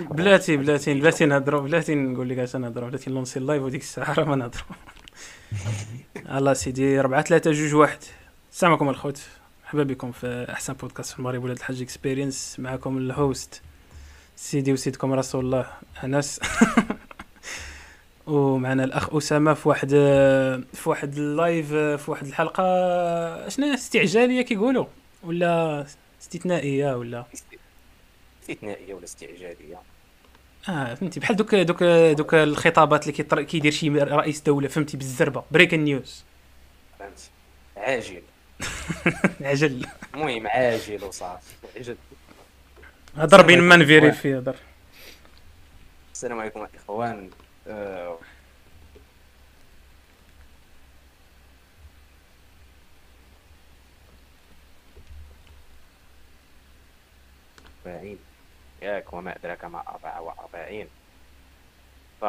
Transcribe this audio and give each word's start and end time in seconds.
بلاتي 0.00 0.56
بلاتي 0.56 0.94
بلاتي 0.94 1.24
نهضروا 1.26 1.60
بلاتي 1.60 1.94
نقول 1.94 2.28
لك 2.28 2.38
اش 2.38 2.56
نهضروا 2.56 2.88
بلاتي 2.88 3.10
نلونسي 3.10 3.38
ال 3.38 3.43
live 3.43 3.62
وديك 3.62 3.80
الساعة 3.80 4.12
راه 4.14 4.24
ما 4.24 4.36
نهضروا 4.36 4.64
الله 6.38 6.52
سيدي 6.52 7.00
4 7.00 7.22
3 7.22 7.50
جوج 7.52 7.74
واحد. 7.74 7.98
السلام 8.52 8.72
عليكم 8.72 8.88
الخوت. 8.88 9.20
مرحبا 9.64 9.82
بكم 9.82 10.12
في 10.12 10.46
أحسن 10.50 10.72
بودكاست 10.72 11.12
في 11.12 11.18
المغرب 11.18 11.44
ولاد 11.44 11.56
الحاج 11.56 11.82
Experience 11.82 12.56
معكم 12.58 12.98
ال 12.98 13.11
host 13.11 13.62
سيدي 14.36 14.72
وسيدكم 14.72 15.12
رسول 15.12 15.44
الله 15.44 15.66
أنس. 16.04 16.40
ومعنا 18.26 18.84
الأخ 18.84 19.14
أسامة 19.14 19.54
في 19.54 19.68
واحد 19.68 19.88
في 20.72 20.82
واحد 20.88 21.16
ال 21.16 21.27
live 21.27 21.72
في 21.74 22.10
واحد 22.10 22.26
الحلقة. 22.26 23.48
شنو 23.48 23.74
استعجالية 23.74 24.42
كيقولوا؟ 24.42 24.86
ولا 25.22 25.86
استثنائية 26.22 26.96
ولا؟ 26.96 27.24
استثنائيه 28.44 28.94
ولا 28.94 29.04
استعجالية؟ 29.04 29.82
آه 30.68 30.94
فهمتي. 30.94 31.20
بحال 31.20 31.36
دوك 31.36 31.54
دوك 31.54 31.82
دوك 32.16 32.34
الخطابات 32.34 33.08
اللي 33.08 33.44
كيدير 33.44 33.72
شي 33.72 33.88
رئيس 33.88 34.40
دولة 34.40 34.68
فهمتي 34.68 34.96
بالزربة. 34.96 35.44
بريكن 35.50 35.84
نيوز 35.84 36.24
فهمت. 36.98 37.30
عاجل. 37.76 38.22
عجل. 39.50 39.86
المهم 40.14 40.46
عاجل 40.46 41.04
وصافي. 41.04 41.54
عجل. 41.76 41.96
هضر 43.16 43.42
بين 43.42 43.60
ما 43.60 43.76
نفيريفي 43.76 44.38
هضر. 44.38 44.56
السلام 46.14 46.40
عليكم 46.40 46.64
الاخوان 46.64 47.30
آه، 47.68 48.18
أربعين 57.86 58.18
ياك 58.84 59.12
وما 59.12 59.36
أدراك 59.36 59.64
ما 59.64 59.82
أربعة 59.88 60.20
وأربعين. 60.22 60.88
ف 62.20 62.24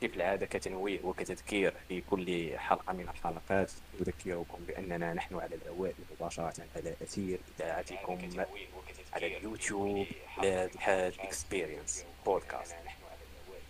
كيف 0.00 0.16
العادة 0.16 0.46
كتنويه 0.46 1.00
وكتذكير 1.04 1.74
في 1.88 2.00
كل 2.10 2.58
حلقة 2.58 2.92
من 2.92 3.08
الحلقات 3.08 3.72
نذكركم 4.00 4.58
بأننا 4.68 5.14
نحن 5.14 5.34
على 5.38 5.54
الهواء 5.54 5.94
مباشرة 6.20 6.54
على 6.76 6.94
أثير 7.02 7.38
إذاعتكم 7.58 8.18
على 9.12 9.36
اليوتيوب 9.36 10.06
ولاد 10.38 10.70
الحاج 10.74 11.14
Experience 11.20 12.04
بودكاست 12.26 12.74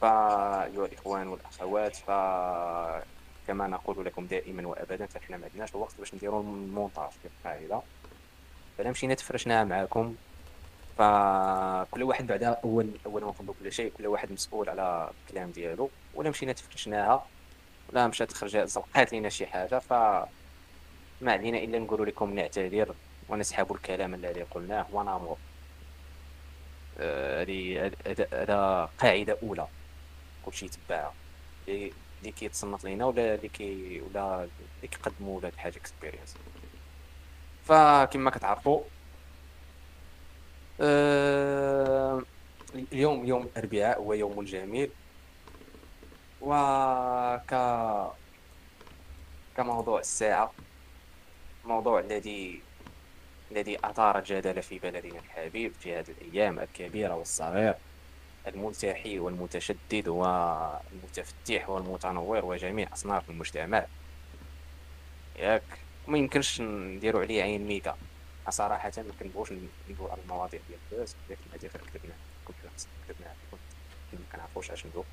فأيها 0.01 0.87
الإخوان 0.87 1.29
والأخوات 1.29 1.97
ف 1.97 2.11
كما 3.47 3.67
نقول 3.67 4.05
لكم 4.05 4.27
دائما 4.27 4.67
وابدا 4.69 5.07
فإحنا 5.07 5.37
ما 5.37 5.47
عندناش 5.47 5.71
الوقت 5.71 5.95
باش 5.99 6.15
نديروا 6.15 6.43
المونتاج 6.43 7.11
في 7.11 7.29
القاعدة. 7.29 7.83
فلا 8.79 8.91
مشينا 8.91 9.15
تفرشناها 9.15 9.65
معاكم. 9.65 10.15
فكل 10.99 12.03
واحد 12.03 12.27
بعدا 12.27 12.49
اول 12.65 12.91
اول 13.07 13.25
ما 13.25 13.35
كل 13.63 13.73
شيء 13.73 13.93
كل 13.99 14.07
واحد 14.07 14.33
مسؤول 14.33 14.69
على 14.69 15.11
الكلام 15.27 15.51
ديالو. 15.51 15.91
ولا 16.15 16.31
مشينا 16.31 16.53
تفرشناها 16.53 17.27
ولا 17.93 18.07
مشات 18.07 18.33
خرجت 18.33 18.57
زلقات 18.57 19.13
لينا 19.13 19.29
شي 19.29 19.47
حاجة. 19.47 19.79
ف 19.79 19.93
ما 21.21 21.33
علينا 21.33 21.59
إلا 21.59 21.79
نقول 21.79 22.09
لكم 22.09 22.35
نعتذر 22.35 22.95
ونسحب 23.29 23.73
الكلام 23.73 24.15
الذي 24.15 24.43
قلناه. 24.43 24.87
ونمر 24.93 25.37
آه، 27.01 27.43
هذه 27.43 27.93
هذا- 28.33 28.91
قاعدة 28.99 29.39
أولى. 29.43 29.67
كلشي 30.47 30.67
يتبعها 30.67 31.15
اللي 31.69 32.33
كيتصنت 32.37 32.85
لينا 32.85 33.05
ولا 33.05 33.35
اللي 33.35 33.49
كي 33.49 34.01
ولا 34.01 34.35
اللي 34.45 34.89
كيقدموا 34.91 35.39
ولاد 35.39 35.53
الحاج 35.53 35.77
Experience 35.77 36.35
فكما 37.65 38.31
كتعرفوا 38.31 38.81
آه، 40.83 42.23
اليوم 42.93 43.27
يوم 43.27 43.43
الأربعاء 43.43 43.99
هو 43.99 44.13
يوم 44.13 44.43
جميل 44.45 44.91
وك 46.41 47.55
كموضوع 49.57 50.01
الساعة 50.01 50.53
موضوع 51.65 52.01
الذي 52.01 52.61
الذي 53.53 53.79
أثار 53.85 54.19
الجدل 54.19 54.63
في 54.63 54.79
بلدنا 54.79 55.19
الحبيب 55.19 55.73
في 55.81 55.95
هذه 55.99 56.11
الأيام 56.21 56.59
الكبيرة 56.59 57.15
والصغير 57.15 57.75
الملتحي 58.47 59.19
والمتشدد 59.19 60.09
والمتفتح 60.09 61.69
والمتنور 61.71 62.45
وجميع 62.45 62.89
أصناف 62.93 63.31
المجتمع. 63.31 63.87
ياك 65.37 65.63
ما 66.09 66.19
يمكنش 66.19 66.61
نديرو 66.61 67.21
عليه 67.21 67.43
عين 67.43 67.67
ميكا. 67.67 67.97
صراحة 68.51 68.93
ما 68.97 69.13
كنبغوش 69.21 69.53
ندوي 69.53 70.11
على 70.11 70.23
المواضيع 70.23 70.61
ديال 70.69 70.79
الناس 70.93 71.17
لكن 71.31 71.43
هذه 71.53 71.61
غير 71.61 71.83
كتبنا 71.87 72.15
كنت 72.45 72.57
كتبنا 73.09 73.35
ما 74.13 74.19
كنعرفوش 74.33 74.71
اش 74.71 74.87
ندوي 74.87 75.05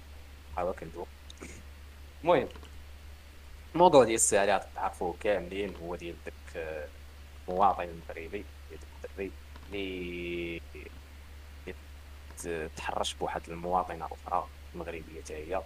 حاول 0.56 0.74
كندوي 0.74 1.06
المهم 2.24 2.48
الموضوع 3.74 4.04
ديال 4.04 4.16
الساعة 4.16 4.44
اللي 4.44 4.68
تعرفوه 4.76 5.16
كاملين 5.20 5.76
هو 5.76 5.96
ديال 5.96 6.16
داك 6.26 6.34
آه، 6.56 6.88
المواطن 7.50 7.84
المغربي 7.84 8.46
ديال 8.70 8.80
داك 9.02 9.12
الدري 9.20 9.32
اللي 9.70 10.62
تحرش 12.78 13.14
بواحد 13.14 13.50
المواطنة 13.50 14.06
أخرى 14.06 14.48
مغربية 14.76 15.22
حتى 15.24 15.34
هي. 15.34 15.62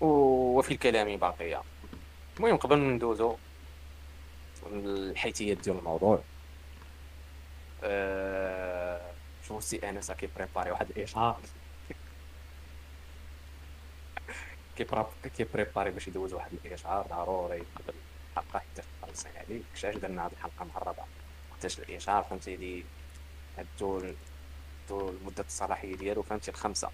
وفي 0.00 0.70
الكلام 0.70 1.16
بقية 1.16 1.62
المهم 2.36 2.56
قبل 2.56 2.78
ندوزو 2.78 3.36
الحيثيات 4.72 5.56
ديال 5.58 5.78
الموضوع. 5.78 6.22
أه... 7.84 9.00
شوف 9.48 9.64
سي 9.64 9.88
انس 9.88 10.10
كيبريباري 10.12 10.70
واحد 10.70 10.86
الاشهار 10.90 11.40
كيبريباري 15.36 15.90
باش 15.90 16.08
يدوز 16.08 16.32
واحد 16.34 16.50
الاشهار 16.64 17.06
ضروري 17.10 17.58
قبل 17.58 17.94
الحلقة 18.36 18.58
حتى 18.58 18.82
تخلصي 19.02 19.28
عليه 19.36 19.60
كشاش 19.74 19.94
درنا 19.96 20.24
هاد 20.24 20.30
الحلقة 20.32 20.64
مع 20.74 20.82
الرابعه 20.82 21.06
وقتاش 21.52 21.78
الاشهار 21.78 22.22
فهمتي 22.22 22.56
دي 22.56 22.84
هدو 23.58 23.98
ال- 23.98 24.14
هدو 24.86 25.12
مدة 25.26 25.44
الصلاحية 25.48 25.96
ديالو 25.96 26.22
فهمتي 26.22 26.50
الخمسة. 26.50 26.88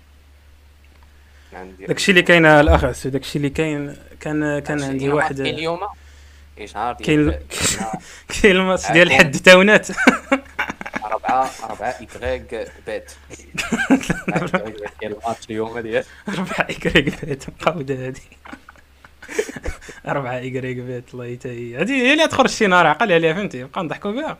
داكشي 1.52 2.10
اللي 2.10 2.22
كاين 2.22 2.46
الاخ 2.46 2.84
عسو 2.84 3.08
داكشي 3.08 3.38
اللي 3.38 3.50
كاين 3.50 3.96
كان 4.20 4.58
كان 4.58 4.82
عندي 4.82 5.08
واحد 5.10 5.40
اليوم. 5.40 5.80
اشهار 6.58 6.94
ديال 6.94 7.38
كاين 8.42 8.56
الماتش 8.56 8.90
ديال 8.90 9.08
عفواً. 9.12 9.20
الحد 9.20 9.36
تاونات 9.36 9.88
أربعة 11.04 11.50
أربعة 11.64 11.94
إكغيك 12.00 12.70
بات 12.86 13.12
ديال 15.00 15.12
الماتش 15.12 15.44
اليوم 15.50 15.78
ديال 15.78 16.04
أربعة 16.28 16.60
إكريك 16.70 17.24
بيت 17.24 17.44
مقودة 17.48 18.06
هادي 18.06 18.22
أربعة 20.08 20.38
إكريك 20.38 20.76
بيت 20.76 21.04
الله 21.14 21.26
يتهي. 21.26 21.76
هادي 21.76 21.92
هي 22.02 22.12
اللي 22.12 22.28
تخرج 22.28 22.48
شي 22.50 22.66
نهار 22.66 22.86
عقل 22.86 23.12
عليها 23.12 23.32
فهمتي؟ 23.34 23.62
نبقى 23.62 23.84
نضحكوا 23.84 24.10
بها. 24.12 24.38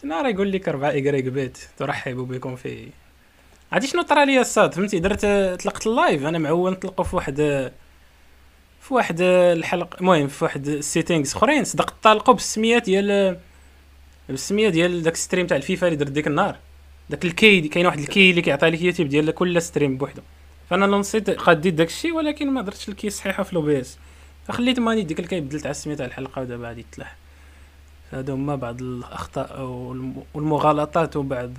شي 0.00 0.06
نهار 0.06 0.26
يقول 0.26 0.52
لك 0.52 0.68
أربعة 0.68 0.90
إكريك 0.90 1.24
بيت 1.24 1.58
ترحب 1.78 2.16
بكم 2.16 2.56
في 2.56 2.88
عادي 3.72 3.86
شنو 3.86 4.02
طرا 4.02 4.24
ليا 4.24 4.40
الصاد 4.40 4.74
فهمتي؟ 4.74 4.98
درت 4.98 5.26
طلقت 5.62 5.86
ال 5.86 5.94
live 5.94 6.24
أنا 6.26 6.38
معول 6.38 6.72
نطلقوا 6.72 7.04
في 7.04 7.16
واحد 7.16 7.70
في 8.88 8.94
واحد 8.94 9.20
الحلقة 9.20 9.96
المهم 10.00 10.28
في 10.28 10.44
واحد 10.44 10.68
ال 10.68 10.75
settings 10.75 11.34
أخرين 11.34 11.64
صدق 11.64 11.94
طالقوا 12.02 12.34
بالسميات 12.34 12.84
ديال 12.84 13.36
بالسمية 14.28 14.68
ديال 14.68 15.02
داك 15.02 15.16
stream 15.16 15.46
تاع 15.46 15.56
الفيفا 15.56 15.86
اللي 15.86 15.96
درت 15.98 16.10
ديك 16.10 16.26
النهار. 16.26 16.56
داك 17.10 17.24
ال 17.24 17.33
key 17.33 17.60
كاين 17.60 17.86
واحد 17.86 17.98
ال 17.98 18.06
key 18.06 18.30
اللي 18.30 18.42
كيعطي 18.42 18.70
لك 18.70 18.80
يوتيوب 18.82 19.08
ديال 19.08 19.30
كل 19.30 19.62
stream 19.62 19.96
بوحدو. 19.96 20.22
فأنا 20.70 20.84
لونسيت 20.84 21.30
قديت 21.30 21.74
داك 21.74 21.86
الشيء 21.88 22.12
ولكن 22.12 22.50
ما 22.50 22.62
درتش 22.62 22.88
ال 22.88 22.94
key 22.94 23.10
صحيحة 23.10 23.42
في 23.42 23.54
لو 23.54 23.68
اس 23.70 23.98
فخليت 24.46 24.78
ماني 24.80 25.02
ديك 25.02 25.20
ال 25.20 25.25
key 25.25 25.40
بدلت 25.40 25.62
على 25.66 25.70
السمية 25.70 25.94
تاع 25.94 26.06
الحلقة 26.06 26.42
ودابا 26.42 26.68
غادي 26.68 26.86
تلاح 26.92 27.16
هادو 28.12 28.32
هما 28.34 28.56
بعض 28.56 28.80
الأخطاء 28.82 29.60
والم- 29.60 30.22
والمغالطات 30.34 31.16
وبعض 31.16 31.52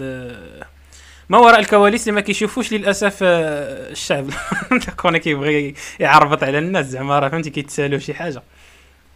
ما 1.30 1.38
وراء 1.38 1.60
الكواليس 1.60 2.02
اللي 2.02 2.12
ما 2.16 2.22
كيشوفوش 2.22 2.74
للأسف 2.74 3.20
آه، 3.24 3.92
الشعب. 3.92 4.30
كون 5.02 5.18
كيبغي 5.18 5.74
يعربط 6.00 6.44
على 6.44 6.58
الناس 6.60 6.86
زعما 6.86 7.20
راه 7.20 7.30
فهمتي 7.30 7.50
كيتسالوا 7.50 8.00
شي 8.00 8.14
حاجة. 8.14 8.42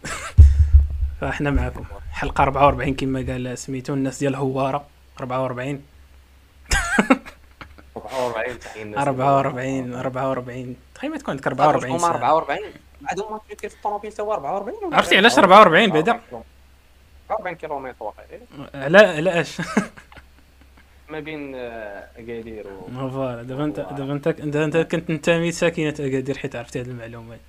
فاحنا 1.20 1.50
معكم 1.50 1.84
حلقة 2.12 2.42
44 2.42 2.94
كما 2.94 3.18
قال 3.32 3.58
سميتو 3.58 3.94
الناس 3.94 4.18
ديال 4.18 4.34
هواره 4.34 4.86
44 5.20 5.82
44 7.96 8.58
تحية 8.58 8.82
الناس 8.82 8.98
44 9.08 9.94
44 9.94 10.76
تخيل 10.94 11.10
ما 11.10 11.18
تكون 11.18 11.30
عندك 11.30 11.46
44 11.46 11.90
هما 11.90 11.98
ساعة. 11.98 12.10
44 12.14 12.58
بعدهم 13.00 13.32
ما 13.32 13.40
كيف 13.48 13.70
في 13.72 13.76
الطوموبيل 13.76 14.12
تا 14.12 14.22
هو 14.22 14.34
44 14.34 14.84
ولا 14.84 14.96
عرفتي 14.96 15.16
علاش 15.16 15.38
44 15.38 15.90
بعدا 15.90 16.20
44 17.30 17.56
كيلومتر 17.56 17.96
واقيلا. 18.04 18.40
على 18.74 18.98
علاش 18.98 19.56
ما 21.08 21.20
بين 21.20 21.54
آه، 21.54 22.08
أكادير 22.16 22.66
و 22.68 22.88
ما 22.90 23.10
voilà. 23.10 23.42
دابا 23.42 23.64
انت 23.64 23.80
دابا 23.80 24.12
انت 24.12 24.28
دابا 24.28 24.64
انت 24.64 24.76
كنت 24.76 25.10
ننتمي 25.10 25.52
ساكنة 25.52 25.88
أكادير 25.88 26.38
حيت 26.38 26.56
عرفتي 26.56 26.80
هذه 26.80 26.86
المعلومات 26.86 27.40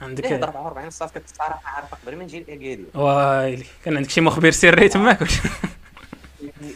عندك 0.00 0.24
44 0.32 0.90
صافي 0.90 1.14
كنت 1.14 1.28
صراحة 1.28 1.60
عارفه 1.76 1.96
قبل 2.06 2.16
ما 2.16 2.24
نجي 2.24 2.38
لاكادير 2.38 2.84
وايلي. 2.94 3.64
كان 3.84 3.96
عندك 3.96 4.10
شي 4.10 4.20
مخبر 4.20 4.50
سري 4.50 4.88
تماك 4.88 5.18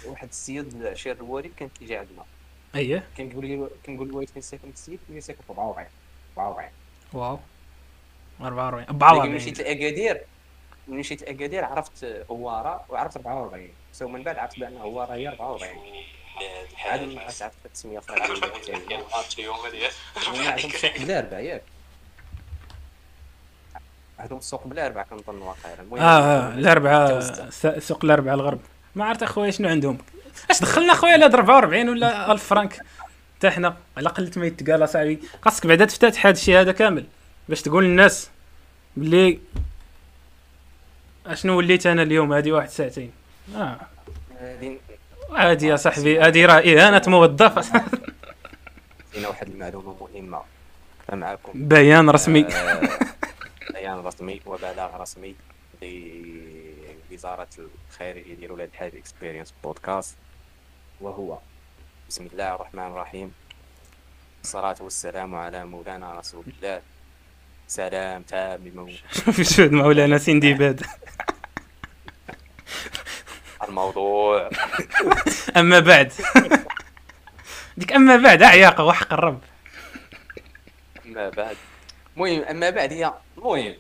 واحد 0.07 0.29
السيد 0.29 0.75
العشير 0.75 1.17
الوالد 1.17 1.51
كان 1.57 1.69
كيجي 1.79 1.97
عندنا. 1.97 2.25
اييه 2.75 3.05
كنقول 3.17 3.47
لي 3.47 3.67
كنقول 3.87 4.09
الوالد 4.09 4.29
فين 4.29 4.43
ساكن 4.43 4.69
السيد؟ 4.69 4.99
كان 5.09 5.21
ساكن 5.21 5.39
في 5.47 5.51
44 5.53 5.87
44 6.39 6.71
واو. 7.13 7.39
44 8.41 8.81
ملي 8.81 8.87
44 8.91 9.35
مشيت 9.35 9.59
لاكادير 9.59 10.21
ملي 10.89 10.99
مشيت 10.99 11.23
لأكادير 11.23 11.65
عرفت 11.65 12.25
هواره 12.31 12.85
وعرفت 12.89 13.17
44 13.17 13.69
سو 13.99 14.09
من 14.09 14.23
بعد 14.23 14.39
عرفت 14.39 14.59
بان 14.59 14.77
هواره 14.77 15.15
هي 15.15 15.29
44 15.29 15.79
عاد 16.87 17.01
ما 17.03 17.21
عرفت 17.21 17.43
عرفت 17.43 17.55
التسميه 17.67 17.99
في 17.99 18.13
بلا 20.99 21.21
ربع 21.21 21.39
ياك. 21.41 21.63
عندهم 24.19 24.39
السوق 24.39 24.67
بلا 24.67 24.89
ربع 24.89 25.03
كنظن 25.03 25.43
واقيلا 25.43 25.81
المهم 25.83 26.01
آه 26.01 26.21
آه 26.21 26.55
الاربعه. 26.55 27.21
س- 27.51 27.67
سوق 27.89 28.05
الاربعه 28.05 28.35
الغرب. 28.35 28.61
ما 28.95 29.05
عرفت 29.05 29.23
أخويا 29.23 29.51
شنو 29.51 29.69
عندهم. 29.69 29.99
أش 30.51 30.61
دخلنا 30.61 30.93
أخويا 30.93 31.17
لهاد 31.17 31.35
44 31.35 31.89
ولا 31.89 32.33
1000 32.33 32.45
فرانك؟ 32.45 32.81
حتى 33.39 33.51
حنا 33.51 33.77
على 33.97 34.09
قلت 34.09 34.39
ما 34.39 34.47
يتقال 34.47 34.85
اصاحبي 34.85 35.21
خاصك 35.43 35.67
بعدا 35.67 35.85
تفتتح 35.85 36.27
هذا 36.27 36.35
الشيء 36.37 36.61
هذا 36.61 36.73
كامل. 36.73 37.07
باش 37.49 37.63
تقول 37.63 37.85
للناس 37.85 38.31
بلي 38.97 39.39
أشنو 41.27 41.57
وليت 41.59 41.87
أنا 41.87 42.03
اليوم؟ 42.03 42.33
هذه 42.33 42.53
واحد 42.53 42.69
ساعتين. 42.69 43.13
هذه 43.55 44.79
عادي 45.33 45.67
يا 45.67 45.77
صاحبي 45.77 46.21
هذه 46.21 46.47
راه 46.47 46.59
إهانة 46.61 47.03
موظف 47.07 47.59
هنا 49.17 49.29
واحد 49.29 49.49
المعلومة 49.49 49.97
مهمة. 50.15 50.43
فمعكم 51.09 51.53
بيان 51.69 52.11
رسمي. 52.11 52.47
آه، 52.47 52.81
بيان 53.73 53.99
رسمي 53.99 54.41
وبلاغ 54.47 54.97
رسمي 55.03 55.35
لوزارة 57.11 57.49
الخارجية 57.91 58.35
ديال 58.35 58.53
ولاد 58.53 58.69
الحاج 58.73 58.97
Experience 58.97 59.55
بودكاست 59.65 60.17
وهو 61.01 61.39
بسم 62.09 62.27
الله 62.33 62.55
الرحمن 62.55 62.87
الرحيم. 62.87 63.33
الصلاة 64.45 64.77
والسلام 64.81 65.35
على 65.35 65.65
مولانا 65.65 66.15
رسول 66.19 66.45
الله. 66.59 66.81
سلام 67.69 68.23
تام 68.23 68.59
بمو- 68.65 69.31
في 69.33 69.45
شهود 69.45 69.73
مولانا 69.73 70.19
سندباد 70.19 70.83
الموضوع. 73.69 74.51
أما 75.57 75.81
بعد. 75.81 76.13
ديك 77.77 77.93
أما 77.93 78.17
بعد 78.17 78.43
عياقة 78.43 78.85
وحق 78.85 79.13
الرب. 79.13 79.41
أما 81.07 81.29
بعد. 81.29 81.57
المهم 82.17 82.43
أما 82.43 82.71
بعد 82.71 82.93
هي 82.93 83.13
المهم. 83.39 83.75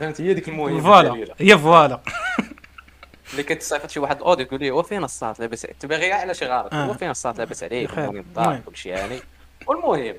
فهمت؟ 0.00 0.20
هي 0.20 0.34
ديك 0.34 0.48
المهم 0.48 0.80
voilà. 0.82 1.34
هي 1.38 1.58
voilà. 1.58 2.00
اللي 3.32 3.42
كتصيفط 3.42 3.90
شي 3.90 4.00
واحد 4.00 4.16
ال 4.16 4.21
audio 4.21 4.46
تقول 4.46 4.60
لي 4.60 4.70
هو 4.70 4.82
فين 4.82 5.04
الصاط؟ 5.04 5.40
لاباس 5.40 5.66
تبغي 5.80 5.98
غير 5.98 6.12
على 6.12 6.34
شي 6.34 6.46
غلط 6.46 6.74
آه. 6.74 6.84
هو 6.84 6.94
فين 6.94 7.10
الصاط؟ 7.10 7.38
لاباس 7.38 7.62
عليك. 7.62 7.98
المهم 7.98 8.16
الدار. 8.16 8.60
كل 8.66 8.76
شيء 8.76 8.92
يعني. 8.92 9.18
والمهم. 9.66 10.14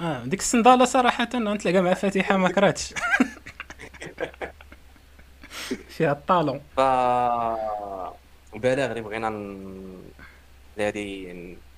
آه. 0.00 0.22
ديك 0.24 0.40
الصندالة 0.40 0.84
صراحة 0.84 1.28
نتلاقى 1.34 1.80
مع 1.82 1.94
فاتحة 1.94 2.36
ما 2.36 2.48
كرهتش 2.48 2.94
فيها 5.88 6.12
ال 6.12 6.19
talon. 6.19 6.60
ف 6.76 6.80
بلاغ 8.58 8.90
اللي 8.90 9.00
بغينا. 9.00 9.28
الذي 10.78 11.24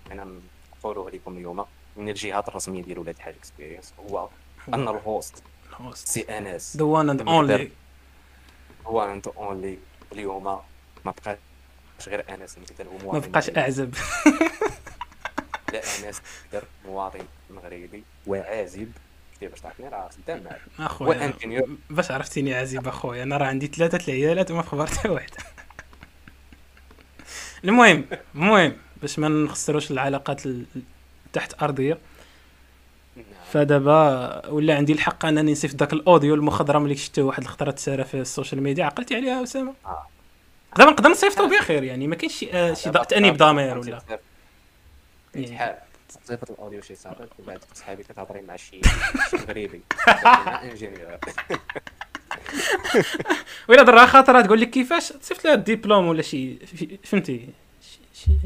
بغينا 0.07 0.41
نقولوه 0.79 1.11
لكم 1.11 1.37
اليوم 1.37 1.65
من 1.97 2.09
الجهات 2.09 2.49
الرسمية 2.49 2.83
ديال 2.83 2.99
ولاد 2.99 3.15
الحاج 3.17 3.35
Experience 3.35 3.95
هو 4.01 4.29
أن 4.75 4.89
ال 4.89 5.00
host 5.00 5.43
سي 5.95 6.21
أنس. 6.21 6.77
the 6.77 6.85
one 6.85 7.11
and. 7.11 7.29
only 7.29 7.71
one 8.87 9.03
and 9.03 9.27
only 9.27 9.79
اليوم 10.13 10.45
ما 10.45 10.63
بقاش 11.05 11.39
غير 12.09 12.25
أنس 12.35 12.59
نقدر 12.59 12.89
هو 12.89 12.97
ما 12.97 13.03
مواطن 13.05 13.31
بقاش 13.31 13.45
مغربي. 13.49 13.61
أعزب. 13.61 13.95
لا 15.73 15.79
أنس 15.79 16.23
نقدر 16.47 16.65
مواطن 16.85 17.25
مغربي 17.51 18.05
وعازب. 18.27 18.93
كيفاش 19.41 19.61
تعرفني 19.61 19.89
راه 19.89 20.09
خدام 20.09 20.43
معك 20.45 20.61
أخويا 20.79 21.09
و 21.09 21.14
ingénieur. 21.14 21.69
باش 21.91 22.11
عرفتيني 22.11 22.55
عزيب 22.55 22.89
أخويا 22.89 23.23
أنا 23.23 23.37
راه 23.37 23.47
عندي 23.47 23.67
ثلاثة 23.67 24.05
العيالات 24.09 24.51
وما 24.51 24.63
خبرت 24.63 24.97
حتى 24.97 25.09
واحد 25.09 25.31
المهم 27.65 28.05
المهم 28.35 28.73
باش 29.03 29.19
ما 29.19 29.29
نخسروش 29.29 29.91
العلاقات 29.91 30.47
ال- 30.47 30.65
التحت 31.27 31.63
ارضيه 31.63 31.99
فدابا 33.53 34.47
ولا 34.49 34.77
عندي 34.77 34.93
الحق 34.93 35.27
أنني 35.27 35.53
نصيفط 35.53 35.75
داك 35.77 35.93
ال 35.93 36.00
audio 36.00 36.35
المخضرم 36.35 36.85
اللي 36.85 36.97
شفتو 36.97 37.23
واحد 37.27 37.43
الخطرة 37.43 37.71
تسارى 37.71 38.05
في 38.05 38.15
ال 38.21 38.27
social 38.27 38.63
media. 38.63 38.85
عقلتي 38.85 39.15
عليها 39.15 39.43
أسامة؟ 39.43 39.75
آه. 39.87 40.07
نقدر 40.81 41.11
نصيفطو 41.11 41.49
بخير 41.49 41.83
يعني 41.83 42.07
ما 42.07 42.17
كاينش 42.17 42.35
شي 42.39 42.53
آه، 42.53 42.75
شي 42.75 42.91
ضغط. 42.91 43.07
تانيب 43.11 43.37
ضمير 43.37 43.79
ولا. 43.79 44.01
شحال 45.49 45.77
صيفط 46.25 46.51
الأوديو 46.51 46.81
شي 46.83 46.95
صافي 46.95 47.27
وبعد 47.39 47.61
صحابي 47.75 48.03
كتهضري 48.03 48.41
مع 48.43 48.57
شي 48.57 48.81
مغربي 49.35 49.81
ولا 53.69 53.83
درها 53.83 54.07
خاطره 54.07 54.41
تقول 54.41 54.61
لك 54.61 54.71
كيفاش؟ 54.71 55.09
تصيفط 55.09 55.45
لها 55.45 55.55
الدبلوم 55.55 56.09
ولا 56.09 56.23
شي 56.23 56.57
فهمتي؟ 57.05 57.49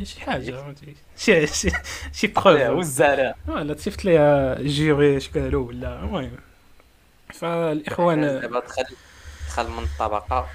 شي- 0.04 0.20
حاجة 0.20 0.50
فهمتي؟ 0.50 0.94
شي 1.16 1.46
شي 1.46 1.70
شي 2.12 2.26
بروف 2.26 2.46
والزرع 2.76 3.34
ولا 3.48 3.74
تصيفط 3.74 4.04
لها 4.04 4.62
جيري 4.62 5.16
اش 5.16 5.28
قالوا 5.28 5.66
ولا 5.68 6.00
المهم. 6.00 6.36
فالاخوان 7.34 8.20
دابا 8.40 8.60
دخل 8.60 8.84
دخل 9.48 9.70
من 9.70 9.82
الطبقة. 9.82 10.48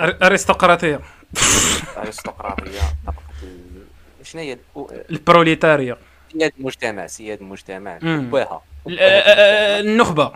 أر- 0.00 0.22
أرستقراطية. 0.24 1.00
ال- 3.42 3.86
شنو 4.22 4.40
هي؟ 4.42 4.52
ال- 4.52 5.04
البروليتاريا 5.10 5.96
سياد 6.32 6.52
المجتمع 6.58 7.06
سياد 7.06 7.40
المجتمع. 7.40 7.98
ال- 8.86 8.98
آه، 8.98 9.02
آه، 9.04 9.80
النخبة. 9.80 10.32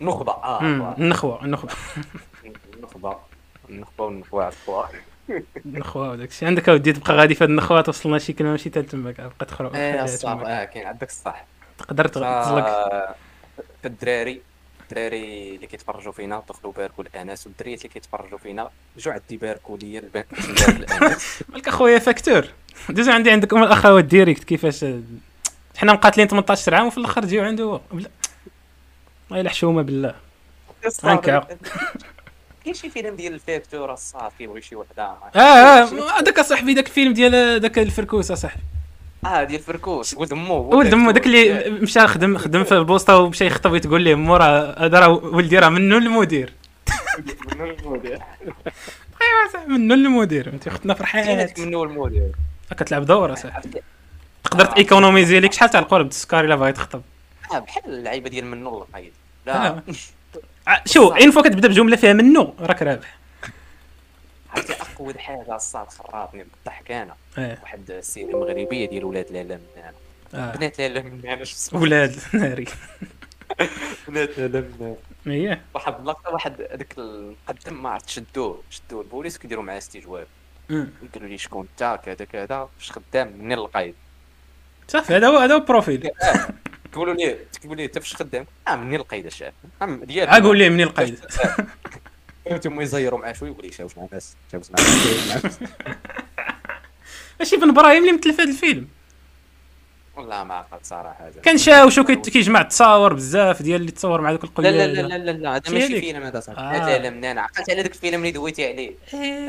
نخبة. 0.00 0.32
آه 0.32 0.60
آه. 0.62 0.94
النخبه 0.98 1.44
النخبه 1.44 1.72
النخبه 2.76 3.16
والنخوه 4.04 4.44
عفوا 4.44 4.84
النخوه 5.66 6.10
وداك 6.10 6.28
الشيء. 6.28 6.48
عندك 6.48 6.68
اودي 6.68 6.92
تبقى 6.92 7.14
غادي 7.14 7.34
في 7.34 7.44
هاد 7.44 7.50
النخوة 7.50 7.80
توصلنا 7.80 8.18
شي 8.18 8.32
كلمة 8.32 8.50
ماشي 8.50 8.70
حتى 8.70 8.82
تماك 8.82 9.20
بقى 9.20 9.46
تخرج. 9.46 9.76
إيه 9.76 10.04
الصح 10.04 10.28
آه 10.30 10.64
كاين 10.64 10.86
عندك 10.86 11.08
الصح. 11.08 11.44
تقدر 11.78 12.08
تزلق 12.08 12.66
ف- 12.66 13.14
فالدراري 13.82 14.40
الدراري 14.82 15.54
اللي 15.54 15.66
كيتفرجوا 15.66 16.12
فينا 16.12 16.42
دخلوا 16.48 16.72
باركوا 16.72 17.04
الانس 17.04 17.46
والدريات 17.46 17.78
اللي 17.78 17.88
كيتفرجوا 17.88 18.38
فينا 18.38 18.70
رجعوا 18.96 19.14
عندي 19.22 19.36
باركوا 19.36 19.76
ليا 19.78 20.02
الانس 20.68 21.42
مالك 21.48 21.68
أخويا 21.68 21.98
facteur. 21.98 22.44
دوزو 22.88 23.12
عندي 23.12 23.30
عندكم 23.30 23.62
الاخوات 23.62 24.04
direct 24.04 24.44
كيفاش؟ 24.44 24.84
حنا 25.76 25.92
مقاتلين 25.92 26.26
18 26.28 26.74
عام 26.74 26.86
وفي 26.86 26.98
الآخر 26.98 27.22
تجيو 27.22 27.44
عنده 27.44 27.80
والله 29.30 29.40
الا 29.40 29.50
حشومه 29.50 29.82
بالله 29.82 30.14
عنك. 31.04 31.46
كاين 32.64 32.74
شي 32.74 32.90
فيلم 32.90 33.16
ديال 33.16 33.34
ال 33.34 33.41
facteur 33.41 33.92
الصاد 33.92 34.32
كيبغي 34.38 34.62
شي 34.62 34.76
وحدة 34.76 35.02
آه 35.02 35.38
آه 35.38 35.84
هذاك 36.18 36.38
اصاحبي 36.38 36.74
داك 36.74 36.86
الفيلم 36.86 37.12
ديال 37.12 37.60
داك 37.60 37.78
الفركوس 37.78 38.30
اصاحبي 38.30 38.62
آه 39.26 39.44
ديال 39.44 39.60
فركوس 39.60 40.14
ولد 40.14 40.34
مو 40.34 40.54
ولد 40.54 40.94
مو 40.94 41.10
داك 41.10 41.26
اللي 41.26 41.70
مشى 41.70 42.06
خدم 42.06 42.38
خدم 42.38 42.64
في 42.64 42.72
البوسطه 42.74 43.16
ومشى 43.16 43.46
يخطب 43.46 43.72
وتقول 43.72 44.02
ليه 44.02 44.14
مو 44.14 44.36
راه 44.36 44.84
هذا 44.86 45.00
راه 45.00 45.08
ولدي 45.08 45.58
راه 45.58 45.68
منو 45.68 45.98
المدير؟ 45.98 46.52
ايوا 49.22 49.52
صاحبي 49.52 49.72
منو 49.72 49.94
المدير؟ 49.94 50.48
أنت 50.52 50.66
اختنا 50.66 50.94
فرحانات 50.94 51.60
منو 51.60 51.84
المدير؟ 51.84 52.32
كتلعب 52.70 53.04
دور 53.06 53.32
اصاحبي 53.32 53.82
تقدر 54.44 54.64
تيكونوميزي 54.64 55.40
لك 55.40 55.52
شحال 55.52 55.70
تاع 55.70 55.80
القرب؟ 55.80 56.06
السكر 56.06 56.40
الا 56.40 56.56
بغيت 56.56 56.76
تخطب. 56.76 57.02
آه 57.52 57.58
بحال 57.58 57.84
اللعيبة 57.84 58.30
ديال 58.30 58.46
منو 58.46 58.78
القايد 58.78 59.12
لا. 59.46 59.66
آه. 59.66 59.82
ع- 60.66 60.82
شوف 60.86 61.16
اين 61.16 61.30
فوا 61.30 61.42
كتبدا 61.42 61.68
بجملة 61.68 61.96
فيها 61.96 62.12
منو 62.12 62.54
راك 62.60 62.82
رابح. 62.82 63.18
عرفتي 64.50 64.72
اقود 64.72 65.16
حاجة 65.16 65.56
الصاد 65.56 65.88
خرابني 65.88 66.44
بالضحك 66.44 66.90
أنا. 66.90 67.14
آه 67.38 67.58
واحد 67.62 67.90
السيره 67.90 68.36
مغربيه 68.36 68.88
ديال 68.88 69.04
ولاد 69.04 69.26
لالا 69.32 69.56
من 69.56 69.66
هنا. 69.76 69.92
آه. 70.34 70.56
بنات 70.56 70.78
لالا 70.78 71.02
من 71.02 71.20
هنا 71.24 71.44
شو 71.44 71.78
ولاد 71.78 72.16
ناري. 72.34 72.64
بنات 74.08 74.38
لالا 74.38 74.60
من 74.60 74.74
هنا. 74.80 75.32
اييه 75.34 75.62
واحد 75.74 75.94
اللقطة 76.00 76.30
واحد 76.32 76.60
هذاك 76.62 76.94
المقدم 76.98 77.82
ما 77.82 77.88
عرفت 77.90 78.08
شدوه 78.08 78.62
شدوه 78.70 79.00
البوليس 79.02 79.38
كيديروا 79.38 79.64
معاه 79.64 79.78
استجواب. 79.78 80.26
قالوا 81.14 81.28
لي 81.28 81.38
شكون 81.38 81.68
انت 81.80 82.00
كذا 82.04 82.24
كذا 82.24 82.68
فاش 82.78 82.92
خدام 82.92 83.32
منين 83.38 83.58
القايد 83.58 83.94
صافي 84.88 85.16
هذا 85.16 85.28
هو 85.28 85.36
هذا 85.38 85.54
هو 85.54 85.58
ال 85.58 85.65
profil. 85.65 86.10
تقولوا 86.92 87.14
لي 87.14 87.38
تقولوا 87.52 87.76
لي 87.76 87.84
انت 87.84 87.98
فاش 87.98 88.16
خدام؟ 88.16 88.46
آه 88.68 88.76
منين 88.76 89.00
القايد 89.00 89.26
الشاف 89.26 89.52
أم 89.82 90.04
ديال 90.04 90.28
عقول 90.28 90.58
لي 90.58 90.70
منين 90.70 90.86
القيد. 90.86 91.18
فهمتوا 92.44 92.82
يزيروا 92.82 93.18
معاه 93.18 93.32
شوية 93.32 93.50
يقول 93.50 93.64
لي 93.64 93.72
شاوش 93.72 93.98
مع 93.98 94.04
الناس 94.04 94.36
شاوش 94.52 94.70
مع 94.70 94.78
الناس. 94.78 95.58
ماشي 97.40 97.56
بن 97.56 97.68
إبراهيم 97.68 98.02
اللي 98.02 98.12
مثل 98.12 98.32
في 98.34 98.42
هذا 98.42 98.50
الفيلم. 98.50 98.88
والله 100.20 100.36
لا 100.36 100.44
ما 100.44 100.54
عقلت 100.54 100.86
صراحة 100.86 101.26
هذا. 101.26 101.40
كنشاوشو 101.40 102.04
كيت- 102.04 102.28
كيجمع 102.28 102.60
التصاور 102.60 103.14
بزاف 103.14 103.62
ديال 103.62 103.80
اللي 103.80 103.92
تصور 103.92 104.20
مع 104.20 104.32
دوك 104.32 104.44
لا 104.44 104.48
القليل 104.50 104.76
لا 104.76 104.86
لا 104.86 105.18
لا 105.18 105.18
لا, 105.18 105.30
لا. 105.30 105.56
هذا 105.56 105.62
شي 105.68 105.74
ماشي؟ 105.74 106.00
فيلم 106.00 106.22
هذا 106.22 106.40
صاحبي. 106.40 106.60
آه. 106.60 106.70
هذا 106.70 106.98
لا 106.98 107.10
منين؟ 107.10 107.38
عقلت 107.38 107.70
على 107.70 107.82
ذاك 107.82 107.94
الفيلم 107.94 108.20
اللي 108.20 108.30
دويتي 108.30 108.66
عليه. 108.68 108.94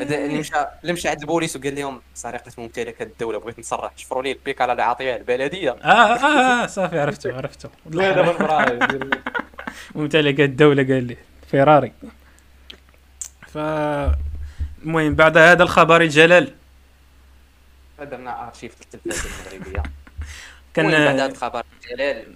هذا 0.00 0.16
اللي 0.18 0.38
مشى 0.38 0.52
اللي 0.82 0.92
مشى 0.92 1.08
عند 1.08 1.20
البوليس 1.20 1.56
وقال 1.56 1.74
لهم 1.74 2.00
سرقه 2.14 2.52
ممتلكات 2.58 3.06
الدولة 3.06 3.38
بغيت 3.38 3.58
نصرح. 3.58 3.92
شفروا 3.96 4.22
لي 4.22 4.32
البيك 4.32 4.60
على 4.60 4.72
العطيه 4.72 5.16
البلدية. 5.16 5.70
آه 5.70 5.86
آه, 5.86 6.62
آه 6.62 6.66
صافي 6.66 7.00
عرفتو 7.00 7.30
عرفتو 7.30 7.68
ممتلكات 9.94 10.48
الدولة 10.48 10.82
قال 10.82 11.04
لي. 11.04 11.16
فيراري. 11.50 11.92
ف 13.48 13.58
المهم 14.82 15.14
بعد 15.14 15.36
هذا 15.36 15.62
الخبر 15.62 16.00
الجلال. 16.00 16.54
درنا 17.98 18.48
ارشيف 18.48 18.74
التلفازه 18.80 19.28
المغربية. 19.52 19.82
كان 20.74 20.90
بعد 20.90 20.94
هذا 20.94 21.26
الخبر 21.26 21.62
جلال 21.90 22.34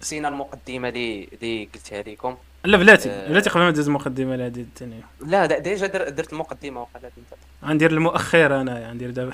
نسينا 0.00 0.28
المقدمة 0.28 0.88
اللي 0.88 1.28
اللي 1.32 1.68
قلتها 1.74 2.02
لكم 2.02 2.36
لا 2.64 2.76
بلاتي 2.78 3.10
آه. 3.10 3.28
بلاتي 3.28 3.50
قبل 3.50 3.60
ما 3.60 3.70
ندوز 3.70 3.86
المقدمة 3.88 4.36
لهذه 4.36 4.60
الثانية 4.60 5.00
لا 5.20 5.46
ديجا 5.58 5.86
در- 5.86 6.08
درت 6.08 6.32
المقدمة 6.32 6.80
وقالت 6.80 7.04
انت. 7.18 7.40
غندير 7.64 7.90
المؤخر 7.90 8.60
أنا 8.60 8.88
غندير 8.88 9.10
دابا. 9.10 9.32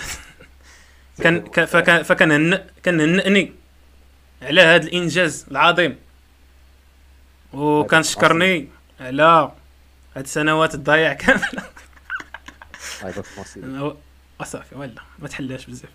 كان 1.22 1.40
كان- 1.42 1.66
فكان 1.66 2.02
فكان 2.02 2.64
كنهنئني 2.84 3.52
على 4.42 4.60
هذا 4.60 4.82
الإنجاز 4.86 5.46
العظيم. 5.50 5.98
وكنشكرني 7.52 8.68
على 9.00 9.22
هاد 10.16 10.24
السنوات 10.24 10.74
الضياع 10.74 11.12
كاملة. 11.12 11.62
صافي 14.44 14.74
ولا 14.74 15.02
ما 15.18 15.28
تحلاش 15.28 15.66
بزاف. 15.66 15.90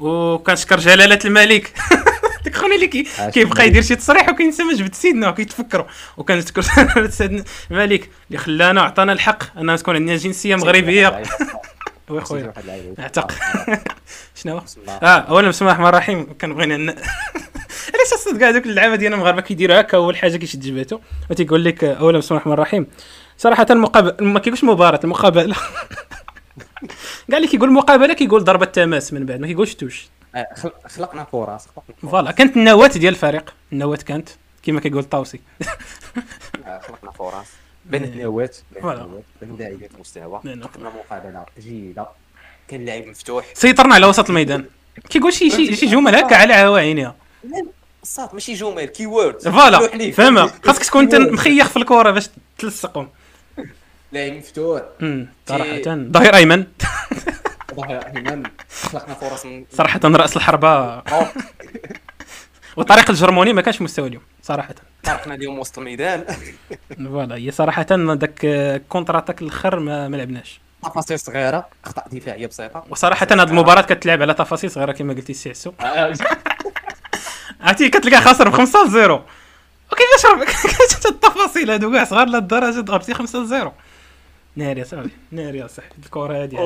وكنشكر 0.00 0.78
جلالة 0.78 1.18
الملك. 1.24 1.72
ديك 2.44 2.56
خونا 2.56 2.74
اللي 2.74 2.86
كي 2.86 3.06
كيبقى 3.32 3.66
يدير 3.66 3.82
شي 3.82 3.96
تصريح 3.96 4.28
وكينسى 4.28 4.62
ما 4.62 4.74
جبد 4.74 4.94
سيدنا 4.94 5.28
وكيتفكروا. 5.28 5.86
وكنشكر 6.16 6.62
جلاله 6.76 7.10
سيدنا 7.10 7.44
الملك 7.70 8.10
اللي 8.28 8.38
خلانا 8.38 8.80
وعطانا 8.82 9.12
الحق. 9.12 9.58
اننا 9.58 9.76
تكون 9.76 9.94
عندنا 9.94 10.16
جنسية 10.16 10.56
مغربية. 10.56 11.22
oui 12.10 12.20
خويا. 12.20 12.52
أعتق. 12.98 13.32
شنو 14.34 14.62
آه 14.88 15.06
أولا 15.06 15.48
بسم 15.48 15.64
الله 15.64 15.72
الرحمن 15.72 15.88
الرحيم. 15.88 16.38
كنبغي 16.40 16.94
علاش 17.94 18.12
أصلا 18.14 18.38
كاع 18.38 18.50
دوك 18.50 18.66
اللعابة 18.66 18.96
ديالنا 18.96 19.16
المغاربة 19.16 19.40
كيديروا 19.40 19.80
هكا؟ 19.80 19.96
أول 19.96 20.16
حاجة 20.16 20.36
كيشد 20.36 20.60
جبهته 20.60 21.00
وتيقول 21.30 21.64
لك 21.64 21.84
آه، 21.84 21.94
أولا 21.94 22.18
بسم 22.18 22.26
الله 22.34 22.36
الرحمن 22.36 22.52
الرحيم. 22.52 22.86
صراحة 23.38 23.66
المقابله 23.70 24.14
ما 24.20 24.40
كيقولش 24.40 24.64
مباراة 24.64 25.00
المقابلة. 25.04 25.56
كاع 27.30 27.36
اللي 27.38 27.48
كيقول 27.48 27.72
مقابلة 27.72 28.14
كيقول 28.14 28.44
ضربة 28.44 28.66
تماس 28.66 29.12
من 29.12 29.26
بعد 29.26 29.40
ما 29.40 29.46
كيقولش 29.46 29.74
touche. 29.74 30.06
آه، 30.34 30.48
خلق- 30.56 30.86
خلقنا 30.88 31.24
فرص 31.24 31.62
خلقنا. 31.76 32.10
voilà 32.10 32.30
كانت 32.32 32.56
النواه 32.56 32.86
ديال 32.86 33.14
الفريق 33.14 33.54
النواه 33.72 33.96
كانت 33.96 34.28
كما 34.62 34.80
كيقول 34.80 34.98
الطاوسي 35.02 35.40
آه، 36.66 36.78
خلقنا 36.78 37.10
فرص 37.10 37.46
بين 37.86 38.04
النوات 38.04 38.56
بين 39.40 39.56
لاعبين 39.58 39.88
مستوى. 40.00 40.40
بين- 40.44 40.62
قدمنا 40.64 40.90
مقابلة 40.90 41.44
جيدة. 41.60 42.06
كان 42.68 42.84
لاعب 42.84 43.06
مفتوح. 43.06 43.44
سيطرنا 43.54 43.94
على 43.94 44.06
وسط 44.06 44.28
الميدان. 44.28 44.64
كيقول 45.10 45.32
شي 45.32 45.50
شي 45.50 45.76
شي 45.76 45.86
جمل 45.86 46.14
هكا 46.16 46.36
على 46.36 46.54
عواينها 46.54 47.16
صات 48.02 48.34
ماشي 48.34 48.54
جمل 48.54 48.84
كي 48.84 49.06
وورد 49.06 49.42
فوالا 49.42 50.10
فهمها. 50.12 50.46
خاصك 50.66 50.84
تكون 50.84 51.02
انت 51.02 51.14
مخيخ 51.14 51.68
في 51.68 51.76
الكره 51.76 52.10
باش 52.10 52.28
تلصقهم. 52.58 53.08
لاعب 54.12 54.32
مفتوح 54.32 54.82
أمم، 55.02 55.28
صراحة 55.48 55.82
ظهير 55.86 56.36
أيمن. 56.36 56.66
ظهير 57.76 58.06
أيمن. 58.06 58.42
خلقنا 58.82 59.14
فرص 59.14 59.46
صراحة 59.72 60.00
رأس 60.04 60.36
الحربه 60.36 61.02
وطريق 62.76 63.10
الجرموني 63.10 63.52
ما 63.52 63.62
كانش 63.62 63.82
مستوى 63.82 64.08
اليوم 64.08 64.22
صراحة. 64.42 64.74
طرقنا 65.02 65.34
اليوم 65.34 65.58
وسط 65.58 65.78
الميدان. 65.78 66.24
voilà 67.06 67.34
هي 67.36 67.50
صراحة 67.50 67.82
داك 67.82 68.46
contre-attaque 68.88 69.42
الآخر 69.42 69.78
ما, 69.78 70.08
ما 70.08 70.16
لعبناش. 70.16 70.60
تفاصيل 70.84 71.18
صغيرة 71.18 71.66
أخطاء 71.84 72.08
دفاعية 72.12 72.46
بسيطة. 72.46 72.84
وصراحة 72.90 73.26
هذه 73.30 73.42
المباراة 73.42 73.82
كتلعب 73.82 74.22
على 74.22 74.34
تفاصيل 74.34 74.70
صغيرة 74.70 74.92
كما 74.92 75.14
قلتي 75.14 75.32
السي 75.32 75.50
عسو. 75.50 75.72
عرفتي 77.60 77.88
كتلقى 77.88 78.20
خاسر 78.20 78.48
ب 78.48 78.52
5 78.52 78.88
0 78.88 79.22
وكيفاش 79.92 81.06
التفاصيل 81.06 81.70
هادو؟ 81.70 81.92
كاع 81.92 82.04
صغار 82.04 82.26
لهالدرجه 82.28 82.80
ضربتي 82.80 83.14
5 83.14 83.46
0 83.46 83.72
ناري 84.58 84.84
صاحبي 84.84 85.10
ناري 85.30 85.68
صاحبي 85.68 85.94
الكره 86.04 86.42
هادي 86.42 86.56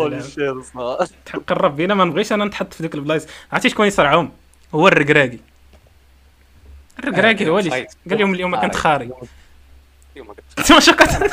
تحق 1.27 1.53
الرب. 1.53 1.81
أنا 1.81 1.95
ما 1.95 2.05
نبغيش 2.05 2.33
أنا 2.33 2.45
نتحط 2.45 2.75
في 2.75 2.83
ديك 2.83 2.95
البلايص. 2.95 3.27
عرفتي 3.53 3.69
شكون 3.69 3.87
يصرعهم؟ 3.87 4.33
هو 4.75 4.89
الركراكي 4.89 5.41
الركراكي 6.99 7.49
هو 7.49 7.59
اللي 7.59 7.71
قال 8.11 8.19
لهم 8.19 8.35
اليوم 8.35 8.61
كنت 8.61 8.77
خاري 8.77 9.11
اليوم 10.13 10.35
ما 10.71 10.81
شكرت 10.89 11.33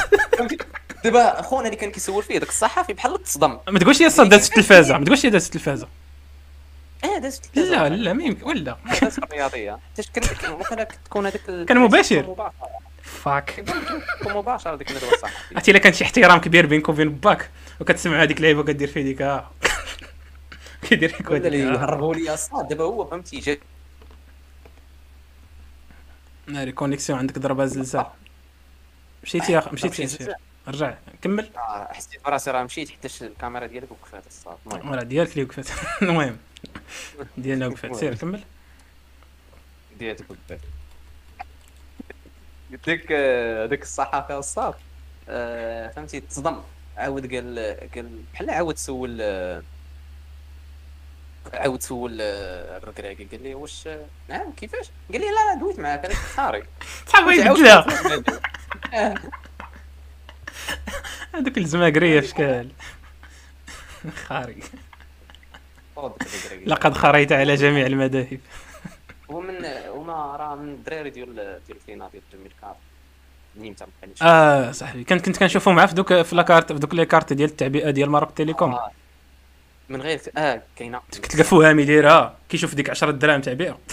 دابا 1.03 1.41
خونا 1.41 1.65
اللي 1.65 1.77
كان 1.77 1.91
كيسول 1.91 2.23
فيه 2.23 2.37
داك 2.37 2.49
الصحفي 2.49 2.93
بحال 2.93 3.23
تصدم 3.23 3.57
ما 3.69 3.79
تقولش 3.79 4.01
يا 4.01 4.09
صاد 4.09 4.29
دازت 4.29 4.49
التلفازة. 4.49 4.97
ما 4.97 5.05
تقولش 5.05 5.25
دازت 5.25 5.47
التلفازة. 5.47 5.87
آه 7.03 7.17
دازت 7.17 7.57
لا 7.57 7.89
لا 7.89 8.13
ما 8.13 8.23
يمكن. 8.23 8.47
ولا. 8.47 8.77
دازت 9.01 9.23
الرياضية. 9.23 9.79
حيت 9.97 10.09
كان 10.09 10.51
وقيلا 10.59 10.87
تكون 11.05 11.25
هذاك 11.25 11.65
كان 11.67 11.77
مباشر. 11.77 12.51
فاك 13.09 13.51
كان 14.23 14.35
مباشر 14.37 14.75
ديك 14.75 14.91
الندوه 14.91 15.13
الصحفيه 15.13 15.55
عرفتي 15.55 15.71
إلا 15.71 15.79
كان 15.79 15.93
شي 15.93 16.03
احترام 16.03 16.39
كبير 16.39 16.65
بينك 16.65 16.89
وبين 16.89 17.09
باك 17.09 17.49
وكتسمع 17.79 18.23
هذيك 18.23 18.37
اللعيبة 18.37 18.59
وكدير 18.59 18.87
فيه 18.87 19.01
ديك 19.01 19.21
ها 19.21 19.51
كيدير 20.89 21.09
فيك 21.09 21.29
ولا 21.31 21.47
اللي 21.47 21.63
هذيك 21.63 21.75
يهربوا 21.79 22.15
لي 22.15 22.33
الصاد 22.33 22.67
دابا 22.67 22.83
هو 22.83 23.05
فهمتي 23.05 23.39
جا 23.39 23.57
ناري 26.47 26.71
connexion 26.71 27.19
عندك 27.19 27.39
ضربة 27.39 27.65
زلزال. 27.65 28.05
مشيتي 29.23 29.51
يا 29.51 29.61
أخ- 29.61 29.73
مشيتي 29.73 30.33
رجع 30.67 30.93
كمل. 31.21 31.49
آه، 31.57 31.87
حسيت 31.93 32.23
براسي 32.25 32.51
راه 32.51 32.63
مشيت 32.63 32.89
حتى 32.89 33.25
الكاميرا 33.25 33.65
ديالك 33.67 33.91
وقفات 33.91 34.27
الصاد 34.27 34.57
المهم. 34.65 34.93
راه 34.93 35.03
ديالك 35.03 35.31
اللي 35.31 35.43
وقفت 35.43 35.73
المهم. 36.01 36.37
ديالنا 37.37 37.67
وقفت 37.67 37.95
سير 37.95 38.15
كمل. 38.15 38.43
ديالك 39.99 40.25
وقفات. 40.29 40.59
قلت 42.71 42.89
لك 42.89 43.11
آه، 43.11 43.65
هذاك 43.65 43.81
الصحفي 43.81 44.33
الصاد. 44.33 44.73
آه، 45.29 45.87
فهمتي؟ 45.87 46.19
تصدم. 46.19 46.61
عاود 46.97 47.33
قال 47.33 47.77
قال 47.95 48.09
بحال 48.33 48.49
عاود 48.49 48.77
سول 48.77 49.17
آه، 49.21 49.61
عاود 51.53 51.81
سول 51.81 52.21
الركراكي 52.21 53.23
قال 53.23 53.43
لي 53.43 53.55
واش 53.55 53.89
نعم 54.27 54.51
كيفاش؟ 54.51 54.85
قال 55.11 55.21
لي 55.21 55.27
لا 55.27 55.53
لا 55.53 55.59
دويت 55.59 55.79
معاك 55.79 56.05
أنا 56.05 56.13
كنت 56.13 56.23
خارج. 56.23 56.63
صاحبي 57.11 57.35
يبدلها. 57.41 57.85
هذوك 61.35 61.57
الزماكريه 61.57 62.19
في 62.19 62.27
شكال 62.27 62.71
خاري 64.27 64.63
لقد 66.65 66.93
خريت 66.93 67.31
على 67.31 67.55
جميع 67.55 67.85
المذاهب. 67.85 68.39
هو 69.31 69.41
من 69.41 69.65
هما 69.95 70.35
راه 70.35 70.55
من 70.55 70.69
الدراري 70.73 71.09
ديال 71.09 71.35
ديال 71.35 71.77
ال 71.77 71.82
finale 71.82 72.11
ديال 72.11 72.23
2004 72.33 72.77
نيمتا 73.57 73.85
ما 73.85 73.91
كانش. 74.01 74.23
آه 74.23 74.71
صاحبي 74.71 75.03
كنت 75.03 75.25
كنت 75.25 75.37
كنشوفهم 75.37 75.75
معاه 75.75 75.85
في 75.85 75.95
دوك 75.95 76.21
في 76.21 76.35
la 76.35 76.46
carte 76.46 76.73
في 76.73 76.79
دوك 76.79 76.93
les 76.93 77.05
cartes 77.05 77.33
ديال 77.33 77.49
التعبئة 77.49 77.89
ديال 77.89 78.09
ماروك 78.09 78.31
تيليكوم. 78.31 78.73
آه. 78.73 78.91
من 79.89 80.01
غير 80.01 80.21
آه 80.37 80.61
كاينة. 80.75 81.01
كتلقى 81.11 81.43
فهامي 81.43 81.85
دايرها. 81.85 82.35
كيشوف 82.49 82.75
ديك 82.75 82.89
10 82.89 83.11
دراهم 83.11 83.41
تعبئة. 83.41 83.77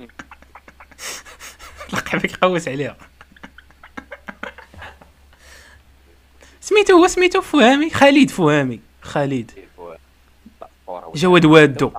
لقى 1.92 2.18
بك 2.18 2.32
يقوس 2.32 2.68
عليها. 2.68 2.96
سميتو 6.60 6.94
هو 6.96 7.06
سميتو 7.06 7.40
فهامي؟ 7.40 7.90
خالد 7.90 8.30
فهامي. 8.30 8.80
خالد. 9.02 9.50
جواد 11.14 11.44
وادو. 11.44 11.90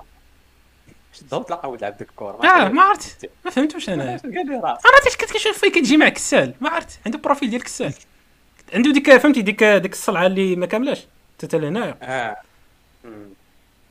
الضوء 1.21 1.43
تلقى 1.43 1.69
ولد 1.71 1.83
عبد 1.83 2.01
الكور 2.01 2.45
آه 2.45 2.69
ما 2.69 2.81
عرفت. 2.81 3.29
ما 3.45 3.51
فهمتوش 3.51 3.89
أنا. 3.89 4.05
راه 4.05 4.19
أنا 4.25 4.71
عرفت 4.95 5.21
كنت 5.21 5.31
كنشوف 5.33 5.57
فيه 5.57 5.69
كتجي 5.71 5.97
مع 5.97 6.09
كسال. 6.09 6.53
ما 6.61 6.69
عرفت. 6.69 6.99
عنده 7.05 7.17
بروفيل 7.17 7.49
ديال 7.49 7.63
كسال. 7.63 7.93
عنده 8.73 8.91
ديك 8.91 9.17
فهمتي 9.17 9.41
ديك 9.41 9.63
ديك 9.63 9.93
الصلعة 9.93 10.25
اللي 10.25 10.55
ما 10.55 10.65
كاملاش 10.65 11.07
حتى 11.43 11.57
لهنايا 11.57 11.97
آه. 12.01 12.37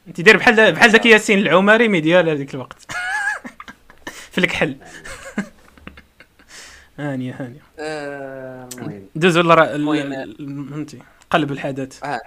أنت 0.08 0.20
داير 0.20 0.36
بحال 0.36 0.72
بحال 0.72 0.92
داك 0.92 1.06
ياسين 1.06 1.38
العمري 1.38 1.88
مي 1.88 2.00
ديال 2.00 2.28
هذيك 2.28 2.54
الوقت. 2.54 2.86
في 4.32 4.38
الكحل. 4.38 4.76
هانيه 6.98 7.36
هانيه 7.40 7.60
آه، 7.78 8.68
المهم. 8.78 9.06
دوزو. 9.14 9.42
فهمتي. 9.42 10.98
قلب 11.30 11.52
الحدث. 11.52 12.04
آه 12.04 12.20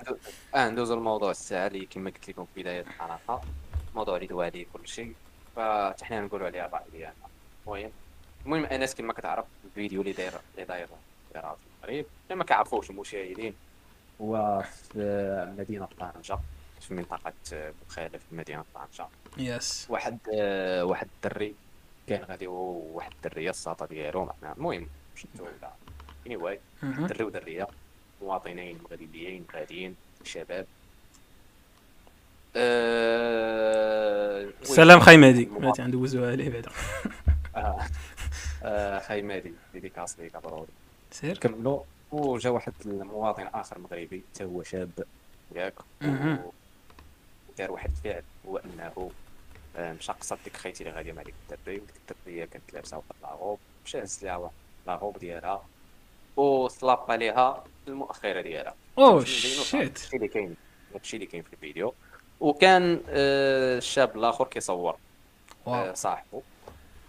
آه 0.56 0.70
ندوزو 0.70 0.94
الموضوع 0.94 1.32
الساعة 1.32 1.68
اللي 1.68 1.86
كما 1.86 2.10
قلت 2.10 2.30
لكم 2.30 2.46
في 2.56 2.62
بداية 2.62 2.82
الحلقة. 2.82 3.42
موضوع 3.98 4.16
اللي 4.16 4.28
دوا 4.28 4.46
عليه 4.46 4.66
كل 4.74 4.88
شيء 4.88 5.14
فحنا 5.56 6.22
نقولوا 6.22 6.48
عليه 6.48 6.66
الراي 6.66 6.84
ديالنا 6.92 7.28
المهم 7.66 7.92
المهم 8.46 8.66
انس 8.66 8.96
كما 8.96 9.14
كتعرف 9.14 9.46
الفيديو 9.66 10.02
اللي 10.02 10.14
داير 10.14 10.34
اللي 10.56 10.66
داير 10.66 10.88
في 10.88 10.94
المغرب 11.36 12.06
اللي 12.26 12.36
ما 12.36 12.44
كيعرفوش 12.44 12.90
المشاهدين. 12.90 13.54
هو 14.22 14.64
في 14.94 15.56
مدينة 15.58 15.88
طنجة 16.00 16.40
في 16.82 16.94
منطقة 16.94 17.34
بوخاله 17.54 18.18
في 18.18 18.36
مدينة 18.36 18.66
طنجة. 18.76 19.10
yes 19.38 19.88
واحد 19.90 20.18
واحد 20.84 21.08
الدري 21.16 21.56
كان 22.08 22.24
غادي 22.24 22.48
هو 22.48 22.54
وواحد 22.54 23.12
الدريه 23.12 23.50
الساطة 23.50 23.86
ديالو. 23.86 24.30
المهم 24.44 24.90
شدو 25.16 25.44
ولا؟ 25.46 25.72
anyway. 26.28 26.60
دري 26.84 27.24
ودرية 27.24 27.68
مواطنين 28.22 28.80
مغربيين 28.84 29.46
غاديين 29.54 29.96
شباب. 30.24 30.68
آه، 32.60 34.48
سلام 34.64 35.00
خاي 35.00 35.18
مهدي. 35.18 35.46
مهدي 35.46 35.82
ندوزوها 35.84 36.32
عليه 36.32 36.50
بعدا. 36.50 36.72
آه، 37.56 37.80
آه، 38.64 39.00
خاي 39.00 39.22
مادي 39.22 39.54
dédicace 39.74 40.20
ليك 40.20 40.38
ضروري. 40.38 40.68
سير. 41.12 41.38
كملوا 41.38 41.84
وجا 42.12 42.50
واحد 42.50 42.74
المواطن 42.86 43.48
آخر 43.54 43.80
مغربي. 43.80 44.24
حتى 44.34 44.44
هو 44.44 44.64
شاب 44.64 44.90
ياك. 45.56 45.74
ودار 46.02 47.72
واحد 47.72 47.90
الفعل. 47.90 48.24
هو 48.48 48.58
أنه 48.58 49.12
مشى 49.78 50.12
قصد 50.12 50.38
ديك 50.44 50.58
خيتي 50.58 50.84
اللي 50.84 50.96
غاديه 50.96 51.14
مع 51.14 51.22
ديك 51.22 51.34
الدري 51.52 51.76
وديك 51.76 51.96
الدريه 52.12 52.46
كانت 52.46 52.74
لابسة 52.74 52.98
واحد 52.98 53.10
la 53.22 53.34
robe 53.34 53.60
مشى 53.86 54.04
هز 54.04 54.20
ليها 54.24 54.36
واحد 54.36 54.54
la 54.88 54.98
robe 54.98 55.18
ديالها. 55.18 55.66
وصلاب 56.38 57.12
عليها 57.12 57.64
المؤخرة 57.88 58.42
ديالها. 58.42 58.76
oh 58.98 59.24
shit. 59.24 59.76
هادشي 59.76 60.16
اللي 60.16 60.28
كاين. 60.28 60.56
هادشي 60.94 61.16
اللي 61.16 61.28
كاين 61.28 61.44
في 61.44 61.54
الفيديو. 61.54 61.94
وكان 62.40 63.00
آه، 63.10 63.78
الشاب 63.78 64.18
الآخر 64.18 64.48
كيصور 64.48 64.96
آه، 65.68 65.94
صاحبه. 65.94 66.42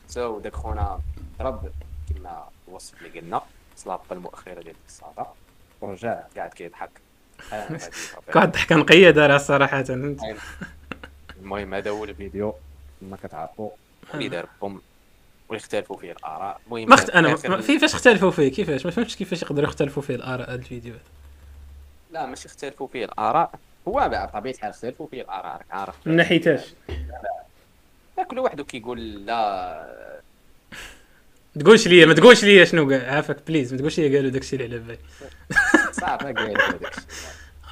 so 0.08 0.38
داك 0.38 0.54
خونا 0.54 1.00
ضرب 1.38 1.72
كما 2.14 2.48
الوصف 2.68 2.94
اللي 3.02 3.20
قلنا 3.20 3.42
صلاب 3.76 4.00
المؤخره 4.12 4.62
ديال 4.62 4.74
الساطه 4.88 5.34
ورجع 5.80 6.20
قاعد 6.36 6.50
كيضحك. 6.50 6.90
آه،. 7.52 7.78
كواحد 8.32 8.46
الضحكه 8.46 8.76
نقيه 8.76 9.10
دارها 9.10 9.38
صراحة. 9.38 9.82
فهمت؟ 9.82 10.20
المهم 11.40 11.74
هذا 11.74 11.90
هو 11.90 12.04
الفيديو. 12.04 12.54
كما 13.00 13.16
كتعرفوا 13.16 13.70
اللي 14.14 14.28
دار 14.28 14.48
بهم 14.62 14.80
ويختلفوا 15.48 15.96
فيه 15.96 16.12
الآراء. 16.12 16.60
المهم 16.66 16.88
ما 16.88 16.94
اخت... 16.94 17.10
أنا 17.10 17.36
آخر- 17.36 17.48
ما- 17.48 17.60
في 17.60 17.78
فاش 17.78 17.94
اختلفوا 17.94 18.30
فيه؟ 18.30 18.48
كيفاش؟ 18.52 18.84
ما 18.86 18.90
فهمتش 18.92 19.16
كيفاش 19.16 19.42
يقدروا 19.42 19.68
يختلفوا 19.68 20.02
فيه 20.02 20.14
الآراء 20.14 20.50
هذا 20.50 20.54
الفيديو 20.54 20.94
لا 22.10 22.26
ماشي 22.26 22.46
اختلفوا 22.48 22.86
فيه 22.86 23.04
الآراء. 23.04 23.50
هو 23.88 24.08
بقى 24.08 24.26
بطبيعه 24.26 24.54
الحال 24.54 24.70
اختلفوا 24.70 25.06
فيه 25.06 25.22
الاراء 25.22 25.56
راك 25.56 25.66
عارف. 25.70 25.94
من 26.06 26.16
ناحيتاش؟ 26.16 26.74
لا، 28.18 28.24
كل 28.24 28.38
واحد 28.38 28.60
كيقول 28.60 29.26
لا. 29.26 30.20
تقولش 31.60 31.88
لي 31.88 32.06
ما 32.06 32.14
تقولش 32.14 32.44
لي 32.44 32.66
شنو 32.66 32.92
عافاك 32.92 33.36
please 33.46 33.72
ما 33.72 33.78
تقولش 33.78 34.00
لي 34.00 34.16
قالوا 34.16 34.30
داكشي 34.30 34.56
اللي 34.56 34.76
على 34.76 34.78
بالي. 34.78 34.98
صعب 35.92 36.18
قال 36.18 36.38
هذاك 36.38 36.56
الشيء 36.56 36.90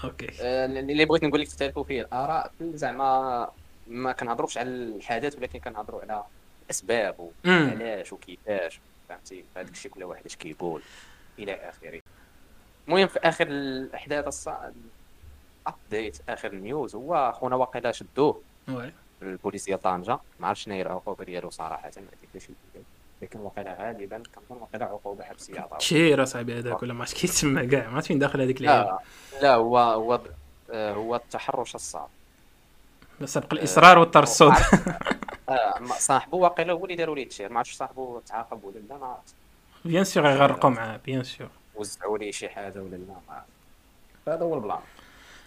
okay. 0.04 0.28
آه، 0.40 0.66
اللي 0.66 1.04
بغيت 1.04 1.24
نقول 1.24 1.40
لك 1.40 1.46
اختلفوا 1.46 1.84
فيه 1.84 2.00
الآراء 2.02 2.50
زعما 2.60 3.48
ما 3.88 4.12
كنهضروش 4.12 4.58
على 4.58 4.68
الحدث 4.68 5.36
ولكن 5.36 5.58
كنهضروا 5.58 6.00
على 6.02 6.24
الاسباب. 6.64 7.30
وعلاش 7.46 8.12
وكيفاش 8.12 8.80
فهمتي؟ 9.08 9.44
هذاك 9.56 9.70
الشيء 9.72 9.90
كل 9.90 10.04
واحد 10.04 10.22
اش 10.26 10.36
كيقول 10.36 10.82
إلى 11.38 11.54
آخره. 11.54 12.00
المهم 12.88 13.06
في 13.08 13.18
آخر 13.18 13.46
الأحداث 13.46 14.24
الص- 14.24 14.50
ال 15.68 15.75
update 15.75 16.18
آخر 16.28 16.52
ال 16.52 16.61
news 16.61 16.94
هو 16.94 17.32
خونا 17.40 17.56
واقيلا 17.56 17.92
شدوه 17.92 18.40
oui. 18.68 18.92
البوليس 19.22 19.64
ديال 19.64 19.82
طنجة. 19.82 20.18
ما 20.40 20.46
عرفتش 20.48 20.64
شنو 20.64 20.74
هي 20.74 20.82
العقوبة 20.82 21.24
ديالو 21.24 21.50
صراحة 21.50 21.90
ما 21.96 22.38
فكرة. 22.40 22.54
لكن 23.22 23.40
واقيلا 23.40 23.76
غالبا 23.80 24.22
كنظن 24.34 24.60
واقيلا 24.62 24.84
عقوبة 24.84 25.24
حبسيه 25.24 25.60
عطاو 25.60 25.78
تشير 25.78 26.22
اصاحبي 26.22 26.58
هذاك 26.58 26.82
ولا 26.82 26.94
ما 26.94 27.00
عرفت 27.00 27.16
كيتسمى 27.16 27.66
كاع. 27.66 27.88
ما 27.88 27.94
عرفت 27.94 28.06
فين 28.06 28.18
داخل 28.18 28.40
هذيك 28.40 28.60
اللعيبه 28.60 28.98
لا 29.42 29.54
هو 29.54 29.78
هو 29.78 30.20
آه، 30.70 30.92
هو 30.92 31.16
التحرش 31.16 31.74
الصعب. 31.74 32.08
سبق 33.24 33.52
الإصرار 33.54 33.98
والترصد. 33.98 34.52
آه، 35.48 35.78
ما- 35.80 35.94
صاحبه 35.98 36.36
واقيلا 36.38 36.72
هو 36.72 36.84
اللي 36.84 36.96
داروا 36.96 37.16
ليه 37.16 37.22
التشير 37.22 37.52
ما 37.52 37.58
عرفتش 37.58 37.74
صاحبه 37.74 38.20
تعاقب 38.26 38.64
ولا 38.64 38.78
لا 38.90 38.96
ما 38.98 39.06
عرفت 39.06 39.34
bien 39.84 40.04
sûr 40.04 40.26
يغرقوا 40.26 40.70
معاه 40.70 40.96
bien 40.96 41.24
sûr 41.24 41.48
وزعوا 41.74 42.18
ليه 42.18 42.30
شي 42.30 42.48
حاجة 42.48 42.78
ولا 42.82 42.96
لا 42.96 42.98
ما 43.28 43.34
عرفت. 43.34 43.46
هذا 44.28 44.42
هو 44.44 44.54
ال 44.54 44.58
plan. 44.58 44.78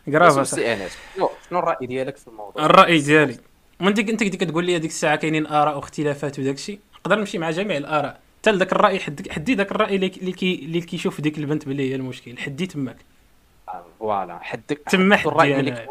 أنس 0.07 0.97
شنو 1.15 1.29
شنو 1.49 1.59
الرأي 1.59 1.87
ديالك 1.87 2.17
في 2.17 2.27
الموضوع؟ 2.27 2.65
الرأي 2.65 2.99
ديالي. 2.99 3.37
من 3.79 3.93
ديك 3.93 4.09
انت 4.09 4.23
كنت 4.23 4.35
كتقول 4.35 4.65
لي 4.65 4.75
هذيك 4.75 4.89
الساعة 4.91 5.15
كاينين 5.15 5.45
آراء 5.47 5.75
واختلافات 5.75 6.39
وداك 6.39 6.55
الشيء. 6.55 6.79
نقدر 6.99 7.15
نمشي 7.19 7.37
مع 7.37 7.51
جميع 7.51 7.77
الآراء. 7.77 8.19
حتى 8.41 8.51
لذاك 8.51 8.71
الرأي 8.71 8.99
حد 8.99 9.29
حدي 9.31 9.55
ذاك 9.55 9.71
الرأي 9.71 9.95
اللي 9.95 10.09
كي 10.09 10.55
اللي 10.55 10.81
كيشوف 10.81 11.21
ديك 11.21 11.37
البنت 11.37 11.65
بلي 11.67 11.91
هي 11.91 11.95
المشكل. 11.95 12.37
حدي 12.37 12.65
تماك. 12.67 12.97
آه، 13.69 13.85
voilà. 13.99 14.39
حدك 14.41 14.81
تما 14.89 15.15
الرأي 15.15 15.55
حدي 15.57 15.69
أنا. 15.69 15.87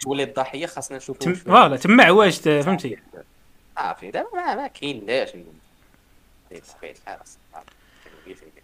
تولي- 0.00 0.22
الضحية 0.22 0.66
خاصنا 0.66 0.96
نشوفوا 0.96 1.32
voilà. 1.34 1.76
تما 1.76 2.04
عواج 2.04 2.38
ت- 2.38 2.48
فهمتي؟ 2.48 2.96
صافي. 3.76 4.10
دابا 4.10 4.28
ما 4.34 4.54
ما 4.54 4.66
كاين 4.66 5.06
لاش 5.06 5.28
نقول 5.28 5.44
بطبيعه 6.50 6.92
الحال 6.92 7.18
صافي. 7.24 7.66
كيف 8.26 8.42
هيك. 8.42 8.62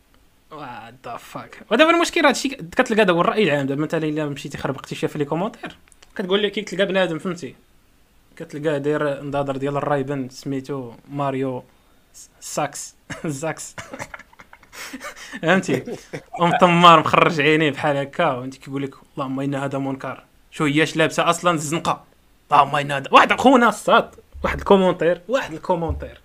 what 0.55 0.95
the 1.05 1.17
fuck 1.17 1.63
ودابا 1.71 1.91
المشكل 1.91 2.27
هادشي 2.27 2.49
كتلقى 2.49 3.05
دابا 3.05 3.21
الرأي 3.21 3.43
العام. 3.45 3.67
دابا 3.67 3.83
مثلا 3.83 4.05
إلا 4.05 4.27
مشيتي 4.27 4.59
خربقتي 4.59 4.95
شي 4.95 5.09
في 5.09 5.19
les 5.19 5.25
commentaires 5.25 5.77
كتقول 6.17 6.43
لي 6.43 6.51
كتلقى 6.51 6.87
بنادم 6.87 7.19
فهمتي؟ 7.19 7.55
كتلقاه 8.37 8.79
داير 8.79 9.23
نضاضر 9.23 9.57
ديال 9.57 9.77
ال 9.77 9.83
Ray-Ban 9.83 10.29
سميتو 10.29 10.93
ماريو 11.11 11.65
ساكس 12.41 12.95
زاكس. 13.25 13.77
فهمتي؟ 15.43 15.85
ومطمار 16.41 17.01
مخرج 17.01 17.41
عينيه 17.41 17.71
بحال 17.71 17.97
هكا 17.97 18.33
وأنت 18.33 18.57
كيقول 18.57 18.83
لك 18.83 18.95
اللهم 19.15 19.41
إن 19.41 19.55
هذا 19.55 19.79
منكر. 19.79 20.25
شو 20.51 20.65
هياش 20.65 20.97
لابسة 20.97 21.31
أصلا؟ 21.31 21.51
الزنقه 21.55 22.05
اللهم 22.53 22.77
إن 22.77 22.93
هذا 22.93 23.09
واحد 23.13 23.33
خونا 23.41 23.69
الصاد 23.69 24.11
واحد 24.45 24.59
ال 24.59 24.64
commentaire 24.64 25.21
واحد 25.29 25.53
ال 25.53 25.58
commentaire. 25.58 26.21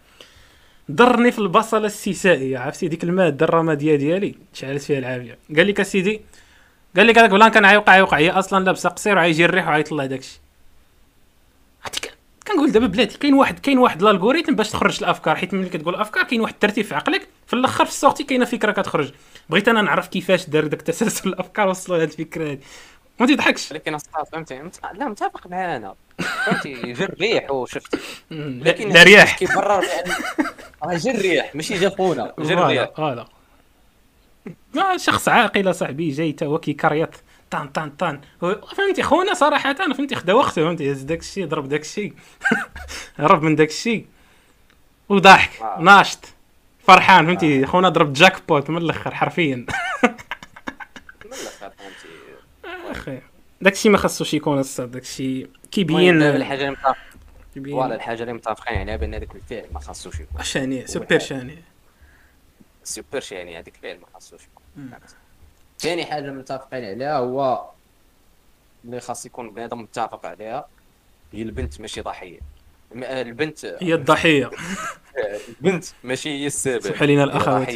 ضرني 0.91 1.31
في 1.31 1.39
البصلة 1.39 1.85
السيسائية 1.85 2.59
عرفتي 2.59 2.87
ديك 2.87 3.03
الماده 3.03 3.45
الرماديه 3.45 3.95
ديالي 3.95 4.35
شعلت 4.53 4.81
فيها 4.81 4.99
العافية. 4.99 5.37
قال 5.57 5.67
لك 5.67 5.79
اسيدي 5.79 6.21
قال 6.97 7.07
لك 7.07 7.17
هذاك 7.17 7.29
plan 7.29 7.51
كان 7.51 7.65
عيوقع 7.65 7.93
عيوقع 7.93 8.17
هي 8.17 8.31
أصلا 8.31 8.63
لابسة 8.63 8.89
قصير 8.89 9.15
وعايجي 9.15 9.45
الريح 9.45 9.67
وعيطلع 9.67 10.05
داكشي. 10.05 10.39
كنقول 12.47 12.71
دابا 12.71 12.87
بلاتي 12.87 13.17
كاين 13.17 13.33
واحد 13.33 13.59
كاين 13.59 13.77
واحد 13.77 14.01
ال 14.03 14.08
algorithm 14.08 14.55
باش 14.55 14.69
تخرج 14.69 14.97
الأفكار. 15.03 15.35
حيت 15.35 15.53
ملي 15.53 15.69
كتقول 15.69 15.95
افكار 15.95 16.23
كاين 16.23 16.41
واحد 16.41 16.53
الترتيب 16.53 16.85
في 16.85 16.95
عقلك 16.95 17.27
في 17.47 17.53
الأخر 17.53 17.85
في 17.85 17.91
ال 17.91 17.96
sortie 17.96 18.23
كاينة 18.23 18.45
فكرة 18.45 18.71
كتخرج. 18.71 19.11
بغيت 19.49 19.67
أنا 19.67 19.81
نعرف 19.81 20.07
كيفاش 20.07 20.49
دار 20.49 20.67
داك 20.67 20.81
تسلسل 20.81 21.29
الأفكار 21.29 21.67
وصلوا 21.67 21.97
لهاد 21.97 22.09
الفكرة 22.09 22.51
هادي. 22.51 22.61
ما 23.19 23.25
تضحكش. 23.27 23.71
ولكن 23.71 23.93
أصلا 23.95 24.23
فهمتي؟ 24.31 24.59
مت- 24.61 24.79
لا 24.93 25.07
متفق 25.09 25.47
معانا. 25.47 25.95
فهمتي؟ 26.45 26.73
جا 26.93 27.05
الريح 27.05 27.51
وشفتي 27.51 27.97
لا 28.31 28.69
لكن 28.69 28.89
لا 28.89 29.03
رياح 29.03 29.37
كيبرر 29.37 29.79
بان 29.79 30.15
راه 30.83 30.97
جا 30.97 31.11
الريح 31.11 31.55
ماشي 31.55 31.77
جا 31.77 31.89
خونا 31.89 32.33
جا 32.39 32.53
الريح 32.53 32.89
voilà 32.97 33.25
ما 34.73 34.97
شخص 34.97 35.29
عاقل 35.29 35.75
صاحبي 35.75 36.09
جاي 36.11 36.31
تا 36.31 36.45
هو 36.45 36.57
كيكريط 36.57 37.09
طان 37.51 37.67
طان 37.67 37.89
طان 37.89 38.21
فهمتي؟ 38.77 39.03
خونا 39.03 39.33
صراحة 39.33 39.73
فهمتي 39.73 40.15
خدا 40.15 40.33
وقته 40.33 40.51
فهمتي؟ 40.65 40.91
هز 40.91 41.01
داك 41.01 41.19
الشيء 41.19 41.45
ضرب 41.47 41.69
داك 41.69 41.81
الشيء 41.81 42.13
هرب 43.17 43.43
من 43.45 43.55
داك 43.55 43.69
الشيء 43.69 44.05
وضحك 45.09 45.61
آه. 45.61 45.77
ناشط. 45.81 46.19
فرحان 46.87 47.25
فهمتي؟ 47.25 47.65
خونا 47.65 47.89
ضرب 47.89 48.13
jackpot 48.13 48.69
من 48.69 48.77
الأخر 48.77 49.15
حرفيا. 49.15 49.65
أخي. 52.91 53.21
داك 53.61 53.73
الشيء 53.73 53.91
ما 53.91 53.97
خصوش 53.97 54.33
يكون 54.33 54.59
الصاد 54.59 54.91
داك 54.91 55.01
الشيء 55.01 55.43
المهم 55.43 55.59
كيبين 55.71 56.21
الحاجة 56.21 56.59
اللي 56.59 56.71
متفق 56.71 56.97
voilà 57.55 57.95
الحاجة 57.95 58.21
اللي 58.21 58.33
متفقين 58.33 58.77
عليها 58.77 58.95
بأن 58.95 59.13
هذاك 59.13 59.35
الفعل 59.35 59.65
ما 59.73 59.79
خاصوش 59.79 60.19
يكون. 60.19 60.43
شاني 60.43 60.87
سوبر 60.87 61.19
شاني. 61.19 61.57
سوبر 62.83 63.23
يعني 63.31 63.55
هذاك 63.59 63.75
الفعل 63.75 63.97
ما 63.99 64.05
خاصوش. 64.13 64.41
يكون. 64.43 64.89
ثاني 65.79 66.05
حاجة 66.05 66.31
متفقين 66.31 66.85
عليها 66.85 67.17
هو 67.17 67.69
اللي 68.85 68.99
خاص 68.99 69.25
يكون 69.25 69.49
بنادم 69.49 69.81
متفق 69.81 70.25
عليها 70.25 70.67
هي 71.33 71.41
البنت 71.41 71.81
ماشي 71.81 72.01
ضحية. 72.01 72.39
آه، 73.03 73.21
البنت 73.21 73.65
هي 73.65 73.93
الضحية. 73.93 74.45
آه، 74.45 74.49
البنت 75.49 75.85
ماشي 76.03 76.29
هي 76.29 76.47
السبب. 76.47 76.81
سمحوا 76.81 77.07
لنا 77.07 77.23
الأخوات. 77.23 77.75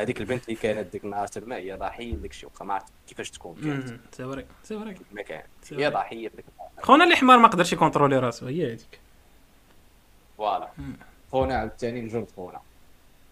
هذيك 0.00 0.20
البنت 0.20 0.48
اللي 0.48 0.60
كانت 0.60 0.92
ديك 0.92 1.04
النهار 1.04 1.26
تما 1.26 1.56
هي 1.56 1.72
ضحية 1.72 2.14
ديك 2.14 2.30
الشيء 2.30 2.48
وخا 2.48 2.64
ما 2.64 2.74
عرفت 2.74 2.92
كيفاش 3.08 3.30
تكون 3.30 3.56
كانت؟ 3.64 3.88
c'est 3.88 4.24
vrai 4.24 4.46
c'est 4.62 4.78
vrai. 4.78 4.96
ما 5.12 5.22
كان 5.22 5.42
سي 5.62 5.76
هي. 5.76 5.90
ضحية 5.90 6.28
ديك 6.28 6.44
النهار. 6.52 6.70
خونا 6.82 7.04
اللي 7.04 7.16
حمار 7.16 7.38
ما 7.38 7.48
قدرش 7.48 7.72
ي 7.72 7.77
contrôler 7.77 8.18
راسو 8.18 8.46
هي 8.46 8.66
هذيك. 8.66 9.00
voilà. 10.38 10.68
خونا 11.32 11.54
عاوتاني 11.54 12.00
نجرب 12.00 12.28
خونا. 12.36 12.60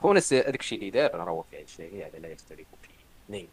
خونا 0.02 0.20
هذاك 0.32 0.60
الشيء 0.60 0.78
اللي 0.78 0.90
دار 0.90 1.14
راه 1.14 1.30
هو 1.30 1.42
فعل 1.42 1.68
شيء 1.68 2.04
على 2.04 2.18
لا 2.18 2.28
يختلف 2.28 2.66
فيه. 2.82 2.94
اثنين 3.26 3.48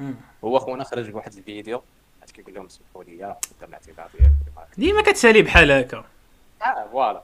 مم. 0.00 0.14
هو 0.44 0.58
خونا 0.58 0.84
خرج 0.84 1.10
بواحد 1.10 1.32
الفيديو 1.32 1.82
عاد 2.20 2.30
كيقول 2.30 2.54
لهم 2.54 2.68
سمحوا 2.68 3.04
لي 3.04 3.36
الاعتذار 3.62 4.10
ديالكم 4.18 4.34
ديما 4.78 5.02
كتسالي 5.02 5.42
بحال 5.42 5.70
هكا. 5.72 6.04
آه 6.62 6.88
فوالا. 6.92 7.22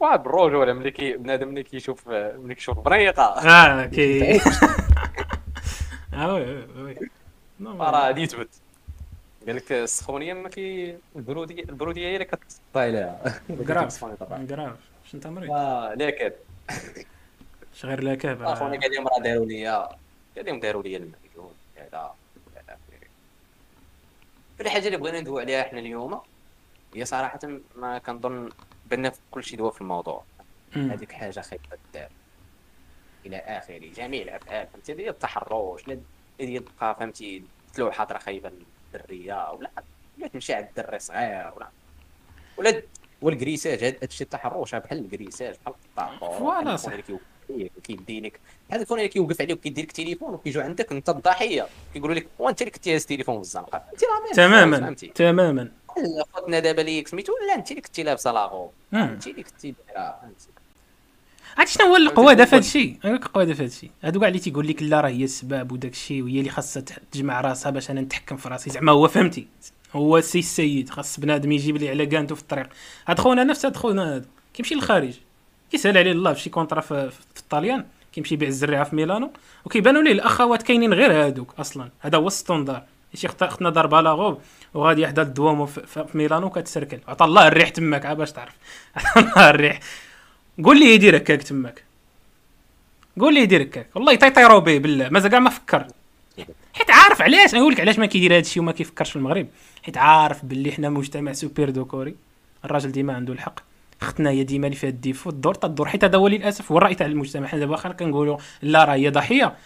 واحد 0.00 0.22
بالرجوله 0.22 0.72
ملي 0.72 0.90
كي 0.90 1.16
بنادم 1.16 1.48
ملي 1.48 1.62
كيشوف 1.62 2.08
ملي 2.08 2.54
كيشوف 2.54 2.78
بريقة. 2.78 3.22
آه 3.22 3.86
كي 3.86 4.40
آه 6.14 6.34
وي 6.34 6.64
وي 6.82 6.96
راه 7.66 8.06
غادي 8.06 8.20
يثبت 8.22 8.48
قال 9.46 9.56
لك 9.56 9.72
السخونية 9.72 10.34
ما 10.34 10.48
كي 10.48 10.96
البروديه 11.16 11.62
البروديه 11.62 12.06
هي 12.06 12.14
اللي 12.14 12.24
كتطاي 12.24 12.92
لها 12.92 13.40
كراف 13.68 14.04
كراف 14.04 14.76
شنو 15.04 15.14
انت 15.14 15.26
مريض؟ 15.26 15.50
آه 15.50 15.94
لا 15.94 16.10
كاد 16.10 16.34
اش 17.74 17.84
غير 17.86 18.00
لاكاب 18.02 18.42
اخونا 18.42 18.80
قال 18.80 18.92
لهم 18.92 19.08
راه 19.08 19.18
داروا 19.18 19.46
لي 19.46 19.66
قال 20.36 20.46
لهم 20.46 20.60
داروا 20.60 20.82
لي 20.82 20.96
المليون 20.96 21.52
كذا 21.76 22.10
الحاجة 24.60 24.86
اللي 24.86 24.96
بغينا 24.96 25.20
ندوي 25.20 25.40
عليها 25.42 25.60
إحنا 25.60 25.78
اليوم. 25.78 26.20
هي 26.94 27.04
صراحة 27.04 27.38
ما 27.76 27.98
كنظن 27.98 28.48
بان 28.90 29.12
كل 29.30 29.44
شيء 29.44 29.58
دوا 29.58 29.70
في 29.70 29.80
الموضوع. 29.80 30.24
هذيك 30.72 31.12
حاجة 31.12 31.40
خايبة 31.40 31.78
دار 31.94 32.08
إلى 33.26 33.36
آخره. 33.36 33.78
جميع 33.78 34.22
الافعال 34.22 34.66
فهمتي؟ 34.72 34.94
ديال 34.94 35.08
التحرش. 35.08 35.88
لا 35.88 35.98
ديال 36.38 36.64
تبقى 36.64 36.96
فهمتي؟ 36.96 37.44
تلوح 37.74 37.94
حاضره 37.94 38.18
خايبة 38.18 38.52
للدريه 38.94 39.52
ولا 39.52 39.70
ولا 40.18 40.28
تمشي 40.28 40.54
على 40.54 40.66
الدري 40.68 40.98
صغير. 40.98 41.52
ولا 41.56 41.70
ولا 42.56 42.82
والكريساج 43.22 43.84
هذا 43.84 43.96
الشيء 44.02 44.24
التحرش. 44.24 44.74
بحال 44.74 44.98
الكريساج 44.98 45.54
بحال 45.64 45.74
الطاقة. 45.84 46.38
voilà 46.38 46.76
صح. 46.76 46.92
كيدينك 47.82 48.40
هذا 48.70 48.80
الفون 48.80 48.98
اللي 48.98 49.08
كيوقف 49.08 49.40
عليك 49.40 49.58
وكيدير 49.58 49.84
لك 49.84 49.92
تليفون 49.92 50.34
وكيجوا 50.34 50.62
عندك 50.62 50.92
أنت 50.92 51.08
الضحية. 51.08 51.66
كيقولوا 51.94 52.14
لك 52.14 52.26
وانت 52.38 52.62
اللي 52.62 52.70
كنتي 52.70 52.94
هاز 52.94 53.00
التليفون 53.00 53.34
في 53.34 53.40
الزنقة. 53.40 53.84
انت 53.92 54.04
راه 54.04 54.32
تماما. 54.32 54.94
تماما. 55.14 55.72
خوتنا 56.32 56.58
دابا 56.58 56.80
اللي 56.80 57.04
سميتو 57.06 57.32
لا 57.48 57.54
انت 57.54 57.70
اللي 57.70 57.82
كنتي 57.82 58.02
لابسة 58.02 58.32
la 58.32 58.43
robe. 58.43 58.70
انت 58.94 59.26
اللي 59.26 59.42
كنتي 59.42 59.74
دايرة 59.88 60.16
عرفتي 61.58 61.78
شنو 61.78 61.86
هو 61.86 61.96
القواده 61.96 62.44
في 62.44 62.50
هذا 62.56 62.58
الشيء 62.64 62.96
القواده 63.04 63.54
في 63.54 63.62
هذا 63.62 63.68
الشيء 63.68 63.90
هادو 64.04 64.20
كاع 64.20 64.28
اللي 64.28 64.38
تيقول 64.38 64.68
لك 64.68 64.82
لا 64.82 65.00
راه 65.00 65.08
هي 65.08 65.24
السباب 65.24 65.72
وداك 65.72 65.92
الشيء 65.92 66.22
وهي 66.22 66.38
اللي 66.38 66.50
خاصها 66.50 66.82
تجمع 67.12 67.40
راسها 67.40 67.70
باش 67.70 67.90
أنا 67.90 68.00
نتحكم 68.00 68.36
في 68.36 68.48
راسي. 68.48 68.70
زعما 68.70 68.92
هو 68.92 69.08
فهمتي. 69.08 69.46
هو 69.94 70.20
سي 70.20 70.38
السيد 70.38 70.90
خاص 70.90 71.20
بنادم 71.20 71.52
يجيب 71.52 71.76
لي 71.76 71.88
على 71.88 72.06
كانتو 72.06 72.34
في 72.34 72.42
الطريق. 72.42 72.68
هاد 73.06 73.18
خونا 73.18 73.44
نفس 73.44 73.66
هاد 73.66 73.76
خونا 73.76 74.16
هذا 74.16 74.24
كيمشي 74.54 74.74
للخارج. 74.74 75.14
كيسهل 75.70 75.98
عليه 75.98 76.12
الله 76.12 76.32
في 76.32 76.40
شي 76.40 76.50
contrat 76.50 76.80
في, 76.80 77.10
في 77.34 77.40
الطاليان؟ 77.40 77.84
كيمشي 78.12 78.34
يبيع 78.34 78.48
الزريعة 78.48 78.84
في 78.84 78.96
ميلانو؟ 78.96 79.30
وكيبانوا 79.64 80.02
ليه 80.02 80.12
الأخوات 80.12 80.62
كاينين 80.62 80.94
غير 80.94 81.12
هادوك 81.12 81.54
أصلا. 81.58 81.88
هذا 82.00 82.18
هو 82.18 82.26
ال 82.26 82.32
standard 82.32 82.82
شي 83.14 83.28
خت- 83.28 83.42
اختنا 83.42 83.70
ضربها 83.70 84.02
la 84.02 84.15
robe 84.15 84.40
وغادي 84.74 85.02
يحضر 85.02 85.22
الدوومو 85.22 85.66
في, 85.66 86.06
ميلانو 86.14 86.50
كتسركل 86.50 86.98
عطا 87.08 87.24
الله 87.24 87.48
الريح 87.48 87.68
تماك 87.68 88.06
عا 88.06 88.14
باش 88.14 88.32
تعرف. 88.32 88.54
عطا 88.96 89.20
الله 89.20 89.50
الريح. 89.50 89.80
قول 90.64 90.80
لي 90.80 90.94
يدير 90.94 91.16
هكاك 91.16 91.42
تماك. 91.42 91.84
قول 93.20 93.34
لي 93.34 93.40
يدير 93.40 93.62
هكاك. 93.62 93.86
والله 93.94 94.12
يطيطيروا 94.12 94.58
به 94.58 94.78
بالله. 94.78 95.08
مازال 95.08 95.30
كاع 95.30 95.38
ما 95.38 95.50
فكر. 95.50 95.86
حيت 96.74 96.90
عارف 96.90 97.22
علاش. 97.22 97.54
نقول 97.54 97.72
لك 97.72 97.80
علاش 97.80 97.98
ما 97.98 98.06
كيدير 98.06 98.32
هذا 98.32 98.40
الشيء 98.40 98.62
وما 98.62 98.72
كيفكرش 98.72 99.10
في 99.10 99.16
المغرب. 99.16 99.46
حيت 99.82 99.98
عارف 99.98 100.44
باللي 100.44 100.72
حنا 100.72 100.88
مجتمع 100.88 101.32
سوبر 101.32 101.70
دوكوري 101.70 102.14
الراجل 102.64 102.92
ديما 102.92 103.14
عنده 103.14 103.32
الحق. 103.32 103.60
اختنا 104.02 104.30
هي 104.30 104.44
ديما 104.44 104.66
اللي 104.66 104.76
فيها 104.76 104.90
ال 104.90 104.95
défaut. 104.95 105.30
الدور 105.30 105.54
تدور. 105.54 105.88
حيت 105.88 106.04
هذا 106.04 106.18
هو 106.18 106.28
للأسف. 106.28 106.72
هو 106.72 106.78
الرأي 106.78 106.94
تاع 106.94 107.06
المجتمع. 107.06 107.46
حنا 107.46 107.60
دابا 107.60 107.76
كنقولوا 107.76 108.38
لا 108.62 108.84
راه 108.84 108.94
هي 108.94 109.10
ضحية. 109.10 109.56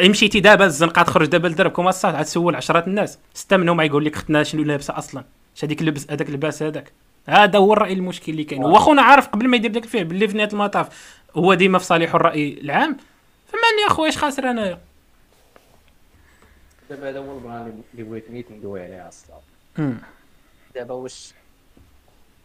مشيتي 0.00 0.40
دابا 0.40 0.64
الزنقة 0.64 1.02
تخرج 1.02 1.26
دابا 1.26 1.48
لدرب 1.48 1.70
كوماسات 1.70 2.14
عاد 2.14 2.24
تسول 2.24 2.56
عشرات 2.56 2.86
الناس. 2.86 3.18
ستة 3.34 3.56
منهم 3.56 3.80
يقول 3.80 4.04
لك 4.04 4.14
اختنا 4.14 4.42
شنو 4.42 4.62
لابسة 4.62 4.98
أصلا؟ 4.98 5.24
اش 5.56 5.64
هذيك 5.64 5.80
اللبس 5.80 6.10
هذاك 6.10 6.28
اللباس 6.28 6.62
هذاك 6.62 6.92
هذا 7.26 7.58
هو 7.58 7.72
الرأي 7.72 7.92
المشكل 7.92 8.32
اللي 8.32 8.44
كاين. 8.44 8.64
واخونا 8.64 9.02
عارف 9.02 9.28
قبل 9.28 9.48
ما 9.48 9.56
يدير 9.56 9.70
داك 9.70 9.84
الفعل 9.84 10.04
باللي 10.04 10.28
في 10.28 10.36
نهاية 10.36 10.52
المطاف 10.52 11.16
هو 11.36 11.54
ديما 11.54 11.78
في 11.78 11.84
صالحه 11.84 12.16
الرأي 12.16 12.60
العام. 12.60 12.96
فماني 13.48 13.82
يا 13.84 13.88
خويا 13.88 14.08
اش 14.08 14.18
خاسر 14.18 14.50
أنايا؟ 14.50 14.80
دابا 16.90 17.08
هذا 17.10 17.18
هو 17.18 17.38
البلان 17.38 17.82
اللي 17.94 18.04
بغيت 18.04 18.30
نيت 18.30 18.50
ندوي 18.50 18.84
عليه 18.84 19.08
أصلا. 19.08 19.36
دابا 20.74 20.94
واش؟ 20.94 21.32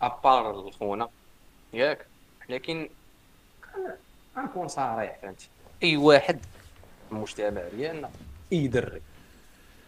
أبار 0.01 0.51
الخونة. 0.67 1.09
ياك. 1.73 2.05
لكن 2.49 2.89
غنكون 4.37 4.67
صريح 4.67 5.17
فهمتي؟ 5.21 5.47
أي 5.83 5.97
واحد 5.97 6.39
المجتمع 7.11 7.61
ديالنا 7.77 8.09
اي 8.53 8.67
دري 8.67 9.01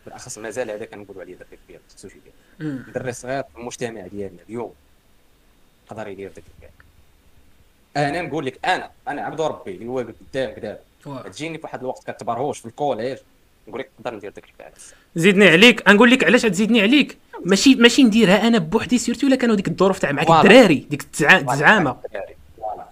بالأخص 0.05 0.37
مازال 0.37 0.71
هذا 0.71 0.85
كنقولوا 0.85 1.21
عليه 1.21 1.35
دري 1.35 1.57
كبير 1.67 1.79
خصوصي 1.95 2.15
ديال 2.23 2.69
أمم. 2.71 2.85
دري 2.95 3.13
صغير 3.13 3.43
في 3.43 3.57
المجتمع 3.57 4.07
ديالنا 4.07 4.39
اليوم 4.49 4.73
يقدر 5.87 6.07
يدير 6.07 6.31
داك 6.35 6.43
الفعل 6.57 6.71
أنا 7.97 8.21
نقول 8.21 8.45
لك 8.45 8.65
أنا 8.65 8.91
أنا 9.07 9.21
عبد 9.21 9.41
ربي 9.41 9.71
اللي 9.71 9.87
واقف 9.87 10.15
قدامك 10.31 10.59
دابا. 10.59 10.79
تجيني 11.29 11.57
في 11.57 11.63
واحد 11.63 11.79
الوقت 11.79 12.11
كتبرهوش 12.11 12.59
في 12.59 12.65
ال 12.65 12.72
collège 12.72 13.17
نقول 13.67 13.79
لك 13.79 13.89
نقدر 13.99 14.15
ندير 14.15 14.31
داك 14.31 14.43
الفعل 14.43 14.71
زيدني 15.15 15.47
عليك. 15.47 15.89
نقول 15.89 16.11
لك 16.11 16.23
علاش 16.23 16.41
تزيدني 16.41 16.81
عليك؟ 16.81 17.17
ماشي 17.45 17.75
ماشي 17.75 18.03
نديرها 18.03 18.47
أنا 18.47 18.57
بوحدي 18.57 18.97
سيرتو 18.97 19.27
الا 19.27 19.35
كانوا 19.35 19.55
ديك 19.55 19.67
الظروف 19.67 19.99
تاع 19.99 20.11
معاك. 20.11 20.29
الدراري 20.29 20.75
ديك 20.75 21.05
الزعامة؟ 21.21 21.97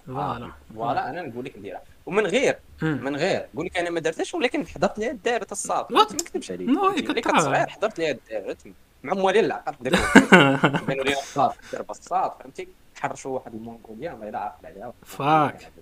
voilà. 0.06 0.50
voilà. 0.74 1.10
أنا 1.10 1.22
نقول 1.22 1.44
لك 1.44 1.58
نديرها. 1.58 1.82
ومن 2.06 2.26
غير. 2.26 2.58
من 2.82 3.16
غير 3.16 3.46
نقول 3.54 3.66
لك 3.66 3.78
أنا 3.78 3.90
ما 3.90 4.00
درتهاش 4.00 4.34
ولكن 4.34 4.66
حضرت 4.66 4.98
ليها 4.98 5.10
الدارة 5.10 5.46
الصاد 5.52 5.86
لا. 5.90 5.98
ما 5.98 6.04
نكذبش 6.12 6.50
عليك؟ 6.50 6.68
ملي. 6.68 7.22
كنت 7.22 7.40
صغير 7.40 7.66
حضرت 7.66 7.98
ليها 7.98 8.10
الدارة 8.10 8.56
مع 9.02 9.14
موالين 9.14 9.44
العقل 9.44 9.74
بانوا 10.86 11.04
لينا 11.04 11.18
الصاد 11.18 11.52
الدرب 11.66 11.90
الصاد 11.90 12.30
فهمتي 12.40 12.68
حرشوا 13.00 13.30
واحد 13.34 13.54
المونغوليا 13.54 14.12
ما 14.14 14.28
الا 14.28 14.38
عاقل 14.38 14.66
عليها 14.66 14.92
فاك. 15.06 15.72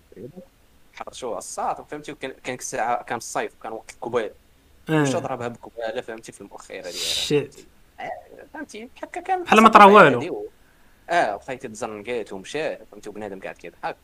حرشوها 0.94 1.38
الصاد 1.38 1.84
فهمتي 1.90 2.12
وكان 2.12 2.32
كان 2.44 2.54
الساعة 2.54 3.02
كان 3.02 3.18
الصيف 3.18 3.52
كان 3.62 3.72
وقت 3.72 3.90
الكبال 3.90 4.30
آه. 4.88 5.02
مش 5.02 5.12
ضربها 5.16 5.48
بكباله 5.48 6.00
فهمتي 6.00 6.32
في 6.32 6.40
المؤخرة 6.40 6.74
ديالها 6.74 6.90
شيت. 6.92 7.56
فهمتي 8.54 8.88
هكا 9.02 9.20
كان 9.20 9.42
بحال 9.42 9.60
ما 9.60 9.68
طرا 9.68 9.84
والو. 9.84 10.46
آه 11.10 11.36
وخيتي 11.36 11.68
تزنقات 11.68 12.32
ومشى 12.32 12.76
فهمتي 12.76 13.08
وبنادم 13.08 13.40
قاعد 13.40 13.54
كيضحك 13.54 13.96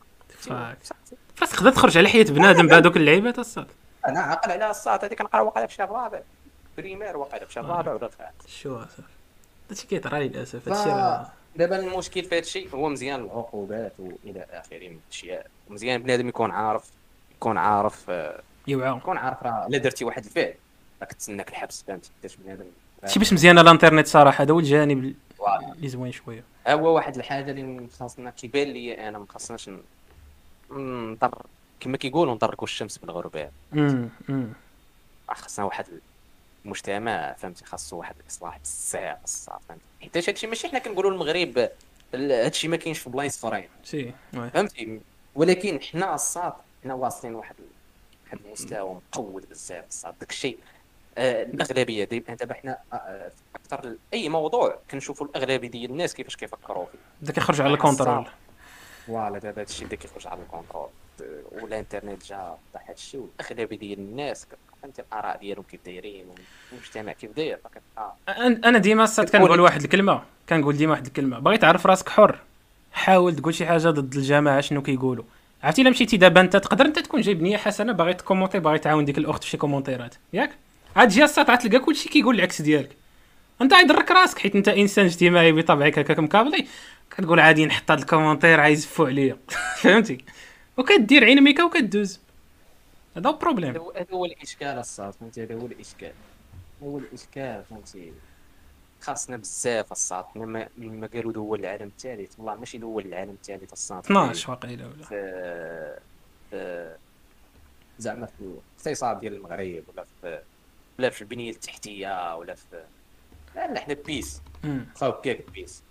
فاس 1.37 1.53
خدا 1.53 1.71
تخرج 1.71 1.99
على 1.99 2.09
حياه 2.09 2.23
بنادم 2.25 2.67
بهذوك 2.67 2.97
اللعيبات 2.97 3.39
الصاد 3.39 3.67
أنا 4.09 4.21
عاقل 4.21 4.51
على 4.51 4.71
الصاد 4.71 5.05
هذيك 5.05 5.19
كنقرا 5.19 5.41
واقيلا 5.41 5.67
في 5.67 5.75
شهر 5.75 5.89
الرابع 5.89 6.21
بريمير 6.77 7.17
واقيلا 7.17 7.45
في 7.47 7.53
شهر 7.53 7.65
الرابع 7.65 7.93
ولا 7.95 8.07
الخامس 8.07 8.47
شو 8.47 8.79
صافي 8.79 9.03
هادشي 9.71 9.87
كيطرى 9.87 10.29
للأسف 10.29 10.57
ف- 10.59 10.69
هادشي 10.69 10.91
راه 10.91 11.27
دابا 11.57 11.79
المشكل 11.79 12.23
في 12.23 12.35
هذا 12.35 12.39
الشيء 12.39 12.69
هو 12.75 12.89
مزيان 12.89 13.21
العقوبات 13.21 13.93
وإلى 13.99 14.47
آخره 14.51 14.89
من 14.89 14.99
الأشياء. 15.07 15.47
مزيان 15.71 16.03
بنادم 16.03 16.29
يكون 16.29 16.51
عارف 16.51 16.85
يكون 17.37 17.59
عارف 17.59 18.05
آه، 18.11 18.41
يوعى. 18.67 18.97
يكون 18.97 19.17
عارف 19.19 19.43
راه 19.43 19.67
الا 19.67 19.79
درتي 19.79 20.05
واحد 20.05 20.25
الفعل. 20.25 20.55
راك 21.01 21.13
تسناك 21.13 21.49
الحبس 21.51 21.85
فهمتي 21.89 22.11
درت 22.23 22.37
بنادم. 22.45 22.65
شي 23.07 23.19
باش 23.19 23.33
مزيانه 23.33 23.61
الانترنت 23.61 24.07
صراحة 24.07 24.43
هذا 24.45 24.53
هو 24.53 24.59
الجانب. 24.59 25.15
اللي 25.77 25.89
زوين 25.89 26.13
شوية. 26.13 26.45
هو 26.69 26.95
واحد 26.95 27.17
الحاجة 27.17 27.51
اللي 27.51 27.87
خاصنا 27.99 28.31
كيبان 28.31 28.69
لي 28.69 29.09
أنا 29.09 29.19
ما 29.19 29.27
خاصناش 29.29 29.71
نضر 30.71 31.43
كما 31.81 31.97
كيقولوا 31.97 32.35
نضركوا 32.35 32.65
الشمس 32.67 32.99
بالغربال 32.99 33.51
امم 33.73 34.09
امم 34.31 34.53
خاصنا 35.31 35.65
واحد 35.65 35.87
المجتمع 36.65 37.33
فهمتي؟ 37.33 37.65
خاصو 37.65 37.97
واحد 37.97 38.15
الإصلاح 38.23 38.59
بزاف 38.59 39.19
الصاد 39.25 39.59
فهمتي؟ 39.69 39.83
حيت 40.03 40.17
هادشي 40.29 40.47
ماشي 40.47 40.69
حنا 40.69 40.79
كنقولوا 40.79 41.11
المغرب 41.11 41.69
ال- 42.15 42.33
هادشي 42.33 42.69
ما 42.69 42.77
كاينش 42.77 42.99
في 42.99 43.11
بلايص 43.11 43.45
أخرين. 43.45 43.69
si. 43.85 44.13
فهمتي؟ 44.33 45.01
ولكن 45.35 45.81
حنا 45.83 46.15
الصاد 46.15 46.53
حنا 46.85 46.95
واصلين 46.95 47.35
واحد 47.35 47.55
واحد 48.27 48.39
المستوى 48.47 48.95
مقود 48.95 49.49
بزاف 49.51 49.85
الصاد 49.89 50.15
داك 50.21 50.31
الشيء 50.31 50.59
آه 51.19 51.43
الأغلبية 51.43 52.05
دابا 52.05 52.35
دابا 52.35 52.55
حنا 52.55 52.79
آه 52.93 53.31
أكثر 53.55 53.95
أي 54.15 54.29
موضوع 54.29 54.79
كنشوفوا 54.91 55.27
الأغلبية 55.27 55.69
ديال 55.69 55.91
الناس 55.91 56.15
كيفاش 56.15 56.37
كيفكروا 56.37 56.87
فيه. 56.87 56.99
بدا 57.23 57.33
كيخرج 57.33 57.61
على 57.61 57.75
ال 57.75 57.80
contrôle. 57.80 58.27
voilà 59.07 59.39
دابا 59.39 59.61
هادشي 59.61 59.85
بدا 59.85 59.97
كيخرج 59.97 60.27
على 60.27 60.41
ال 60.43 60.47
contrôle. 60.47 60.89
والانترنت 61.53 62.27
جا 62.27 62.57
وضح 62.75 62.89
هادشي 62.89 63.19
والاغلبيه 63.19 63.79
ديال 63.79 63.99
الناس 63.99 64.47
فهمتي 64.83 65.03
الآراء 65.03 65.39
ديالهم 65.39 65.65
كيف 65.71 65.81
دايرين 65.87 66.25
والمجتمع 66.73 67.13
كيف 67.13 67.31
داير. 67.37 67.59
أن- 68.29 68.31
أنا 68.67 68.79
ديما 68.79 69.05
الصاد 69.05 69.31
كنقول 69.31 69.61
واحد 69.61 69.83
الكلمة 69.83 70.23
كنقول 70.49 70.77
ديما 70.77 70.93
واحد 70.93 71.07
الكلمة. 71.07 71.39
باغي 71.39 71.59
تعرف 71.59 71.87
راسك 71.87 72.09
حر. 72.09 72.39
حاول 72.93 73.37
تقول 73.37 73.55
شي 73.55 73.67
حاجة 73.67 73.89
ضد 73.91 74.15
الجماعة 74.15 74.61
شنو 74.61 74.83
كيقولوا. 74.83 75.25
عرفتي 75.63 75.83
إلا 75.83 75.91
مشيتي 75.91 76.17
دابا 76.17 76.41
أنت 76.41 76.57
تقدر 76.57 76.85
أنت 76.85 76.99
تكون 76.99 77.21
جايب 77.21 77.43
نيه 77.43 77.57
حسنة 77.57 77.93
باغي 77.93 78.15
ت 78.15 78.19
commenter 78.19 78.59
باغي 78.59 78.79
تعاون 78.79 79.05
ديك 79.05 79.19
الأخت 79.19 79.45
في 79.45 79.51
شي 79.51 79.57
كومونتيرات 79.57 80.15
ياك؟ 80.33 80.51
عاد 80.97 81.09
تجي 81.09 81.25
الصاد 81.25 81.51
عاد 81.51 81.59
تلقى 81.59 81.79
كلشي 81.79 82.09
كيقول 82.09 82.35
العكس 82.35 82.63
ديالك. 82.63 82.97
انت 83.63 83.75
غيضرك 83.75 84.11
راسك 84.11 84.39
حيت 84.39 84.57
انت 84.57 84.69
انسان 84.69 85.05
اجتماعي 85.05 85.53
بطبعك 85.53 85.99
هكاك 85.99 86.19
مكابلي 86.19 86.67
كتقول 87.11 87.41
عادي 87.41 87.67
نحط 87.67 87.91
هاد 87.91 87.99
ال 87.99 88.04
commentaire 88.04 88.61
غيزفوا 88.61 89.07
عليا. 89.07 89.39
فهمتي؟ 89.83 90.25
وكدير 90.77 91.25
عين 91.25 91.43
ميكا 91.45 91.65
وكدوز. 91.65 92.21
هذا 93.17 93.31
هو 93.31 93.35
ال 93.35 93.38
problème. 93.38 93.71
هذا 93.71 94.07
هو 94.13 94.25
الإشكال 94.25 94.79
الصاد 94.79 95.13
فهمتي؟ 95.13 95.43
هذا 95.43 95.55
هو 95.55 95.67
الإشكال. 95.67 96.13
هو 96.83 96.99
الإشكال 96.99 97.65
فهمتي؟ 97.71 98.13
خاصنا 99.01 99.37
بزاف 99.37 99.93
الصاد 99.93 100.25
حنا 100.25 100.47
ما 100.47 100.69
ما 100.77 101.07
قالوا 101.07 101.33
دول 101.33 101.61
العالم 101.61 101.87
الثالث. 101.87 102.39
والله 102.39 102.55
ماشي 102.55 102.79
دول 102.79 103.07
العالم 103.07 103.31
الثالث 103.31 103.73
الصاد. 103.73 104.05
12 104.05 104.51
واقيلا 104.51 104.87
ولا. 104.87 106.07
زعما 107.99 108.27
في 108.27 108.59
الاقتصاد 108.87 109.21
ديال 109.21 109.35
المغرب 109.35 109.83
ولا 109.89 110.05
في 110.21 110.41
ولا 110.99 111.11
في 111.11 111.23
البنية 111.23 111.51
التحتية 111.51 112.37
ولا 112.37 112.55
في 112.55 112.85
لا 113.57 113.73
لا 113.73 113.81
حنا 113.81 113.95
peace. 113.95 114.43
بقاو 114.65 115.11
هكاك 115.11 115.51
peace 115.51 115.83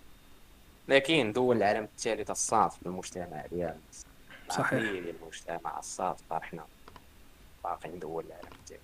لكن 0.87 1.33
دول 1.33 1.57
العالم 1.57 1.83
الثالث 1.83 2.31
الصاد 2.31 2.71
في 2.71 2.85
المجتمع 2.85 3.45
ديالنا 3.51 3.77
صحيح. 4.49 4.71
المجتمع 4.73 5.79
الصاد 5.79 6.15
حنا 6.31 6.65
باقيين 7.63 7.99
دول 7.99 8.25
العالم 8.25 8.49
الثالث 8.61 8.81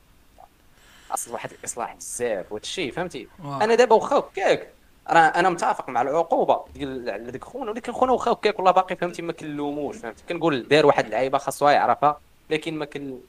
اصل 1.12 1.32
واحد 1.32 1.52
الاصلاح 1.52 1.96
بزاف 1.96 2.52
وهذا 2.52 2.64
الشيء 2.64 2.92
فهمتي؟ 2.92 3.28
واه. 3.44 3.64
أنا 3.64 3.76
دابا 3.76 3.96
واخا 3.96 4.16
هكاك 4.16 4.70
راه 5.10 5.20
أنا 5.20 5.50
متفق 5.50 5.90
مع 5.90 6.02
العقوبة. 6.02 6.66
ديال 6.74 7.10
على 7.10 7.32
ديك 7.32 7.44
خونا 7.44 7.72
ولكن 7.72 7.92
خونا 7.92 8.12
واخا 8.12 8.32
هكاك 8.32 8.60
والله 8.60 8.72
باقي 8.72 8.96
فهمتي 8.96 9.22
ما 9.22 9.34
كنلوموش 9.34 9.98
فهمتي. 9.98 10.24
كنقول 10.30 10.68
دار 10.68 10.86
واحد 10.86 11.06
اللعيبه 11.06 11.38
خاصو 11.38 11.70
يعرفها 11.70 12.22
لكن 12.50 12.78
ما 12.78 12.86
كن 12.86 13.20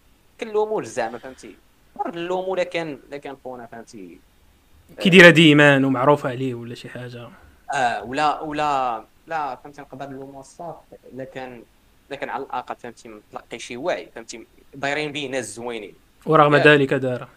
كنلوموش 0.41 0.87
زعما 0.87 1.19
فهمتي. 1.19 1.57
نلومو 2.07 2.55
الا 2.55 2.65
كان 2.65 3.01
الا 3.09 3.17
كان 3.17 3.37
خونا 3.45 3.67
فهمتي. 3.67 4.19
كيديرها 4.99 5.31
ديما 5.31 5.77
ومعروفه 5.77 6.29
عليه 6.29 6.55
ولا 6.55 6.75
شي 6.75 6.89
حاجة. 6.89 7.29
آه 7.75 8.05
ولا 8.05 8.41
ولا 8.41 9.05
لا 9.27 9.57
فهمتي 9.57 9.81
نقدر 9.81 10.07
نلومو 10.07 10.41
الصاف 10.41 10.77
الا 11.13 11.25
كان 11.25 11.63
الا 12.09 12.17
كان 12.17 12.29
على 12.29 12.45
الأقل 12.45 12.77
فهمتي 12.77 13.09
متلقي 13.09 13.59
شي 13.59 13.77
وعي 13.77 14.09
فهمتي 14.15 14.47
دايرين 14.75 15.13
به 15.13 15.27
ناس 15.27 15.55
زوينين. 15.55 15.95
ورغم 16.27 16.55
ياك. 16.55 16.67
ذلك 16.67 16.95
دار. 16.95 17.29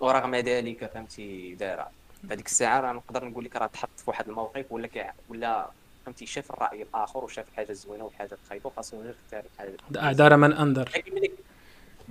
ورغم 0.00 0.34
ذلك 0.34 0.90
فهمتي 0.94 1.54
دار. 1.54 1.88
هذيك 2.30 2.46
الساعة 2.46 2.80
راه 2.80 2.92
نقدر 2.92 3.24
نقول 3.24 3.44
لك 3.44 3.56
راه 3.56 3.66
تحط 3.66 3.88
في 3.96 4.04
واحد 4.06 4.28
الموقف 4.28 4.64
ولا 4.70 4.86
كي 4.86 5.04
ولا 5.28 5.70
فهمتي 6.04 6.26
شاف 6.26 6.50
الرأي 6.50 6.82
الآخر 6.82 7.24
وشاف 7.24 7.48
الحاجة 7.48 7.70
الزوينه 7.70 8.04
والحاجة 8.04 8.38
الخايبه 8.44 8.66
وخاصو 8.66 9.02
غير 9.02 9.14
يختار 9.24 9.42
الحاجة 9.54 10.12
دار 10.12 10.36
من 10.36 10.52
انذر 10.52 10.90
لكن 10.96 11.28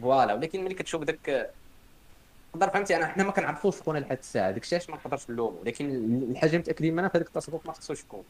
voilà 0.02 0.34
ولكن 0.34 0.63
ملي 0.63 0.74
كتشوف 0.74 1.04
داك 1.04 1.52
نقدر 2.56 2.70
فهمتي؟ 2.70 2.96
أنا 2.96 3.08
حنا 3.08 3.24
ما 3.24 3.32
كنعرفوش 3.32 3.78
شكون 3.78 3.98
لحد 3.98 4.18
الساعة. 4.18 4.52
داك 4.52 4.63
الشيء 4.63 4.80
ما 4.89 4.96
نقدرش 4.96 5.30
نلومو 5.30 5.63
لكن 5.63 5.89
الحاجة 6.32 6.58
متاكدين 6.58 6.96
منها 6.96 7.10
في 7.10 7.18
هذاك 7.18 7.28
التصرف 7.28 7.65
ما 7.68 7.74
خصوش 7.74 8.00
يكون. 8.02 8.24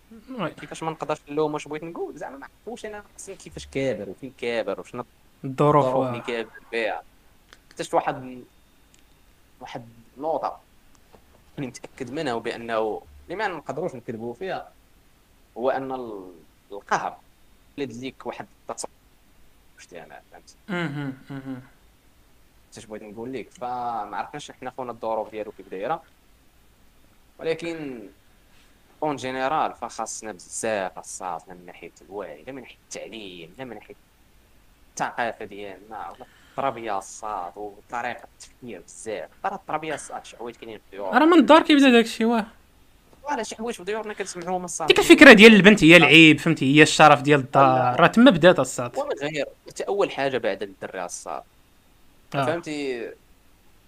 كيفاش 0.60 0.84
ما 0.84 0.92
نقدرش 0.92 1.20
نلوم 1.30 1.54
واش 1.54 1.68
بغيت 1.68 1.84
نقول؟ 1.84 2.18
زعما 2.18 2.38
ما 2.38 2.48
عرفوش 2.60 2.86
أنا 2.86 3.04
خصني 3.18 3.36
كيفاش 3.36 3.68
كابر 3.68 4.10
وفين 4.10 4.34
كابر 4.38 4.80
وشنو 4.80 5.06
الظروف 5.46 5.86
اللي. 6.08 6.22
كابر 6.22 6.50
فيها 6.72 7.04
اكتشفت 7.72 7.94
واحد 7.94 8.44
واحد 9.62 9.86
نقطة 10.18 10.60
اللي 11.58 11.68
متأكد 11.68 12.12
منها 12.12 12.34
وبأنه 12.34 13.02
اللي 13.26 13.36
ما 13.36 13.48
نقدروش 13.48 13.96
نكذبوا 13.96 14.34
فيها 14.34 14.72
هو 15.58 15.72
ال- 15.72 16.32
القهر. 16.72 17.18
ولد 17.78 17.94
ليك 17.94 18.26
واحد 18.26 18.46
التصرف 18.70 18.92
مجتمع 19.80 20.20
فهمتي؟ 20.32 20.56
اش 22.78 22.86
بغيت 22.86 23.04
نقول 23.04 23.34
لك 23.34 23.50
فما 23.50 24.18
عرفناش 24.18 24.52
حنا 24.52 24.74
خونا 24.78 24.92
الظروف 24.92 25.32
ديالو 25.32 25.52
كيف 25.52 25.70
دايرة. 25.70 26.04
ولكن 27.40 28.02
en 29.04 29.16
général 29.16 29.74
فخاصنا 29.74 30.32
بزاف 30.32 30.96
خاصنا 30.96 31.54
من 31.54 31.66
ناحية 31.66 31.92
الوعي 32.02 32.44
لا 32.48 32.52
من 32.52 32.62
ناحية 32.62 32.78
التعليم 32.84 33.54
لا 33.58 33.66
من 33.66 33.76
ناحية 33.76 33.96
الثقافة 34.92 35.46
ديالنا 35.46 36.10
ولا 36.10 36.26
التربيه 36.52 36.98
الصاد 36.98 37.52
وطريقة 37.56 38.24
التفكير 38.24 38.82
بزاف. 38.82 39.30
ترى 39.44 39.56
التربية 39.56 39.94
الصاد 39.94 40.26
شي 40.26 40.38
حوايج 40.38 40.56
كاينين 40.56 40.78
في 40.78 40.84
الديور 40.86 41.18
راه 41.18 41.26
من 41.26 41.40
الدار 41.40 41.62
كيبدا 41.62 41.90
داك 41.90 42.06
الشيء 42.06 42.28
واه. 42.28 42.46
ولا 43.32 43.44
شي 43.44 43.56
حوايج 43.56 43.76
في 43.76 43.84
ديورنا 43.84 44.14
كنسمعوهم 44.14 44.66
الصاد. 44.66 44.88
ديك 44.88 45.00
الفكرة 45.00 45.34
ديال 45.34 45.54
البنت 45.56 45.84
هي 45.84 45.98
العيب 45.98 46.40
فهمتي؟ 46.40 46.76
هي 46.76 46.84
الشرف 46.84 47.22
ديال 47.22 47.40
الدار. 47.40 48.00
راه 48.00 48.08
تما 48.08 48.32
بدات 48.32 48.60
الصاد. 48.60 48.98
ومن 48.98 49.12
غير 49.22 49.46
حتى 49.68 49.84
أول 49.84 50.12
حاجة 50.12 50.38
بعد 50.38 50.64
الدري 50.64 51.06
الصاد. 51.06 51.44
آه. 52.36 52.46
فهمتي؟ 52.46 53.10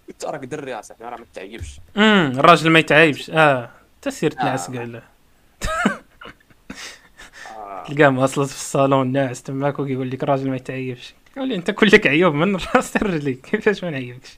انت 0.09 0.25
راك 0.25 0.45
دري 0.45 0.73
اصاحبي 0.73 1.05
راه 1.05 1.17
ما 1.17 1.25
تعيبش 1.33 1.79
امم 1.97 2.39
الراجل 2.39 2.69
ما 2.69 2.79
يتعايبش 2.79 3.29
آه. 3.29 3.69
حتى 3.99 4.11
سيرة 4.11 4.35
آه. 4.39 4.43
نعس 4.45 4.71
كاع 4.71 5.01
آه. 7.57 7.83
تلقاه 7.87 8.09
مواصلات 8.09 8.47
في 8.47 8.55
الصالون 8.55 9.11
ناعس 9.11 9.43
تماك 9.43 9.79
وكيقول 9.79 10.09
لك 10.09 10.23
الراجل 10.23 10.49
ما 10.49 10.55
يتعيبش 10.55 11.13
لي 11.37 11.55
أنت 11.55 11.71
كلك 11.71 12.07
عيوب 12.07 12.33
من 12.33 12.55
راس 12.55 12.97
رجليك 12.97 13.41
كيفاش 13.41 13.83
ما 13.83 13.89
نعيبكش 13.89 14.37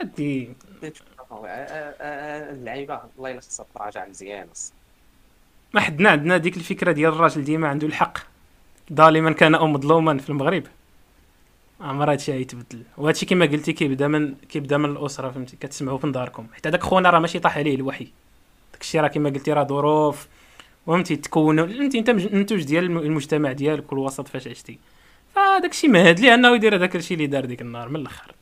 هادي 0.00 0.48
اللعيبة 2.50 3.00
والله 3.16 3.30
الا 3.30 3.40
خصها 3.40 3.66
تراجع 3.74 4.06
مزيان. 4.06 4.46
ما 5.74 5.80
حدنا 5.80 6.10
عندنا 6.10 6.36
ديك 6.36 6.56
الفكرة 6.56 6.92
ديال 6.92 7.12
الراجل 7.12 7.44
ديما 7.44 7.68
عنده 7.68 7.86
الحق. 7.86 8.18
ظالما 8.92 9.32
كان 9.32 9.54
أو 9.54 9.66
مظلوما 9.66 10.18
في 10.18 10.30
المغرب. 10.30 10.62
عمر 11.80 12.12
هادشي 12.12 12.32
غيتبدل 12.32 12.82
وهادشي 12.96 13.26
كما 13.26 13.46
قلتي 13.46 13.72
كيبدا 13.72 14.08
من 14.08 14.34
كيبدا 14.34 14.76
من 14.76 14.90
الأسرة 14.90 15.30
فهمتي؟ 15.30 15.56
كتسمعوا 15.56 15.98
في 15.98 16.10
داركم 16.10 16.46
حتى 16.54 16.70
داك 16.70 16.82
خونا 16.82 17.10
راه 17.10 17.18
ماشي 17.18 17.38
طاح 17.38 17.58
عليه 17.58 17.74
الوحي. 17.74 18.08
داكشي 18.72 19.00
راه 19.00 19.08
كما 19.08 19.30
قلتي 19.30 19.52
راه 19.52 19.64
ظروف. 19.64 20.28
فهمتي 20.86 21.16
تكون 21.16 21.66
فهمتي؟ 21.66 21.98
انت 21.98 22.10
منتوج 22.10 22.62
ديال 22.64 22.84
الم- 22.84 22.98
المجتمع 22.98 23.52
ديالك 23.52 23.92
والوسط 23.92 24.28
فاش 24.28 24.48
عشتي. 24.48 24.78
فداك 25.34 25.70
الشيء 25.70 25.90
مهد 25.90 26.20
ليه 26.20 26.34
انه 26.34 26.54
يدير 26.54 26.76
هذاك 26.76 26.96
الشيء 26.96 27.16
اللي 27.16 27.26
دار 27.26 27.44
ديك 27.44 27.60
النهار 27.60 27.88
من 27.88 27.96
الأخر. 27.96 28.34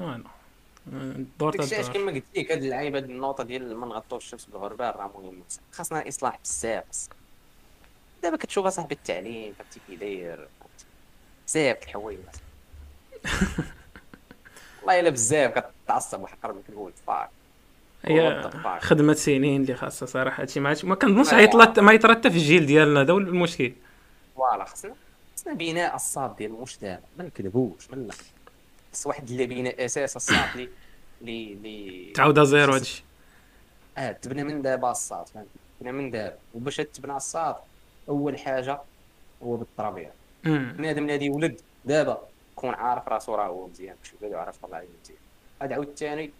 أنا 0.00 0.22
دور 1.40 1.50
داك 1.50 1.60
الشيء 1.60 1.78
علاش 1.78 1.90
كما 1.90 2.12
قلت 2.12 2.24
لك 2.36 2.52
هاد 2.52 2.62
اللعيبة 2.62 2.98
هاد 2.98 3.10
النقطة 3.10 3.44
ديال 3.44 3.76
ما 3.76 3.86
نغطوش 3.86 4.24
الشمس 4.24 4.44
بالغربال 4.44 4.96
راه 4.96 5.10
مهمه 5.14 5.42
خاصنا 5.72 6.08
إصلاح 6.08 6.38
بزاف. 6.44 6.84
دابا 8.22 8.36
كتشوف 8.36 8.66
أصاحبي 8.66 8.94
التعليم 8.94 9.52
فهمتي 9.52 9.80
كي 9.86 9.96
داير؟ 9.96 10.48
بزاف 11.50 11.82
الحوايج. 11.82 12.18
والله 14.82 15.00
إلا 15.00 15.10
بزاف 15.10 15.64
كتعصب 15.84 16.22
وحقر 16.22 16.52
من 16.52 16.62
كنقول 16.68 16.92
فاك 17.06 17.30
هي؟ 18.04 18.50
خدمة 18.80 19.14
سنين 19.14 19.62
اللي 19.62 19.74
خاصها 19.74 20.06
صراحة 20.06 20.42
هادشي 20.42 20.60
ما 20.60 20.76
ما 20.84 20.94
كنظنش 20.94 21.34
ما- 21.78 21.92
يترتب 21.92 22.30
في 22.30 22.36
الجيل 22.36 22.66
ديالنا 22.66 23.00
هذا 23.00 23.12
هو 23.12 23.18
المشكل. 23.18 23.72
voilà 24.36 24.64
خصنا 24.64 24.94
خصنا 25.36 25.52
بناء 25.54 25.94
الصاط 25.96 26.36
ديال 26.36 26.50
المجتمع. 26.54 26.98
ما 27.18 27.24
نكذبوش 27.24 27.90
من 27.90 27.98
الآخر 27.98 28.24
خص 28.92 29.06
واحد 29.06 29.30
اللي 29.30 29.46
بناء 29.46 29.84
أساس 29.84 30.16
الصاط 30.16 30.38
اللي 30.54 30.68
اللي 31.20 31.52
اللي 31.52 32.12
تعاود 32.14 32.44
zéro 32.44 32.72
هادشي. 32.74 33.04
آه 33.98 34.12
تبنى 34.12 34.44
من 34.44 34.62
دابا 34.62 34.90
الصاط. 34.90 35.24
تبنى 35.80 35.92
من 35.92 36.10
دابا. 36.10 36.36
وباش 36.54 36.76
تبنى 36.76 37.16
الصاط 37.16 37.56
أول 38.08 38.38
حاجة 38.38 38.80
هو 39.42 39.56
بالتربية. 39.56 40.02
أمم. 40.06 40.19
بنادم 40.44 41.10
اللي 41.10 41.26
يولد 41.26 41.60
دابا 41.84 42.20
يكون 42.52 42.74
عارف 42.74 43.08
راسو 43.08 43.34
راه 43.34 43.46
هو 43.46 43.66
مزيان 43.66 43.96
باش 44.02 44.12
يولد 44.22 44.34
وعارف 44.34 44.56
طلع 44.56 44.76
عليه 44.76 44.88
مزيان. 45.02 45.18
هذا 45.62 45.74
عاود 45.74 45.88
الثاني 45.88 46.30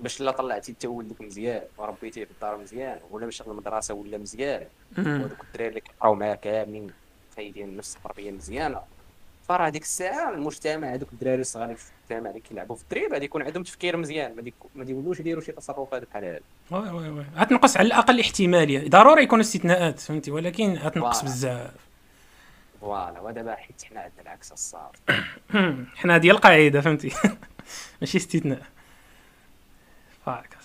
باش 0.00 0.20
لا 0.20 0.30
طلعتي 0.30 0.72
انت 0.72 0.86
ولدك 0.86 1.20
مزيان 1.20 1.62
وربيتيه 1.78 2.24
في 2.24 2.30
الدار 2.30 2.56
مزيان 2.56 2.98
ولا 3.10 3.26
مشى 3.26 3.44
للمدرسه 3.46 3.94
ولا 3.94 4.18
مزيان. 4.18 4.66
وهذوك 4.98 5.40
الدراري 5.44 5.68
اللي 5.68 5.80
كيقراو 5.80 6.14
معاه 6.14 6.34
كاملين 6.34 6.90
واخدين 7.36 7.76
نفس 7.76 7.96
التربيه 7.96 8.30
مزيانة. 8.30 8.80
فراه 9.48 9.66
هذيك 9.66 9.82
الساعة 9.82 10.34
المجتمع 10.34 10.94
هذوك 10.94 11.08
الدراري 11.12 11.40
الصغار 11.40 11.74
في 11.74 11.90
المجتمع 12.10 12.30
اللي 12.30 12.40
كيلعبوا 12.40 12.76
في 12.76 12.82
الدرب 12.82 13.12
غادي 13.12 13.24
يكون 13.24 13.42
عندهم 13.42 13.62
تفكير 13.62 13.96
مزيان. 13.96 14.36
ما 14.36 14.42
ديك- 14.42 14.54
ما 14.74 14.84
يولوش 14.84 15.20
يديروا 15.20 15.42
شي 15.42 15.52
تصرفات 15.52 16.08
بحال 16.08 16.24
هذه 16.24 16.40
oui 16.70 16.90
oui 16.90 17.08
oui. 17.08 17.24
غتنقص 17.36 17.76
على 17.76 17.86
الأقل 17.86 18.20
احتمالية. 18.20 18.88
ضروري 18.88 19.22
يكون 19.22 19.40
استثناءات 19.40 20.00
فهمتي؟ 20.00 20.30
ولكن 20.30 20.74
غتنقص 20.74 21.42
voilà. 21.42 21.70
voilà 22.82 23.20
ودابا 23.20 23.54
حيت 23.54 23.82
حنا 23.84 24.00
عندنا 24.00 24.22
العكس 24.22 24.52
الصاط. 24.52 24.96
حنا 26.00 26.16
هذه 26.16 26.30
القاعدة 26.30 26.80
فهمتي؟ 26.80 27.12
ماشي 28.00 28.18
استثناء. 28.18 28.62
فاك 30.26 30.56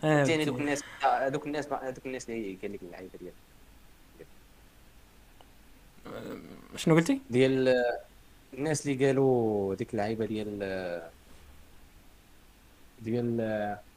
ثاني 0.00 0.44
دوك 0.44 0.60
الناس 0.60 0.82
هذوك 1.02 1.46
الناس 1.46 1.72
هذوك 1.72 2.06
الناس 2.06 2.30
اللي 2.30 2.58
قال 2.62 2.72
لك 2.72 2.82
اللعيبة 2.82 3.18
ديال 3.20 3.32
شنو 6.76 6.94
قلتي؟ 6.94 7.20
ديال 7.30 7.74
الناس 8.54 8.86
اللي 8.86 9.06
قالوا 9.06 9.74
ديك 9.74 9.92
اللعيبة 9.92 10.26
ديال 10.26 10.58
ديال 13.02 13.36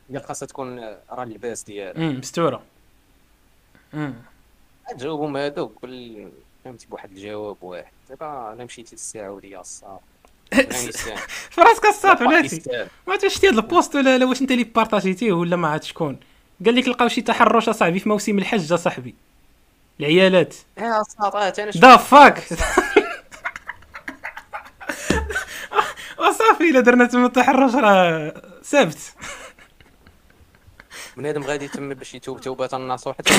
ديال 0.09 0.23
خاصها 0.23 0.47
تكون 0.47 0.79
راه 1.09 1.23
اللباس 1.23 1.63
ديال 1.63 2.17
مستورة. 2.19 2.63
جاوبهم 4.97 5.37
هذوك 5.37 5.73
كل 5.81 6.27
فهمتي 6.65 6.87
بواحد 6.87 7.11
الجواب 7.11 7.57
واحد. 7.61 7.91
دابا 8.09 8.53
الا 8.53 8.65
مشيتي 8.65 8.95
للسعوديه 8.95 9.59
الصاط 9.61 9.99
افغانستان 10.53 11.17
في 11.49 11.61
راسك 11.61 11.85
الصاط 11.85 12.19
بلاتي 12.23 12.61
ما 13.07 13.13
عرفتش 13.13 13.33
شتي 13.35 13.47
هاد 13.47 13.53
ال 13.53 13.62
post 13.62 13.95
ولا 13.95 14.17
لا 14.17 14.25
واش 14.25 14.41
انت 14.41 14.51
اللي 14.51 14.63
بارطاجيتيه 14.63 15.31
ولا 15.31 15.55
ما 15.55 15.67
عاد 15.67 15.83
شكون. 15.83 16.19
قال 16.65 16.75
لك 16.75 16.87
لقاو 16.87 17.07
شي 17.07 17.21
تحرش 17.21 17.69
اصاحبي 17.69 17.99
في 17.99 18.09
موسم 18.09 18.37
الحج 18.39 18.73
اصاحبي. 18.73 19.15
العيالات. 19.99 20.55
آه 20.77 21.03
آه 21.21 21.53
أنا 21.59 21.71
the 21.75 21.97
fuck 21.97 22.43
وصافي 26.19 26.69
إلا 26.69 26.79
درنا 26.79 27.05
تما 27.05 27.25
التحرش 27.25 27.75
راه 27.75 28.33
سبت. 28.61 28.97
بنادم 31.17 31.43
غادي 31.43 31.67
تم 31.67 31.93
باش 31.93 32.13
يتوب 32.15 32.41
توبة 32.45 32.69
النصوح 32.73 33.17
حتى 33.17 33.33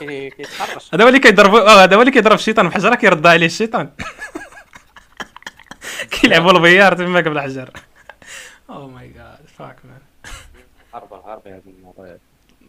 كيتحرش. 0.00 0.94
هذا 0.94 1.04
هو 1.04 1.08
اللي 1.08 1.18
كيضرب 1.20 1.54
آه 1.54 1.82
هذا 1.84 1.96
هو 1.96 2.00
اللي 2.00 2.12
كيضرب 2.12 2.34
الشيطان 2.34 2.68
بحجره 2.68 2.94
كيرد 2.94 3.26
عليه 3.26 3.46
الشيطان. 3.46 3.90
كيلعبوا 6.10 6.50
ال 6.50 6.56
billard 6.56 6.94
تما 6.96 7.20
بالحجر 7.20 7.70
oh 8.70 8.88
my 8.88 9.08
god 9.08 9.38
fuck 9.58 9.76
man 9.84 9.98
هرب 10.94 11.12
هرب 11.12 11.48
هذا 11.48 11.62
الموضوع 11.66 12.16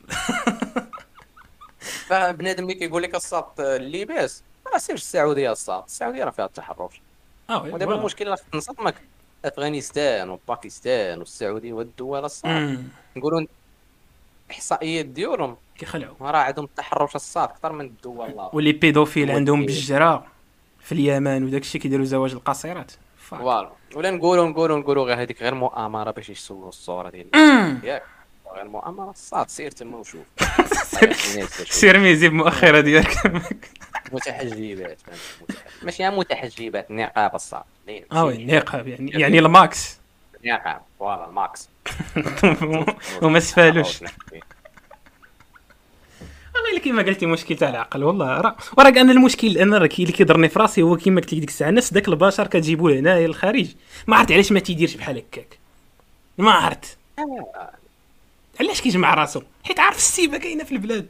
فبنادم 2.08 2.64
اللي 2.64 2.74
كيقول 2.74 3.04
لك 3.04 3.16
الساط 3.16 3.60
اللباس 3.60 4.44
راه 4.74 4.78
سير 4.78 4.96
السعودية 4.96 5.52
الساط 5.52 5.84
السعودية 5.86 6.24
راه 6.24 6.30
فيها 6.32 6.46
التحرش. 6.46 7.02
آه 7.50 7.64
ودابا. 7.64 7.96
المشكل 7.96 8.28
راه 8.28 8.38
نصدمك 8.54 8.96
أفغانستان 9.46 10.30
وباكستان 10.30 11.20
والسعودية 11.20 11.74
والدول 11.74 12.26
الصاط 12.26 12.52
أمم، 12.52 12.84
نقولوا 13.16 13.46
الاحصائيات 14.50 15.06
ديالهم 15.06 15.56
كيخلعوا 15.78 16.16
راه 16.22 16.38
عندهم 16.38 16.66
التحرش 16.66 17.16
الصاط 17.16 17.50
أكثر 17.50 17.72
من 17.72 17.86
الدول 17.86 18.30
الاخرى 18.30 18.50
واللي 18.54 18.72
pédophile 18.72 19.32
عندهم 19.32 19.66
بالجرا 19.66 20.28
في 20.80 20.92
اليمن 20.92 21.44
وداك 21.44 21.62
الشيء 21.62 21.82
كيديروا 21.82 22.06
زواج 22.06 22.32
القاصرات. 22.32 22.92
voilà 23.18 23.72
ولا 23.96 24.12
نقولوا 24.12 24.46
نقولوا 24.46 24.80
نقولوا 24.80 25.06
غير 25.06 25.22
هذيك 25.22 25.42
غير 25.44 25.56
مؤامرة 25.56 26.12
باش 26.12 26.30
يسووا 26.30 26.70
الصورة 26.70 27.10
ديال. 27.10 27.28
ياك. 27.84 28.04
غير 28.56 28.68
مؤامرة. 28.68 29.10
الصاط 29.10 29.50
سير 29.50 29.72
تما 29.72 29.98
وشوف. 29.98 30.26
سير 31.80 32.00
ميزي 32.00 32.30
بمؤخرة 32.30 32.80
ديالك. 32.80 33.18
متحجبات. 34.14 34.98
ماشي 35.84 36.10
متحجبات 36.10 36.92
النقاب 36.92 37.36
الصاط 37.36 37.64
آه 38.12 38.26
oui 38.26 38.36
النقاب 38.36 38.88
يعني 38.88 39.12
يعني 39.12 39.40
ال 39.40 39.52
max. 39.52 40.00
النقاب 40.44 40.82
voilà 41.00 41.26
ال 41.28 41.36
max. 41.36 41.70
وما 43.24 43.40
سفالوش. 43.40 44.00
كيما 46.80 47.02
قلتي 47.02 47.26
مشكل 47.26 47.56
تاع 47.56 47.70
العقل 47.70 48.04
والله 48.04 48.42
راه 48.42 48.56
وراك 48.78 48.98
أنا 48.98 49.12
المشكل 49.12 49.58
أنا 49.58 49.78
راه 49.78 49.88
كي 49.88 50.04
اللي 50.04 50.14
كيضرني 50.14 50.50
في 50.50 50.60
راسي 50.60 50.82
هو 50.82 50.98
كيما 50.98 51.22
قلت 51.22 51.34
لك 51.34 51.40
ديك 51.40 51.50
الساعة 51.50 51.70
الناس 51.70 51.94
داك 51.94 52.08
البشر 52.08 52.48
كتجيبوه 52.48 53.00
هنايا 53.00 53.28
للخارج. 53.28 53.68
ما 54.08 54.16
عرفت 54.16 54.32
علاش 54.32 54.52
ما 54.52 54.60
تيديرش 54.60 54.96
بحال 54.96 55.18
هكاك. 55.18 55.60
ما 56.38 56.52
عرفت. 56.52 56.98
علاش 58.60 58.82
كيجمع 58.82 59.14
راسو؟ 59.14 59.42
حيت 59.64 59.80
عارف 59.80 59.98
السيبة 59.98 60.38
كاينة 60.38 60.64
في 60.64 60.72
البلاد. 60.72 61.08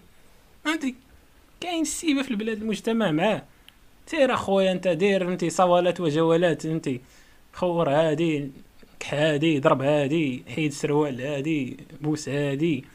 فهمتي؟ 0.65 0.95
كاين 1.61 1.81
السيبة 1.81 2.21
في 2.21 2.31
البلاد 2.31 2.61
المجتمع 2.61 3.11
معاه. 3.11 3.43
سير 4.07 4.33
أخويا 4.33 4.71
أنت 4.71 4.87
دير 4.87 5.25
فهمتي 5.25 5.49
صوالات 5.49 6.01
وجولات 6.01 6.61
فهمتي. 6.61 7.01
خور 7.53 7.89
هادي 7.89 8.51
كح 8.99 9.13
هادي 9.13 9.59
ضرب 9.59 9.81
هادي 9.81 10.43
حيد 10.55 10.73
سروال 10.73 11.21
هادي 11.21 11.77
بوس 12.01 12.29
هادي. 12.29 12.85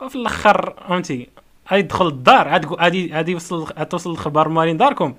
وفي 0.00 0.16
الأخر 0.16 0.74
فهمتي 0.88 1.28
غيدخل 1.72 2.06
الدار 2.06 2.48
عاد 2.48 2.66
غادي 2.66 3.12
غادي 3.12 3.32
يوصل 3.32 3.66
توصل 3.66 4.10
الخبر 4.10 4.48
مالين 4.48 4.76
داركم. 4.76 5.14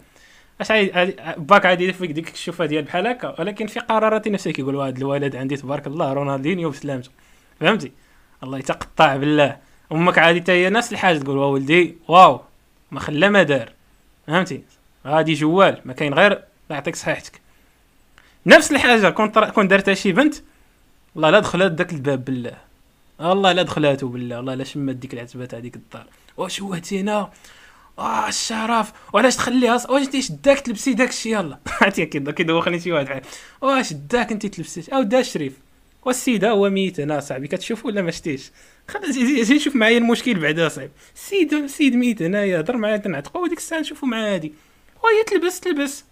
أش 0.61 0.71
عادي 0.71 1.15
باك 1.37 1.65
عادي 1.65 1.93
فيك 1.93 2.11
ديك 2.11 2.33
الشوفة 2.33 2.65
ديال 2.65 2.83
بحال 2.83 3.07
هكا. 3.07 3.35
ولكن 3.39 3.67
في 3.67 3.79
قرارة 3.79 4.27
نفسه 4.27 4.51
كيقول 4.51 4.75
هذا 4.75 4.97
الولد 4.97 5.35
عندي 5.35 5.57
تبارك 5.57 5.87
الله 5.87 6.13
رونالدينيو 6.13 6.69
بسلامته 6.69 7.09
فهمتي؟ 7.59 7.91
الله 8.43 8.57
يتقطع 8.57 9.15
بالله. 9.15 9.57
أمك 9.91 10.17
عادي 10.17 10.41
حتى 10.41 10.51
هي 10.51 10.69
نفس 10.69 10.91
الحاجة 10.91 11.17
تقول 11.17 11.37
ولدي 11.37 11.97
wow 12.07 12.41
ما 12.91 12.99
خلى 12.99 13.29
ما 13.29 13.43
دار. 13.43 13.71
فهمتي؟ 14.27 14.63
غادي 15.07 15.33
جوال 15.33 15.81
ما 15.85 15.93
كاين 15.93 16.13
غير 16.13 16.31
الله 16.31 16.45
يعطيك 16.69 16.95
صحيحتك. 16.95 17.41
نفس 18.45 18.71
الحاجة 18.71 19.09
كون. 19.09 19.29
كون 19.29 19.67
دارتها 19.67 19.93
شي 19.93 20.11
بنت 20.11 20.35
والله 21.15 21.29
لا 21.29 21.39
دخلت 21.39 21.71
داك 21.71 21.93
الباب 21.93 22.25
بالله. 22.25 22.57
والله 23.19 23.51
لا 23.51 23.63
دخلاتو 23.63 24.07
بالله. 24.07 24.37
والله 24.37 24.53
لا 24.53 24.63
شمات 24.63 24.95
ديك 24.95 25.13
العتبات 25.13 25.55
هذيك 25.55 25.75
الدار. 25.75 26.05
واش 26.37 26.61
هو 26.61 26.77
تينا 26.77 27.29
آه 27.99 28.27
الشرف. 28.27 28.91
وعلاش 29.13 29.35
تخليها 29.35 29.73
واش 29.89 30.03
انت 30.05 30.19
شداك 30.19 30.59
تلبسي 30.59 30.93
داك 30.93 31.09
الشيء 31.09 31.31
يلا. 31.33 31.59
عرفتي 31.81 32.05
كيد- 32.05 32.29
كيدوخني 32.29 32.79
شي 32.79 32.91
واحد. 32.91 33.21
واش 33.61 33.93
داك 33.93 34.31
انت 34.31 34.45
تلبسي 34.45 34.83
أو 34.93 35.01
دا 35.03 35.19
الشريف 35.19 35.53
والسيد 36.05 36.45
هو 36.45 36.69
ميت 36.69 36.99
هنا 36.99 37.19
صاحبي 37.19 37.47
كتشوف 37.47 37.85
ولا 37.85 38.01
ما 38.01 38.11
شتيش؟ 38.11 38.51
خلي 38.87 39.11
زي 39.13 39.43
زي 39.43 39.55
نشوف 39.55 39.75
معايا 39.75 39.97
المشكل 39.97 40.39
بعدا 40.39 40.69
صاحبي. 40.69 40.91
السيد 41.15 41.53
السيد 41.53 41.95
ميت 41.95 42.21
هنايا 42.21 42.59
هضر 42.59 42.77
معايا 42.77 42.97
تنعتقو 42.97 43.43
وديك 43.43 43.57
الساعة 43.57 43.79
نشوفو 43.79 44.05
معاه 44.07 44.33
هادي. 44.33 44.53
وهي 45.03 45.23
تلبس 45.27 45.59
تلبس. 45.59 46.03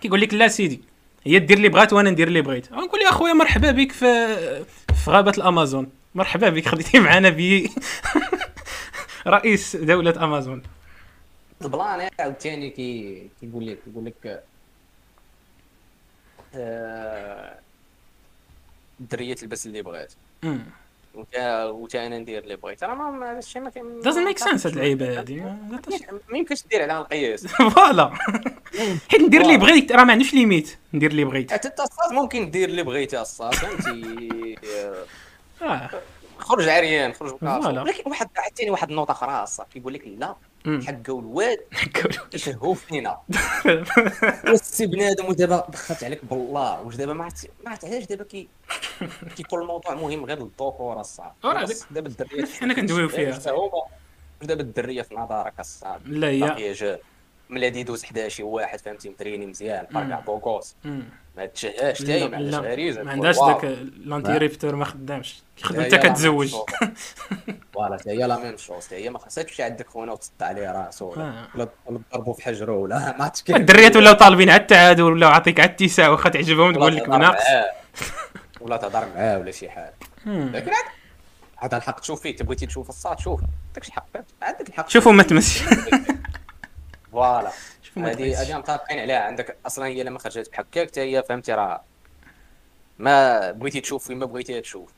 كيقول 0.00 0.20
لك 0.20 0.34
لا 0.34 0.48
سيدي 0.48 0.80
هي 1.24 1.38
دير 1.38 1.56
اللي 1.56 1.68
بغات 1.68 1.92
وأنا 1.92 2.10
ندير 2.10 2.28
اللي 2.28 2.40
بغيت. 2.42 2.72
نقول 2.72 3.00
يا 3.02 3.08
اخويا 3.08 3.32
مرحبا 3.32 3.70
بك 3.70 3.92
في 3.92 4.36
في 5.04 5.10
غابة 5.10 5.32
الأمازون. 5.38 5.88
مرحبا 6.14 6.48
بك 6.48 6.68
خديتي 6.68 6.98
معنا 7.00 7.28
بي 7.28 7.70
رئيس 9.26 9.76
دولة 9.76 10.24
أمازون. 10.24 10.62
ال 11.62 11.71
plan 11.71 12.08
عاوتاني 12.20 12.70
كي 12.70 13.28
كيقول 13.40 13.66
لك 13.66 13.78
كيقول 13.84 14.04
لك 14.04 14.42
آه، 16.54 17.58
الدرية 19.00 19.34
تلبس 19.34 19.66
اللي 19.66 19.82
بغات. 19.82 20.12
وتا 21.14 22.06
أنا 22.06 22.18
ندير 22.18 22.42
اللي 22.42 22.56
بغيت. 22.56 22.84
راه 22.84 22.94
ما 22.94 23.30
هذا 23.30 23.38
الشيء 23.38 23.62
ما 23.62 23.70
كان 23.70 24.00
doesn't 24.02 24.34
make 24.34 24.42
sense 24.44 24.66
هاد 24.66 24.72
اللعيبة 24.72 25.18
هادي. 25.18 25.40
ما 25.40 26.38
يمكنش 26.38 26.62
دير 26.70 26.82
عليها 26.82 27.00
القياس. 27.00 27.46
voilà. 27.74 28.12
حيت 29.10 29.20
ندير 29.20 29.40
اللي 29.40 29.56
بغيت 29.56 29.92
راه 29.92 30.04
ما 30.04 30.12
عندوش 30.12 30.34
limite. 30.34 30.78
ندير 30.94 31.10
اللي 31.10 31.24
بغيت. 31.24 31.52
حتى 31.52 31.82
الصاط 31.82 32.12
ممكن 32.12 32.50
دير 32.50 32.68
اللي 32.68 32.82
بغيتي 32.82 33.20
الصاط 33.20 33.54
فهمتي؟ 33.54 34.56
آه، 35.62 35.88
خرج 36.38 36.68
عريان 36.68 37.12
خرج 37.12 37.34
بكاسو. 37.34 37.68
ولكن 37.82 38.10
واحد 38.10 38.28
عاوتاني 38.36 38.70
واحد 38.70 38.90
النقطه 38.90 39.12
أخرى 39.12 39.42
الصاط 39.42 39.66
كيقول 39.66 39.94
لك 39.94 40.06
لا. 40.06 40.34
حقوا 40.86 41.20
الواد. 41.20 41.58
يشهوا 42.34 42.74
فينا. 42.74 43.18
والسي 44.48 44.86
بنادم؟ 44.86 45.26
ودابا 45.28 45.66
دخلت 45.68 46.04
عليك 46.04 46.24
بالله. 46.24 46.80
واش 46.82 46.96
دابا 46.96 47.12
ما 47.12 47.24
عرفت 47.24 47.50
ما 47.64 47.70
عرفت 47.70 47.84
علاش 47.84 48.04
دابا 48.04 48.24
كي 48.24 48.48
كيكون 49.36 49.60
الموضوع 49.62 49.94
مهم 49.94 50.24
غير 50.24 50.38
خلاص، 51.42 51.70
هذيك- 51.70 51.86
دابا 51.90 52.08
الدرية 52.08 52.44
حنا 52.46 52.74
كندويو 52.74 53.08
فيها. 53.08 53.30
واش 53.38 53.88
دابا 54.42 54.60
الدرية 54.60 55.02
في 55.02 55.14
نظرك 55.14 55.60
الصاد 55.60 56.00
لا 56.08 56.28
هي 56.28 56.74
ملي 57.50 57.80
يدوز 57.80 58.04
حدا 58.04 58.28
شي 58.28 58.42
واحد 58.42 58.80
فهمتي؟ 58.80 59.08
متريني 59.08 59.46
مزيان 59.46 59.86
فرقع 59.86 60.20
بوكوس. 60.20 60.76
ما 61.36 61.46
تشهاش 61.46 61.98
تاهي 61.98 62.28
ما 62.28 62.36
عندهاش 62.36 62.64
غريزة. 62.64 63.02
ما 63.02 63.10
عندهاش. 63.10 63.36
داك 63.38 63.64
الانتي 63.64 64.38
ريبتور 64.38 64.76
ما 64.76 64.84
خدامش. 64.84 65.42
لا 65.70 65.78
ميم 65.78 65.88
كتزوج. 65.88 66.54
فوالا 67.74 67.96
حتى 67.98 68.10
هي 68.10 68.26
لا 68.26 68.38
ميم 68.38 68.56
شوز 68.56 68.86
حتى 68.86 68.96
هي 68.96 69.10
ما 69.10 69.18
خاصهاش 69.18 69.46
تمشي 69.46 69.62
عندك 69.62 69.88
خونا 69.88 70.12
وتسد 70.12 70.42
عليه 70.42 70.72
راسو. 70.72 71.10
ولا 71.10 71.22
آه. 71.22 71.48
ولا 71.54 72.00
تضربو 72.10 72.32
في 72.32 72.42
حجره 72.42 72.72
ولا 72.72 72.98
ما 73.18 73.28
كيف 73.28 73.56
الدريات 73.56 73.96
ولاو 73.96 74.14
طالبين 74.14 74.50
على 74.50 74.60
التعادل 74.60 75.02
ولاو 75.02 75.30
عطيك 75.30 75.60
على 75.60 75.70
التسع 75.70 76.08
واخا 76.08 76.30
تعجبهم 76.30 76.72
تقول 76.72 76.96
لك 76.96 77.08
بناقص. 77.08 77.44
ولا 78.60 78.76
تهضر 78.76 79.06
معاه 79.14 79.38
ولا 79.38 79.50
شي 79.50 79.70
حاجة. 79.70 79.94
لكن 80.26 80.70
هذا 81.56 81.76
الحق 81.76 82.00
تشوف 82.00 82.20
فيه. 82.20 82.36
تبغيتي 82.36 82.66
تشوف 82.66 82.88
الصاد 82.88 83.18
شوف. 83.18 83.40
عندك 83.40 83.88
الحق. 83.88 84.06
عندك 84.42 84.68
الحق 84.68 84.88
شوفوا 84.88 85.12
ما 85.12 85.22
تمسش 85.22 85.62
فوالا. 87.16 87.50
هذه 87.96 88.42
هذه 88.42 88.58
متفقين 88.58 88.98
عليها. 88.98 89.20
عندك 89.20 89.56
أصلا 89.66 89.86
هي 89.86 90.02
لما 90.02 90.18
خرجت 90.18 90.50
بحكاك 90.50 90.88
حتى 90.88 91.00
هي 91.00 91.22
فهمتي 91.22 91.52
راه 91.52 91.82
ما 92.98 93.50
بغيتي 93.50 93.80
تشوف 93.80 94.06
فيما 94.06 94.26
بغيتي 94.26 94.60
تشوف. 94.60 94.92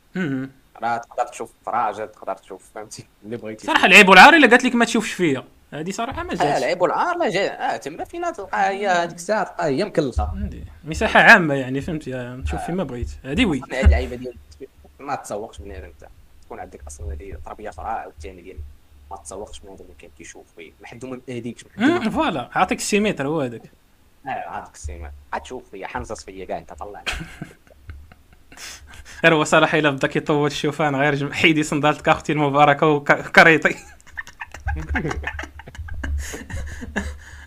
راه 0.83 0.97
تقدر 0.97 1.27
تشوف 1.27 1.53
في 1.65 1.71
راجل 1.71 2.09
تقدر 2.09 2.35
تشوف 2.35 2.71
فهمتي 2.75 3.07
اللي 3.25 3.37
بغيتي 3.37 3.67
صراحة 3.67 3.87
العيب 3.87 4.09
والعار 4.09 4.35
إلا 4.35 4.49
قالت 4.49 4.65
لك 4.65 4.75
ما 4.75 4.85
تشوفش 4.85 5.13
فيا. 5.13 5.45
هذه 5.73 5.91
صراحة 5.91 6.23
ما 6.23 6.35
جاتش. 6.35 6.59
العيب 6.59 6.83
والعار 6.83 7.19
لا 7.19 7.29
جا 7.29 7.75
آه 7.75 7.77
تما 7.77 8.05
فينا 8.05 8.31
تلقى 8.31 8.71
هي 8.71 8.89
هذيك 8.89 9.17
الساعة 9.17 9.45
تلقى 9.45 9.67
هي 9.67 9.85
مكلخه 9.85 10.49
مساحة 10.85 11.21
عامة 11.21 11.55
يعني 11.55 11.81
فهمتي 11.81 12.43
تشوف 12.45 12.61
فيما 12.61 12.85
بغيت. 12.85 13.11
هذه 13.25 13.47
وي. 13.47 13.61
هاد 13.73 13.85
اللعيبه 13.85 14.17
ديال 14.17 14.35
ما 14.99 15.15
تسوقش 15.15 15.59
بنادم 15.59 15.85
أنت 15.85 16.09
تكون 16.45 16.61
عندك 16.61 16.81
أصلا 16.87 17.13
هذه 17.13 17.37
تربية 17.47 17.71
صراحة 17.71 18.07
والثاني 18.07 18.43
ديال 18.43 18.59
ما 19.11 19.17
تسوقش 19.17 19.61
بنادم 19.61 19.85
اللي 19.85 19.95
كان 19.95 20.11
كيشوف. 20.11 20.53
فيه 20.55 20.73
ما 20.81 20.87
حدو 20.87 21.09
ما 21.09 21.21
مم، 21.77 22.11
فوالا 22.11 22.51
عاطيك 22.55 22.79
السيمتر 22.79 23.27
هو 23.27 23.41
هذاك. 23.41 23.73
آه 24.27 24.49
عندك 24.49 24.75
السيما 24.75 25.13
عاد 25.33 25.43
تشوف 25.43 25.71
فيا 25.71 25.87
حنصص 25.87 26.25
فيا 26.25 26.45
كاع 26.45 26.59
انت 26.59 26.73
طلع 26.73 27.03
غير 29.25 29.35
هو 29.35 29.45
صراحة 29.45 29.79
إلا 29.79 29.91
بدا 29.91 30.09
كيطول 30.09 30.47
الشوفان 30.47 30.97
غير 30.97 31.15
جم- 31.15 31.33
حيدي 31.33 31.63
صندالتك 31.63 32.09
أختي 32.09 32.33
المباركة 32.33 32.87
وكريطي 32.87 33.75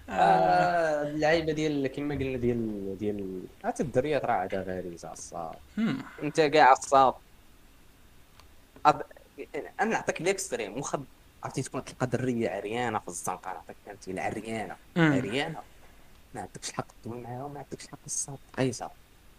آه، 0.10 1.04
اللعيبة 1.04 1.54
ديال 1.54 1.88
كما 1.88 2.16
قلنا 2.16 2.38
ديال 2.38 2.98
ديال 2.98 3.48
حتى 3.64 3.84
الدريات 3.84 4.26
راه 4.26 4.34
عندها 4.34 4.64
غريزه 4.64 5.12
الصاط 5.12 5.56
مم. 5.78 5.98
أنت 6.24 6.42
كاع 6.42 6.72
الصاط 6.72 7.14
أب... 8.86 9.02
أنا 9.80 9.86
نعطيك 9.92 10.22
l'extrême 10.22 10.78
واخا 10.78 11.06
عرفتي 11.44 11.62
تكون 11.62 11.84
تلقى 11.86 12.08
درية 12.08 12.50
عريانة 12.50 13.00
في 13.00 13.08
الزنقة 13.08 13.54
نعطيك 13.54 13.76
فهمتي؟ 13.86 14.12
العريانه 14.12 14.76
مم. 14.96 15.14
عريانة. 15.14 15.60
ما 16.36 16.42
عندكش 16.42 16.70
الحق 16.70 16.86
تدوي 17.04 17.22
معاها 17.22 17.44
وما 17.44 17.60
عندكش 17.60 17.86
الحق 17.86 18.00
الصاط 18.06 18.38
قيسه 18.58 18.90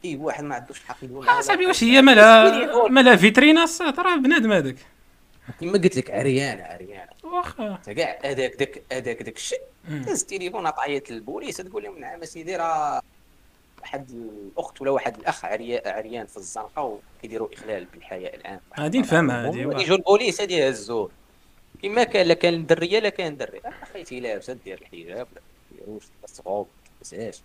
أي 0.04 0.16
واحد 0.16 0.44
ما 0.44 0.54
عندوش 0.54 0.80
الحق 0.80 0.96
يدوي 1.02 1.26
معاها. 1.26 1.38
آه 1.38 1.40
صاحبي 1.40 1.66
واش 1.66 1.84
هي 1.84 2.02
مالها 2.02 2.88
مالها 2.88 3.16
فيترينا 3.16 3.64
الصاط 3.64 4.00
راه 4.00 4.16
بنادم 4.16 4.52
هذاك. 4.52 4.76
كما 5.60 5.72
قلت 5.72 5.96
لك 5.96 6.10
عريانة 6.10 6.62
عريانة. 6.62 7.10
واخا. 7.24 7.74
انت 7.74 7.90
كاع 7.90 8.18
هذاك 8.24 8.54
داك 8.56 8.82
هذاك 8.92 9.22
داك 9.22 9.36
الشيء. 9.36 9.60
داز 9.88 10.20
التليفون 10.20 10.66
عطيت 10.66 11.10
للبوليس 11.10 11.56
تقول 11.56 11.82
لهم 11.82 11.98
نعم 11.98 12.22
اسيدي 12.22 12.56
راه 12.56 13.02
واحد 13.80 14.10
الأخت 14.10 14.80
ولا 14.80 14.90
واحد 14.90 15.16
الأخ 15.16 15.44
عري- 15.44 15.78
عريان 15.88 16.26
في 16.26 16.36
الزنقة 16.36 16.98
وكيديروا 17.18 17.48
إخلال 17.54 17.84
بالحياء 17.84 18.36
العام 18.36 18.60
غادي 18.80 18.98
نفهمها 18.98 19.48
واه. 19.48 19.80
يجوا 19.80 19.96
البوليس 19.96 20.40
هادي 20.40 20.54
يهزوه 20.54 21.10
كما 21.82 22.04
كان 22.04 22.26
لا 22.26 22.34
كان 22.34 22.66
درية 22.66 22.98
لا 22.98 23.08
كان 23.08 23.36
دري 23.36 23.60
اخيتي 23.82 24.20
لابسه 24.20 24.52
دير 24.52 24.80
الحجاب 24.82 25.26
لا 25.34 25.40
ديروش 25.72 26.04
الصغوب 26.24 26.68
تلبسهاش 27.00 27.40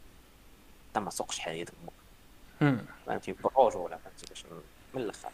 حتى 0.91 0.99
ما 0.99 1.09
سوقش 1.09 1.39
حياتك 1.39 1.73
مم. 2.61 2.85
فهمتي 3.05 3.31
بروج 3.33 3.75
ولا 3.75 3.97
فهمتي 3.97 4.25
باش 4.29 4.43
من 4.93 5.01
الأخر. 5.01 5.29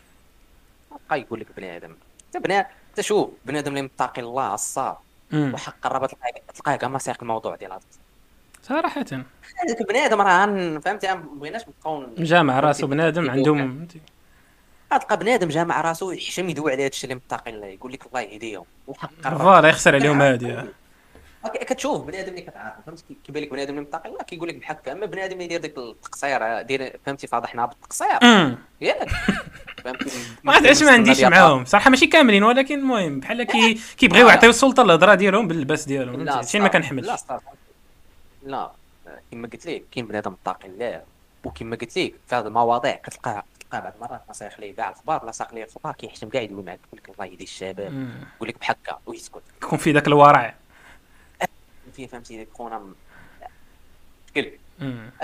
بقى 1.10 1.22
يقول 1.22 1.40
لك 1.40 1.48
بنادم 1.58 1.96
انت 2.36 2.44
بنا 2.44 2.68
أنت 2.90 3.02
شوف 3.02 3.30
بنادم 3.46 3.72
اللي 3.72 3.82
متقي 3.82 4.22
الله 4.22 4.54
مم. 5.32 5.54
وحق 5.54 5.76
قربت 5.82 6.16
تلقاه 6.56 6.76
كاع 6.76 6.90
ما 6.90 7.00
سايق 7.00 7.18
الموضوع 7.22 7.56
ديال 7.56 7.72
هذا 7.72 7.82
صراحة. 8.64 9.06
هذاك 9.12 9.88
بنادم 9.90 10.22
راه 10.22 10.80
فهمتي 10.80 11.08
ما 11.08 11.16
بغيناش 11.16 11.62
نبقاو 11.68 12.06
جامع 12.18 12.60
راسو 12.60 12.88
بنادم. 12.88 13.30
عندهم 13.32 13.88
تلقى 14.98 15.18
بنادم 15.18 15.48
جامع 15.50 15.82
راسو 15.82 16.12
يحشم 16.12 16.50
يدوي 16.50 16.72
على 16.72 16.82
هذا 16.84 16.88
الشيء 16.90 17.04
اللي 17.12 17.22
متقي 17.26 17.52
الله 17.52 17.68
يقول 17.68 17.94
لك 17.94 18.06
الله 18.06 18.22
يهديهم 18.22 18.66
وحق 18.88 19.10
voilà 19.38 19.70
يخسر 19.70 19.96
عليهم 19.96 20.22
هادي. 20.22 20.56
كتشوف 21.46 22.02
بنادم 22.06 22.30
اللي 22.30 22.42
كتعرف 22.42 22.74
فهمتي 22.86 23.04
كي- 23.08 23.18
كيبان 23.26 23.44
لك 23.44 23.50
بنادم 23.52 23.70
اللي 23.70 23.82
متقي 23.82 24.10
الله 24.10 24.24
كيقول 24.24 24.50
لك 24.50 24.56
بحال 24.56 24.76
هكا. 24.78 24.92
أما 24.92 25.06
بنادم 25.06 25.34
اللي 25.34 25.44
يدير 25.44 25.62
ديك 25.62 25.78
التقصير 25.78 26.62
دير 26.62 27.00
فهمتي؟ 27.06 27.28
فاضحنا 27.28 27.66
بالتقصير 27.66 28.08
مم. 28.24 28.58
ياك. 28.82 29.08
ما 30.44 30.54
عرفتش 30.54 30.84
ما 30.84 30.92
عنديش 30.92 31.22
معاهم. 31.22 31.66
صراحة 31.66 31.90
ماشي 31.90 32.08
كاملين 32.08 32.44
ولكن 32.44 32.80
المهم 32.80 33.20
بحال 33.20 33.44
كي 33.44 33.80
كيبغيو 33.98 34.28
لا. 34.28 34.34
يعطيو 34.34 34.50
السلطة 34.50 34.82
الهضره 34.84 35.16
ديالهم 35.16 35.48
باللباس 35.48 35.86
ديالهم 35.86 36.24
لا 36.24 36.32
فهمتي؟ 36.32 36.50
شي 36.50 36.60
ما. 36.60 36.68
كنحملش. 36.68 37.08
لا. 37.08 37.40
لا. 38.46 38.72
كما 39.32 39.48
قلت 39.54 39.66
لك 39.66 39.84
كاين 39.92 40.08
بنادم 40.08 40.32
متقي 40.32 40.68
الله 40.68 41.02
وكما 41.44 41.76
قلت 41.76 41.98
لك 41.98 42.14
في 42.28 42.36
هذه 42.36 42.48
المواضيع 42.48 42.96
كتلقاه 42.96 43.44
تلقاه 43.74 43.84
بعض 43.84 43.94
المرات 43.96 44.22
ما 44.28 44.34
سايق 44.34 44.60
ليه 44.60 44.76
كاع 44.76 44.90
الخبار 44.90 45.26
لا 45.26 45.32
ساق 45.32 45.54
ليه 45.54 45.64
الخبار 45.64 45.94
كيحشم 45.94 46.30
كاع 46.30 46.42
يدوي 46.42 46.64
معاك 46.64 46.80
يقول 46.88 47.02
لك 47.04 47.10
الله 47.10 47.26
يهدي 47.26 47.44
الشباب. 47.44 48.12
يقول 48.36 48.50
لك 48.50 48.60
بحال 48.60 48.76
هكا 48.84 49.00
ويسكت. 49.06 49.42
يكون 49.64 49.80
في 49.80 49.92
ذاك 49.92 50.08
الورع 50.08 50.56
فيه 51.96 52.08
فهمتي؟ 52.08 52.38
ديك 52.38 52.50
خونا 52.54 52.94
مشكل. 54.28 54.52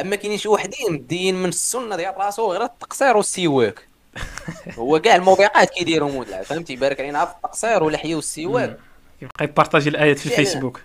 أما 0.02 0.16
كاينين 0.16 0.38
شي 0.38 0.48
وحدين 0.48 0.94
مدين 0.94 1.36
من 1.36 1.50
السنة 1.50 1.96
ديال 1.96 2.18
راسو 2.18 2.52
غير 2.52 2.64
التقصير 2.64 3.18
والسواك 3.18 3.88
هو 4.80 5.00
كاع 5.00 5.16
الموبقات 5.16 5.70
كيديرهم 5.70 6.16
ولا 6.16 6.44
فهمتي؟ 6.44 6.76
بارك 6.76 7.00
علينا 7.00 7.26
في 7.26 7.36
التقصير 7.36 7.84
واللحيه 7.84 8.16
والسواك 8.16 8.80
يبقى 9.22 9.46
يبارطاجي 9.46 9.90
الآيات 9.90 10.20
في. 10.20 10.26
الفيسبوك. 10.26 10.82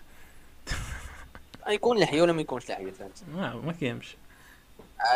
يكون 1.69 1.99
لحيه 1.99 2.23
ولا 2.23 2.33
ما 2.33 2.41
يكونش 2.41 2.71
لحيه 2.71 2.91
فهمتي؟ 2.91 3.25
آه، 3.37 3.61
ما 3.65 3.73
كيهمش. 3.73 4.17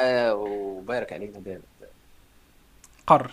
آه 0.00 0.34
وبارك 0.34 1.12
علينا 1.12 1.38
دابا 1.38 1.60
قر. 3.08 3.30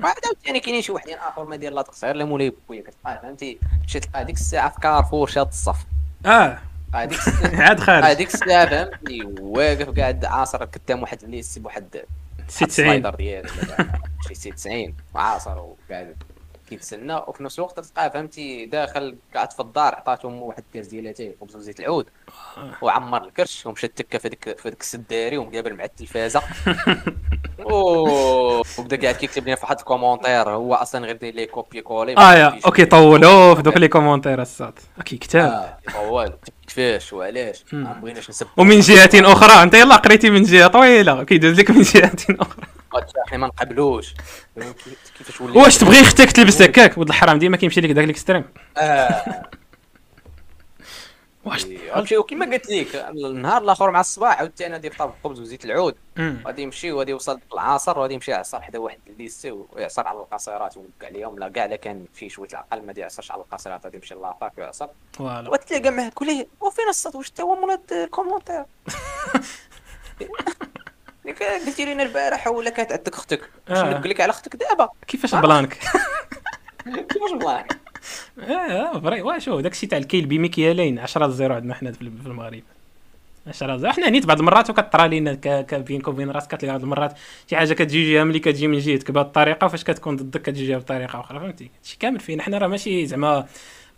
بعد 0.00 0.14
عاوتاني 0.26 0.60
كاينين 0.60 0.82
شي 0.82 0.92
وحدين 0.92 1.18
آخر 1.18 1.44
ما 1.44 1.56
داير 1.56 1.72
لا 1.72 1.82
تقصير 1.82 2.12
لا 2.16 2.24
مولاي 2.24 2.52
بويا 2.68 2.82
كتلقاه 2.82 3.20
فهمتي؟ 3.22 3.58
تمشي 3.82 4.00
تلقاه 4.00 4.22
ديك 4.22 4.36
الساعة 4.36 4.68
في 4.70 4.80
كارفور 4.80 5.26
شاد 5.28 5.48
الصف. 5.48 5.76
آه. 6.26 6.58
هذيك 6.94 7.18
عاد 7.60 7.80
خارج. 7.80 8.04
هذيك 8.04 8.34
الساعة 8.34 8.66
فهمتي؟ 8.66 9.22
واقف 9.40 9.98
قاعد 10.00 10.24
عاصر 10.24 10.64
قدام 10.64 11.02
واحد 11.02 11.22
اللي 11.22 11.38
يسب 11.38 11.66
واحد 11.66 12.04
96 12.48 12.68
السلايدر 12.68 13.14
ديالو 13.14 13.48
شي 14.28 14.34
سي 14.34 14.50
90 14.50 14.94
وعاصر 15.14 15.58
وقاعد. 15.58 16.16
كيتسنى 16.70 17.14
وفي 17.14 17.42
نفس 17.42 17.58
الوقت 17.58 17.80
تلقاه 17.80 18.08
فهمتي 18.08 18.66
داخل 18.66 19.16
قاعد 19.34 19.52
في 19.52 19.60
الدار 19.60 19.94
عطاتو 19.94 20.28
امه 20.28 20.42
واحد 20.42 20.62
الكاس 20.68 20.86
ديال 20.86 21.06
اتاي 21.06 21.34
خبز 21.40 21.56
وزيت 21.56 21.80
العود 21.80 22.06
وعمر 22.82 23.24
الكرش 23.24 23.66
ومشى 23.66 23.88
تكا 23.88 24.18
في 24.18 24.28
هذيك 24.28 24.44
في 24.44 24.68
هذيك 24.68 24.80
السداري 24.80 25.38
ومقابل 25.38 25.74
مع 25.74 25.84
التلفازة. 25.84 26.42
وبدا 27.64 29.02
قاعد 29.02 29.14
كيكتب 29.14 29.46
لنا 29.46 29.54
في 29.54 29.62
واحد 29.62 29.78
ال 29.78 29.84
commentaire 29.84 30.50
هو 30.50 30.74
أصلا 30.74 31.06
غير 31.06 31.16
داير 31.16 31.34
les 31.34 31.46
copier-coller 31.46 32.16
آه 32.16 32.34
يا 32.34 32.60
ok 32.66 32.84
طولوا 32.84 33.54
في 33.54 33.62
دوك 33.62 33.76
les 33.76 33.88
commentaires 33.88 34.42
الساط. 34.42 34.78
ok 34.98 35.16
كتاب. 35.16 35.50
آه 35.50 35.78
طوال 35.92 36.32
كيفاش؟ 36.66 37.12
وعلاش. 37.12 37.64
ما 37.72 37.92
بغيناش 37.92 38.30
نسب. 38.30 38.46
ومن 38.56 38.80
جهة 38.80 39.10
أخرى 39.14 39.62
أنت 39.62 39.74
يلا 39.74 39.96
قريتي 39.96 40.30
من 40.30 40.42
جهة 40.42 40.68
طويلة. 40.68 41.24
كيدوز 41.24 41.60
لك 41.60 41.70
من 41.70 41.82
جهة 41.82 42.12
أخرى. 42.30 42.66
إحنا 43.26 43.38
ما 43.38 43.46
نقبلوش. 43.46 44.14
كيفاش 45.18 45.40
ولي 45.40 45.58
واش 45.58 45.78
تبغي 45.78 46.00
أختك 46.00 46.32
تلبس 46.32 46.62
هكاك؟ 46.62 46.98
ولد 46.98 47.08
الحرام 47.08 47.38
ديما 47.38 47.56
كيمشي 47.56 47.80
لك 47.80 47.90
داك 47.90 48.04
ال 48.04 48.08
extrême. 48.08 48.44
آه. 48.76 49.50
واش 51.44 51.66
امشي 51.96 52.16
وكما 52.16 52.46
قلت 52.46 52.70
لك 52.70 52.96
النهار 52.96 53.62
الآخر 53.62 53.90
مع 53.90 54.00
الصباح 54.00 54.38
عاوتاني 54.38 54.74
غادي 54.74 54.86
يفطر 54.86 55.06
بالخبز 55.06 55.40
وزيت 55.40 55.64
العود. 55.64 55.94
غادي 56.46 56.62
يمشي 56.62 56.92
وغادي 56.92 57.10
يوصل 57.10 57.40
العصر 57.52 57.98
وغادي 57.98 58.14
يمشي 58.14 58.30
يعصر 58.30 58.60
حدا 58.60 58.78
واحد 58.78 58.98
ال 59.06 59.13
lycée 59.13 59.50
ويعصر 59.50 60.06
على 60.06 60.18
القصيرات 60.18 60.76
ويوقع 60.76 61.06
عليهم 61.06 61.38
لا 61.38 61.48
كاع 61.48 61.66
لا 61.66 61.76
كان 61.76 62.04
فيه 62.14 62.28
شوية 62.28 62.48
العقل 62.48 62.86
ما 62.86 62.94
يعصرش 62.96 63.30
على 63.30 63.42
القصيرات 63.42 63.84
غادي 63.84 63.96
يمشي 63.96 64.14
la 64.14 64.29
fac 64.29 64.52
ويعصر 64.58 64.86
وتلاقى 65.20 65.90
معاه 65.90 66.12
ليه 66.22 66.46
وفين 66.60 66.88
الصوت 66.88 67.14
واش 67.14 67.30
تا 67.30 67.42
هو 67.42 67.54
مول 67.54 67.77
هاد 67.77 67.92
ال 67.92 67.98
commentaire 67.98 68.64
قلتي 71.26 71.84
لنا 71.84 72.02
البارح 72.02 72.46
ولا 72.46 72.70
كانت 72.70 72.92
عندك 72.92 73.14
أختك؟ 73.14 73.50
آه. 73.68 73.90
نقول 73.98 74.10
لك 74.10 74.20
على 74.20 74.30
أختك 74.30 74.56
دابا؟ 74.56 74.88
كيفاش 75.06 75.34
plan 75.34 75.66
ك 75.66 75.74
كيفاش 76.84 77.30
والله 77.32 77.64
آه 78.50 79.00
vrai. 79.00 79.22
واه 79.22 79.38
شوف 79.38 79.60
داكشي 79.60 79.86
تاع 79.86 79.98
الكيل 79.98 80.26
بمكيالين 80.26 80.98
10 80.98 81.30
0 81.30 81.52
عندنا 81.52 81.74
حنا 81.74 81.92
في 81.92 82.02
المغرب. 82.02 82.62
10 83.46 83.76
0 83.78 83.92
حنا 83.92 84.10
نيت 84.10 84.26
بعض 84.26 84.38
المرات 84.38 84.70
وكطرى 84.70 85.08
لينا 85.08 85.38
بينك 85.72 86.08
وبين 86.08 86.30
راسك 86.30 86.54
كتلقى 86.54 86.72
بعض 86.72 86.82
المرات 86.82 87.12
شي 87.50 87.56
حاجة 87.56 87.72
كتجي 87.74 88.12
جهه 88.12 88.24
ملي 88.24 88.38
كتجي 88.38 88.66
من 88.66 88.78
جهتك 88.78 89.10
بهذه 89.10 89.24
الطريقة 89.26 89.64
وفاش 89.64 89.84
كتكون 89.84 90.16
ضدك 90.16 90.42
كتجي 90.42 90.66
جهه 90.68 90.78
بطريقة 90.78 91.20
أخرى 91.20 91.40
فهمتي؟ 91.40 91.70
هادشي 91.78 91.96
كامل 92.00 92.20
فينا. 92.20 92.42
حنا 92.42 92.58
راه 92.58 92.66
ماشي 92.66 93.06
زعما 93.06 93.46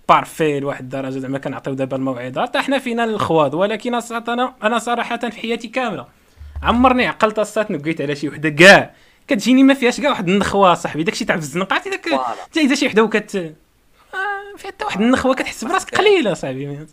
بارفي 0.09 0.61
لواحد 0.61 0.83
الدرجة 0.83 1.18
زعما 1.18 1.39
كنعطيو 1.39 1.75
دابا 1.75 1.97
الموعظه 1.97 2.43
حتى 2.43 2.59
حنا 2.59 2.79
فينا 2.79 3.05
الخواض 3.05 3.55
ولكن 3.55 3.95
أنا 3.95 4.55
أنا 4.62 4.79
صراحة 4.79 5.16
في 5.16 5.41
حياتي 5.41 5.68
كاملة. 5.68 6.22
عمرني 6.63 7.07
عقلت 7.07 7.39
اصات 7.39 7.71
نقيت 7.71 8.01
على 8.01 8.17
شي 8.17 8.29
وحدة. 8.29 8.49
كاع 8.49 8.95
كتجيني 9.29 9.63
ما 9.63 9.75
فيهاش 9.75 10.01
كاع 10.01 10.11
واحد 10.11 10.29
النخوة 10.29 10.75
صاحبي. 10.75 11.03
داكشي 11.03 11.25
تاع 11.25 11.37
في 11.37 11.43
الزنقه 11.43 11.75
عرفتي 11.75 11.91
داك. 11.91 12.09
حتى 12.15 12.61
إذا 12.61 12.75
شي 12.75 12.87
وحدة 12.87 13.03
وكت 13.03 13.37
آه، 13.37 14.57
فيها 14.57 14.71
حتى 14.71 14.85
واحد 14.85 15.01
النخوة 15.01 15.35
كتحس 15.35 15.65
براسك 15.65 15.95
قليلة 15.95 16.35
صاحبي. 16.35 16.87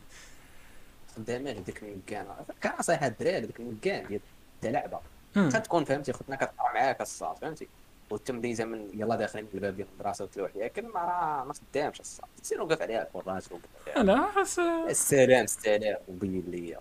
خدامه 1.18 1.52
هذيك 1.52 1.84
المكان. 1.84 2.26
كان 2.62 2.72
صحيح 2.82 3.04
الدراري 3.04 3.38
هذيك 3.38 3.60
المكان 3.60 4.06
ديال 4.08 4.22
اللعبه 4.66 5.00
مم. 5.36 5.50
تكون 5.50 5.84
فهمتي 5.84 6.14
خوتنا 6.14 6.36
كتقرا 6.36 6.74
معاك 6.74 7.02
الصاد 7.02 7.38
فهمتي؟ 7.38 7.68
والتمديزه 8.10 8.66
من 8.66 8.88
يلا 8.94 9.16
داخلين 9.16 9.46
من 9.46 9.50
الباب 9.54 9.76
ديال 9.76 9.88
المدرسة 9.94 10.24
وتلوح 10.26 10.52
ليها 10.56 10.68
كلمه 10.68 11.00
راه 11.00 11.44
ما 11.44 11.54
خدامش 11.54 12.00
الصاد 12.00 12.28
سير 12.44 12.62
وقف 12.62 12.82
عليها 12.82 13.08
كراج 13.14 13.44
وقف 13.52 13.98
عليها 13.98 14.04
لا 14.04 14.32
خاص 14.36 14.60
السلام 14.60 15.44
السلام 15.44 15.98
وبين 16.08 16.44
لي 16.48 16.78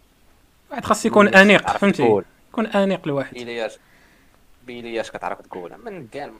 واحد 0.70 0.84
خاص 0.84 1.06
يكون 1.06 1.34
أنيق 1.34 1.76
فهمتي؟ 1.76 2.22
يكون 2.58 2.80
انيق 2.80 3.00
الواحد 3.06 3.34
بيلياش 3.34 3.78
بيلياش 4.66 5.10
كتعرف 5.10 5.40
تقولها 5.40 5.76
من 5.76 6.08
خدام 6.08 6.34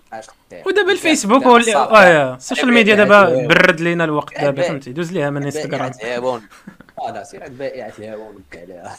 ودابا 0.67 0.93
الفيسبوك 0.93 1.47
الصاد. 1.47 1.77
آه 1.77 2.35
السوشيال 2.35 2.73
ميديا 2.73 2.95
دابا 2.95 3.47
برد 3.47 3.81
لينا 3.81 4.05
الوقت 4.05 4.41
دابا 4.41 4.63
فهمتي؟ 4.63 4.93
دوز 4.93 5.13
ليها 5.13 5.31
من 5.31 5.43
إنستغرام. 5.43 5.93
الهاون 6.03 6.43
آه 6.99 7.23
سير 7.23 7.43
عند 7.43 7.59
بائعة 7.59 7.93
الهاون 7.99 8.45
وقع 8.53 8.63
عليها 8.63 8.97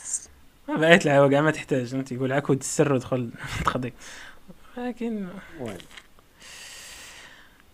بقيت 0.67 1.05
العوا 1.05 1.29
كاع 1.29 1.41
ما 1.41 1.51
تحتاج 1.51 1.85
فهمتي؟ 1.85 2.15
يقول 2.15 2.33
عا 2.33 2.39
كود 2.39 2.59
السر 2.59 2.93
ودخل 2.93 3.31
تقضي 3.65 3.93
لكن 4.77 5.27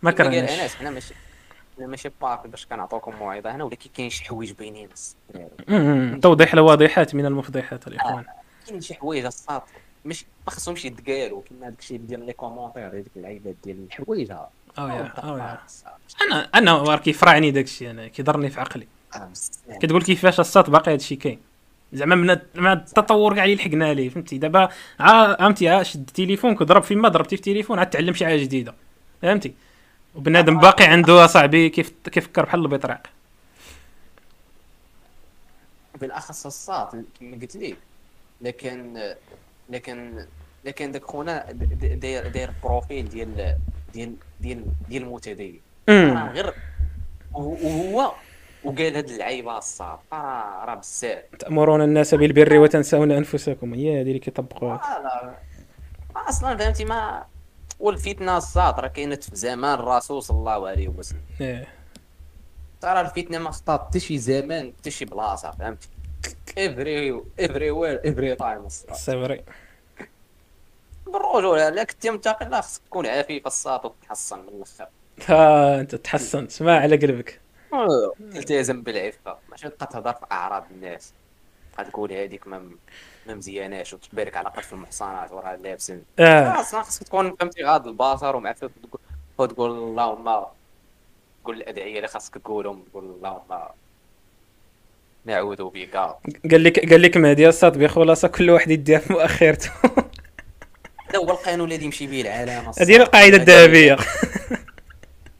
ما 0.02 0.12
كرهناش. 0.12 0.76
حنا 0.76 0.90
ماشي 0.90 1.14
حنا 1.78 1.88
ماشي 1.88 2.10
باقي 2.22 2.50
باش 2.50 2.66
كنعطوكم 2.66 3.16
موعظة. 3.16 3.56
هنا 3.56 3.64
ولكن 3.64 3.90
كاين 3.98 4.10
شي 4.10 4.26
حوايج 4.26 4.52
باينين. 4.52 4.90
توضيح 6.22 6.54
الواضحات 6.54 7.16
من 7.16 7.26
المفضحات 7.26 7.88
الإخوان. 7.88 8.26
كاين 8.68 8.82
شي 8.82 8.94
حوايج 8.94 9.26
الساط 9.26 9.62
مش 10.06 10.26
ما 10.48 10.52
خصهمش 10.52 10.86
يتقالوا 10.86 11.42
كيما 11.42 11.70
داك 11.70 11.80
الشيء 11.80 11.98
ديال 11.98 12.26
les 12.26 12.34
commentaires 12.34 12.88
هذيك 12.88 13.06
اللعيبات 13.16 13.56
ديال 13.64 13.86
الحوايج 13.86 14.32
أو 14.32 14.88
يا 14.88 15.08
أو 15.08 15.38
يا 15.38 15.60
أنا 16.22 16.50
أنا 16.56 16.74
وار 16.74 17.00
كيفرعني 17.00 17.52
داكشي 17.52 17.92
أنا 17.92 18.08
كيضرني 18.08 18.50
في 18.50 18.60
عقلي. 18.60 18.88
كتقول 19.82 20.04
كيفاش 20.04 20.40
الساط 20.40 20.70
باقي 20.70 20.94
هادشي 20.94 21.16
كاين. 21.16 21.40
زعما 21.94 22.16
من 22.16 22.38
مع 22.56 22.74
التطور 22.74 23.36
كاع 23.36 23.44
اللي 23.44 23.56
لحقنا 23.56 23.90
عليه 23.90 24.10
فهمتي؟ 24.10 24.38
دابا 24.38 24.70
عا 25.00 25.36
فهمتي 25.36 25.70
عا 25.70 25.84
شد 25.84 26.00
التليفون 26.00 26.56
كضرب 26.56 26.84
فيما 26.84 27.10
ضربتي 27.10 27.36
في 27.38 27.42
التليفون 27.42 27.80
عاد 27.80 27.90
تعلم 27.90 28.14
شي 28.14 28.26
حاجة 28.26 28.38
جديدة. 28.42 28.76
فهمتي؟ 29.22 29.54
وبنادم 30.16 30.60
باقي 30.60 30.86
عنده 30.86 31.26
اصاحبي 31.26 31.70
كيف 31.70 31.94
كيفكر 32.12 32.46
بحال 32.46 32.60
البطريق. 32.60 33.00
بالأخص 36.02 36.46
الصاد 36.46 37.06
كما 37.20 37.38
قلت 37.42 37.56
لك. 37.56 37.78
لكن 38.42 38.98
لكن 39.70 40.26
لكن 40.66 40.92
داك 40.92 41.06
خونا 41.06 41.52
داير 41.52 42.28
داير 42.28 42.54
بروفيل 42.64 43.10
ديال 43.10 43.58
ديال 43.94 44.16
ديال 44.42 44.66
ديال 44.90 45.04
المتدين 45.04 45.62
راه. 45.90 46.32
غير 46.32 46.54
وهو 47.34 48.12
وقال 48.64 48.96
هاد 48.96 49.10
اللعيبة 49.10 49.58
الصاد 49.58 50.00
راه 50.14 50.66
راه 50.66 50.76
بزاف. 50.76 51.24
تأمرون 51.40 51.82
الناس 51.82 52.16
بالبر 52.16 52.58
وتنسون 52.58 53.12
أنفسكم. 53.12 53.74
هي 53.74 54.02
هذه 54.02 54.08
اللي 54.08 54.20
كيطبقوها. 54.20 54.76
آه 54.76 55.02
لا 55.04 55.36
أصلا 56.30 56.58
فهمتي 56.58 56.86
ما 56.86 57.26
والفتنة 57.80 58.38
الصاد 58.38 58.80
راه 58.80 58.88
كاينة 58.88 59.16
في 59.16 59.36
زمان 59.36 59.74
الرسول 59.80 60.24
صلى 60.24 60.38
الله 60.38 60.68
عليه 60.68 60.88
وسلم. 60.88 61.22
إيه. 61.42 61.68
ترى 62.82 63.02
الفتنة 63.02 63.38
ما 63.38 63.52
خطات 63.52 63.82
حتى 63.88 64.00
شي 64.00 64.18
زمان 64.18 64.74
حتى 64.80 64.92
شي 64.92 65.06
بلاصة 65.06 65.52
فهمتي؟ 65.52 65.88
every 66.58 67.22
everywhere 67.40 68.02
every 68.06 68.36
time 68.36 68.70
صبري 68.70 69.44
بالرجوله 71.06 71.70
لا 71.70 71.84
كنتي 71.84 72.10
متقي 72.10 72.46
لا 72.50 72.62
خصك 72.62 72.82
تكون 72.86 73.06
عفيف 73.08 73.48
الساط 73.48 73.86
وتحصن 73.86 74.40
من 74.40 74.48
الآخر 74.50 74.88
ها 75.28 75.80
انت 75.80 75.96
تحصنت. 75.96 76.62
ما 76.64 76.78
على 76.78 76.96
قلبك. 76.98 77.42
تلتزم 78.34 78.82
بالعفة. 78.82 79.38
ماشي 79.50 79.70
تبقى 79.70 79.88
تهضر 79.88 80.14
في 80.14 80.26
أعراض 80.32 80.66
الناس. 80.72 81.14
تبقى 81.74 81.86
تقول 81.92 82.14
هذيك 82.14 82.48
ما 82.48 82.60
ما 83.28 83.34
مزياناش 83.36 83.94
وتبارك 83.94 84.38
على 84.38 84.50
قذف 84.50 84.74
المحصنات 84.74 85.32
وراه 85.32 85.56
لابسين 85.56 86.04
آه. 86.20 86.62
أصلا 86.62 86.82
خصك 86.82 87.04
تكون 87.04 87.36
فهمتي 87.36 87.64
غاض 87.64 87.88
البصر 87.88 88.36
ومعفف 88.36 88.70
وتقول- 89.38 89.72
اللهم 89.72 90.46
تقول 91.44 91.58
الأدعية 91.58 91.96
اللي 91.98 92.08
خاصك 92.08 92.34
تقولهم 92.38 92.84
تقول 92.92 93.04
اللهم 93.04 93.68
نعوذ 95.26 95.64
بك. 95.70 95.96
قال 96.52 96.64
لك 96.64 96.90
قال 96.90 97.02
لك 97.02 97.18
مهدي 97.18 97.48
الصاد 97.50 97.78
بخلاصه 97.78 98.28
كل 98.28 98.50
واحد 98.50 98.72
يديها 98.72 99.00
في 99.00 99.14
مؤخرته. 99.14 99.70
هذا 101.10 101.20
هو 101.20 101.32
القانون 101.32 101.72
اللي 101.72 101.86
يمشي 101.86 102.08
به 102.08 102.22
العالم. 102.22 102.72
هذه 102.80 102.96
القاعدة 102.96 103.38
الذهبية. 103.38 103.98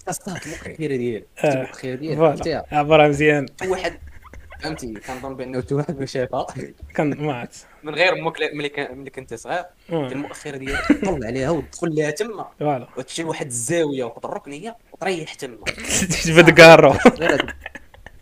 الصاد 0.10 0.38
المؤخره 0.46 0.96
ديالك 0.96 1.26
آه. 1.44 1.54
المؤخره 1.54 2.16
فهمتيها 2.16 2.66
عبرها 2.72 3.08
مزيان. 3.08 3.46
واحد 3.68 4.00
فهمتي؟ 4.62 4.94
كنظن 4.94 5.36
بانه 5.36 5.62
حتى 5.62 5.76
واحد 5.76 6.00
ما 6.00 6.06
شافها 6.06 6.48
كان 6.96 7.18
ما 7.26 7.34
عرفت. 7.34 7.66
من 7.84 7.96
غير 7.96 8.14
أمك 8.14 8.40
لا- 8.40 8.54
ملي 8.54 8.72
ملي 8.92 9.10
كنت 9.10 9.34
صغير. 9.34 9.64
المؤخره 9.90 10.58
ديالك 10.58 10.88
تطل 10.88 11.26
عليها 11.26 11.50
وتدخل 11.50 11.96
لها 11.96 12.12
تما. 12.12 12.46
فوالا. 12.60 12.88
وتمشي 12.98 13.24
لواحد 13.24 13.46
الزاوية 13.46 14.04
وتحط 14.04 14.26
الركنيه 14.26 14.76
وتريح 14.94 15.34
تما. 15.34 15.58
تجبد 16.24 16.50
كارو 16.50 16.94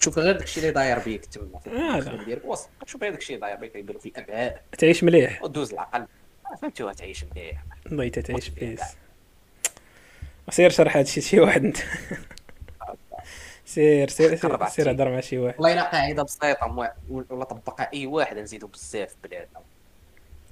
تشوف 0.04 0.20
غير 0.20 0.38
داكشي 0.38 0.60
اللي 0.60 0.72
داير 0.72 0.99
بيك 0.99 1.26
تما 1.26 1.60
في 1.60 1.70
آه،. 1.70 2.24
ديالك 2.26 2.45
وسط 2.45 2.70
تشوف 2.86 3.01
غير 3.04 3.12
داكشي 3.12 3.36
اللي 3.36 3.45
داير 3.45 3.58
بيك 3.58 3.76
يبانو 3.76 3.99
في 3.99 4.06
الابعاد 4.10 4.54
تعيش 4.78 5.04
مليح. 5.04 5.43
ودوز 5.43 5.74
العقل. 5.74 6.06
فهمتي 6.62 6.84
وتعيش 6.84 7.26
مليح. 7.36 7.64
الله 7.91 8.10
تعيش 8.10 8.49
بيس 8.49 8.82
سير 10.49 10.70
شرح 10.70 10.97
هادشي 10.97 11.22
شي 11.22 11.39
واحد. 11.39 11.66
انت 11.66 11.78
سير 13.66 14.10
سير 14.10 14.36
سير, 14.36 14.68
سير. 14.68 14.91
هضر 14.91 15.10
مع 15.10 15.20
شي 15.20 15.38
واحد. 15.38 15.56
والله 15.60 15.74
إلا 15.74 15.84
قاعدة 15.84 16.24
بسيطه 16.24 16.93
ولا 17.10 17.43
طبقها 17.43 17.89
اي 17.93 18.06
واحد 18.06 18.38
نزيدو 18.38 18.68
بزاف 18.68 19.10
في 19.10 19.16
بلادنا. 19.24 19.60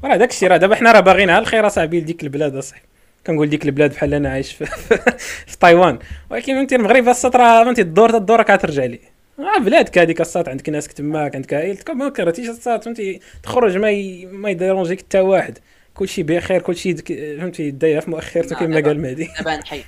راه 0.03 0.17
داك 0.17 0.29
الشيء 0.29 0.49
راه 0.49 0.57
دابا 0.57 0.75
حنا 0.75 0.91
راه 0.91 0.99
باغيينها 0.99 1.39
الخير 1.39 1.67
أصاحبي 1.67 2.01
لديك 2.01 2.23
البلاد 2.23 2.55
أصاحبي. 2.55 2.85
كنقول 3.27 3.49
ديك 3.49 3.65
البلاد 3.65 3.93
بحال 3.93 4.13
أنا 4.13 4.29
عايش 4.29 4.53
في, 4.53 4.65
في 5.51 5.57
تايوان. 5.59 5.99
ولكن 6.29 6.55
فهمتي 6.55 6.75
المغرب 6.75 7.09
الساط 7.09 7.35
راه 7.35 7.63
فهمتي 7.63 7.81
الدور 7.81 8.17
الدور 8.17 8.43
كترجع 8.43 8.85
لي. 8.85 9.10
آه 9.41 9.59
بلادك 9.59 9.97
هذيك 9.97 10.21
الساط 10.21 10.49
عندك 10.49 10.69
ناسك 10.69 10.91
تماك 10.91 11.35
عندك 11.35 11.53
عائلتك 11.53 11.89
ما 11.89 12.09
كرهتيش 12.09 12.49
الساط 12.49 12.83
فهمتي؟ 12.83 13.19
تخرج 13.43 13.77
ما 13.77 13.89
ي... 13.91 14.25
ما 14.25 14.49
يديرونجيك 14.49 14.99
حتى 14.99 15.19
واحد. 15.19 15.59
كلشي 15.93 16.23
بخير 16.23 16.61
كلشي 16.61 16.93
دك- 16.93 17.37
فهمتي؟ 17.39 17.71
دايره 17.71 17.99
في 17.99 18.09
مؤخرته 18.09 18.55
كما 18.55 18.81
قال 18.81 19.01
مهدي. 19.01 19.29
دابا 19.37 19.57
نحيد. 19.57 19.85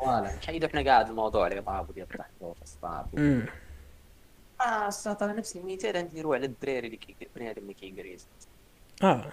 voilà 0.00 0.32
نحيدو 0.42 0.68
حنا 0.68 0.82
كاع 0.82 1.00
الموضوع 1.00 1.46
اللي 1.46 1.62
طاب 1.62 1.94
ديال 1.94 2.06
الضحك 2.12 2.30
والفسطاط. 2.40 3.06
آه 4.60 4.88
الساط 4.88 5.22
أنا 5.22 5.32
نفس 5.32 5.56
المثال 5.56 5.96
نديرو 6.04 6.34
على 6.34 6.46
الدراري 6.46 6.86
اللي 6.86 6.96
كي 6.96 7.16
بنادم 7.36 7.62
اللي 7.62 7.74
كيكريسي 7.74 8.26
آه. 9.02 9.32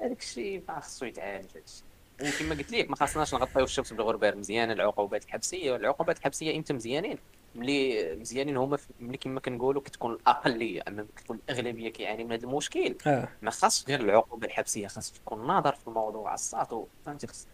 هذاك 0.00 0.18
الشيء 0.20 0.62
ما 0.68 0.80
خصو 0.80 1.04
يتعالج 1.06 1.44
هذا 1.54 1.62
الشيء. 1.66 1.84
وكما 2.20 2.54
قلت 2.54 2.72
لك 2.72 2.90
ما 2.90 2.96
خصناش 2.96 3.34
نغطيو 3.34 3.64
الشمس 3.64 3.92
بالغربال 3.92 4.38
مزيانه 4.38 4.72
العقوبات 4.72 5.24
الحبسية 5.24 5.76
العقوبات 5.76 6.18
الحبسية 6.18 6.56
إمتى 6.56 6.72
مزيانين. 6.72 7.18
ملي 7.54 8.14
مزيانين 8.20 8.56
هما 8.56 8.78
ملي 9.00 9.16
كما 9.16 9.40
كنقولوا 9.40 9.82
كتكون 9.82 10.12
الأقلية 10.12 10.82
أما 10.88 11.06
كتكون 11.16 11.40
الأغلبية 11.48 11.88
كيعاني 11.88 12.24
من 12.24 12.32
هذا 12.32 12.44
المشكل. 12.44 12.94
آه. 13.06 13.28
ما 13.42 13.50
خاصش 13.50 13.84
غير 13.88 14.00
العقوبة 14.00 14.46
الحبسية 14.46 14.86
خاص 14.86 15.12
تكون 15.12 15.46
ناظر 15.46 15.72
في 15.72 15.88
الموضوع 15.88 16.34
الساطو 16.34 16.86
فهمتي؟ 17.06 17.26
خاص 17.26 17.46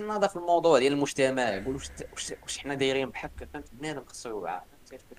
ناظر 0.00 0.28
في 0.28 0.36
الموضوع 0.36 0.78
ديال 0.78 0.92
المجتمع 0.92 1.48
يقول 1.48 1.74
واش 1.74 2.32
واش 2.42 2.58
حنا 2.58 2.74
دايرين 2.74 3.10
بحال 3.10 3.30
هكا 3.36 3.46
فهمت 3.52 3.66
بنادم 3.72 4.04
خاصو 4.06 4.28
يوعى 4.28 4.60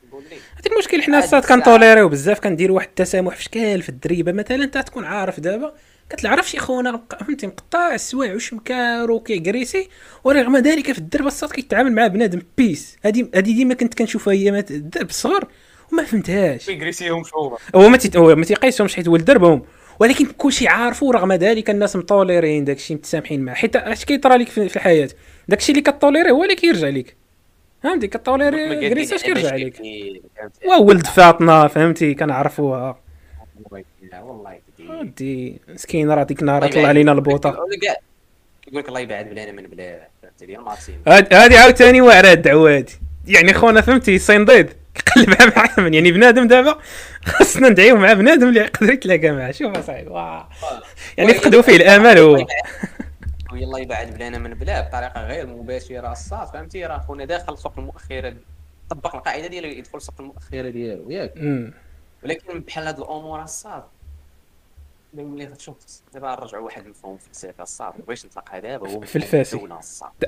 نقول 0.07 0.23
هذا 0.23 0.71
المشكل 0.71 1.03
حنا 1.03 1.19
الساط. 1.19 1.45
كنطوليريو 1.45 2.09
بزاف 2.09 2.39
كنديروا 2.39 2.75
واحد 2.75 2.87
التسامح 2.87 3.35
في 3.35 3.43
شكال 3.43 3.81
في 3.81 3.89
الدريبة. 3.89 4.31
مثلا 4.31 4.63
انت 4.63 4.77
تكون 4.77 5.05
عارف 5.05 5.39
دابا 5.39 5.73
كتعرف 6.09 6.49
شي 6.49 6.57
خونا 6.57 7.01
فهمتي 7.19 7.47
مقطع 7.47 7.93
السوايع 7.93 8.33
وشمكار 8.35 9.11
وكيكريسي 9.11 9.89
ورغم 10.23 10.57
ذلك 10.57 10.91
في 10.91 10.97
الدرب 10.99 11.27
الساط 11.27 11.51
كيتعامل 11.51 11.91
مع 11.91 12.07
بنادم 12.07 12.41
peace. 12.57 12.97
هذه 13.05 13.21
هذه 13.35 13.41
ديما 13.55 13.73
كنت 13.73 13.93
كنشوفها 13.93 14.33
هي 14.33 14.59
الدرب 14.71 15.09
الصغر 15.09 15.47
وما 15.93 16.03
فهمتهاش. 16.03 16.65
كيكريسيهم 16.65 17.23
شوفه 17.23 17.57
هو 17.75 17.89
ما 17.89 17.97
تيت- 17.97 18.17
هو 18.17 18.35
ما 18.35 18.45
تيقيسهمش 18.45 18.95
حيت 18.95 19.07
هو 19.07 19.15
الدربهم 19.15 19.61
ولكن 19.99 20.25
كلشي 20.25 20.67
عارفو 20.67 21.05
ورغم 21.07 21.33
ذلك 21.33 21.69
الناس 21.69 21.95
مطوليرين 21.95 22.65
داكشي 22.65 22.95
متسامحين 22.95 23.45
معاه. 23.45 23.55
حيت 23.55 23.75
اش 23.75 24.05
كيطرى 24.05 24.37
لك 24.37 24.47
في 24.49 24.63
الحياة؟ 24.75 25.09
داكشي 25.47 25.71
اللي 25.71 25.81
كطوليري 25.81 26.31
هو 26.31 26.43
اللي 26.43 26.55
كيرجع 26.55 26.89
لك 26.89 27.15
فهمتي؟ 27.83 28.07
كطوليري 28.07 28.89
كريسي 28.89 29.15
اش 29.15 29.23
كيرجع 29.23 29.55
لك 29.55 29.81
وولد 30.79 31.07
فاطمة 31.07 31.67
فهمتي؟ 31.67 32.13
كنعرفوها. 32.13 32.99
والله 34.21 34.59
ودي 34.99 35.61
مسكين 35.67 36.11
راه 36.11 36.23
ديك 36.23 36.41
النهار 36.41 36.71
طلع. 36.71 36.87
علينا 36.87 37.11
البوطة. 37.11 37.49
يقول 37.49 38.79
لك 38.79 38.87
الله 38.87 38.99
يبعد 38.99 39.29
بلانا 39.29 39.51
من 39.51 39.63
بلاد 39.63 40.01
فهمتي؟ 40.23 40.45
ديال 40.45 40.63
هادي 41.33 41.57
عاوتاني 41.57 42.01
واعرة 42.01 42.31
الدعوة 42.31 42.77
هادي. 42.77 42.93
يعني 43.27 43.53
خونا 43.53 43.81
فهمتي؟ 43.81 44.19
صينديد 44.19 44.73
كيقلبها 44.95 45.53
مع 45.57 45.83
من 45.83 45.93
يعني 45.93 46.11
بنادم 46.11 46.47
دابا 46.47 46.77
خاصنا 47.25 47.69
ندعيو 47.69 47.95
مع 47.95 48.13
بنادم 48.13 48.47
اللي 48.47 48.59
يقدر 48.59 48.93
يتلاقى 48.93 49.31
معاه. 49.31 49.51
شوف 49.51 49.77
اصاحبي. 49.77 50.09
يعني 51.17 51.33
فقدوا 51.33 51.61
فيه 51.61 51.75
الأمل 51.75 52.17
هو 52.17 52.45
ويلا 53.53 53.77
يبعد 53.77 54.13
بلانا 54.13 54.37
من 54.37 54.53
بلاد 54.53 54.87
بطريقة 54.87 55.27
غير 55.27 55.47
مباشرة. 55.47 56.11
الصاد 56.11 56.47
فهمتي؟ 56.47 56.85
راه 56.85 56.97
خونا 56.97 57.25
داخل 57.25 57.57
سوق 57.57 57.73
المؤخرة 57.77 58.33
طبق 58.89 59.15
القاعدة 59.15 59.47
ديالو 59.47 59.67
يدخل 59.67 60.01
سوق 60.01 60.15
المؤخرة 60.19 60.69
ديالو 60.69 61.11
ياك. 61.11 61.33
ولكن 62.23 62.59
بحال 62.59 62.87
هاد 62.87 62.99
الأمور 62.99 63.43
الصاد 63.43 63.83
ملي 65.23 65.45
غتشوف 65.45 65.75
دابا 66.13 66.31
نرجعوا 66.31 66.65
واحد 66.65 66.85
المفهوم 66.85 67.17
فلسفي 67.17 67.61
الصاد 67.61 67.93
باش 68.07 68.25
نطلقها 68.25 68.59
دابا 68.59 68.89
هو 68.91 69.01
في 69.01 69.15
الفاسي. 69.15 69.67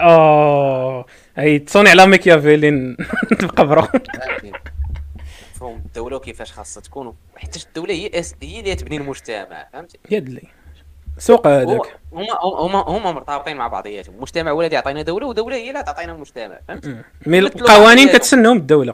آه. 0.01 1.05
هي 1.37 1.59
تصوني 1.59 1.89
على 1.89 2.05
ميكيافيلي 2.07 2.95
بقبره 3.41 3.81
فهمتي؟ 3.81 4.51
مفهوم 5.55 5.75
الدولة 5.85 6.15
وكيفاش 6.15 6.51
خاصها 6.51 6.81
تكون؟ 6.81 7.15
حيت 7.37 7.65
الدولة 7.67 7.93
هي. 7.93 8.11
هي 8.43 8.59
اللي 8.59 8.75
تبني 8.75 8.97
المجتمع 8.97 9.67
فهمتي؟ 9.73 9.99
يد 10.11 10.29
لي 10.29 10.41
سوق 11.17 11.47
هذاك. 11.47 11.99
هما 12.13 12.27
هما 12.41 12.81
هما 12.81 13.11
مرتبطين 13.11 13.57
مع 13.57 13.67
بعضياتهم. 13.67 14.15
المجتمع 14.15 14.51
هو 14.51 14.61
الذي 14.61 14.75
يعطينا 14.75 15.01
دولة 15.01 15.27
ودولة 15.27 15.55
هي 15.55 15.69
اللي 15.69 15.83
تعطينا 15.83 16.13
مجتمع 16.13 16.59
فهمت 16.67 16.85
أمم. 16.85 17.03
مي 17.25 17.39
القوانين. 17.39 18.07
كتسنهم 18.07 18.57
الدولة. 18.57 18.93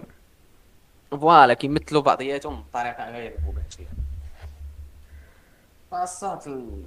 فوالا 1.11 1.53
كيمثلوا 1.53 2.01
بعضياتهم 2.01 2.63
بطريقة 2.63 3.09
غير 3.11 3.33
مباشرة. 3.47 3.85
فالصات 5.99 6.47
ال- 6.47 6.83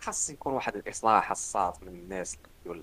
خاص 0.00 0.30
يكون 0.30 0.52
واحد 0.52 0.76
الإصلاح 0.76 1.30
الصات 1.30 1.76
من 1.82 1.88
الناس 1.88 2.38
يقول 2.66 2.82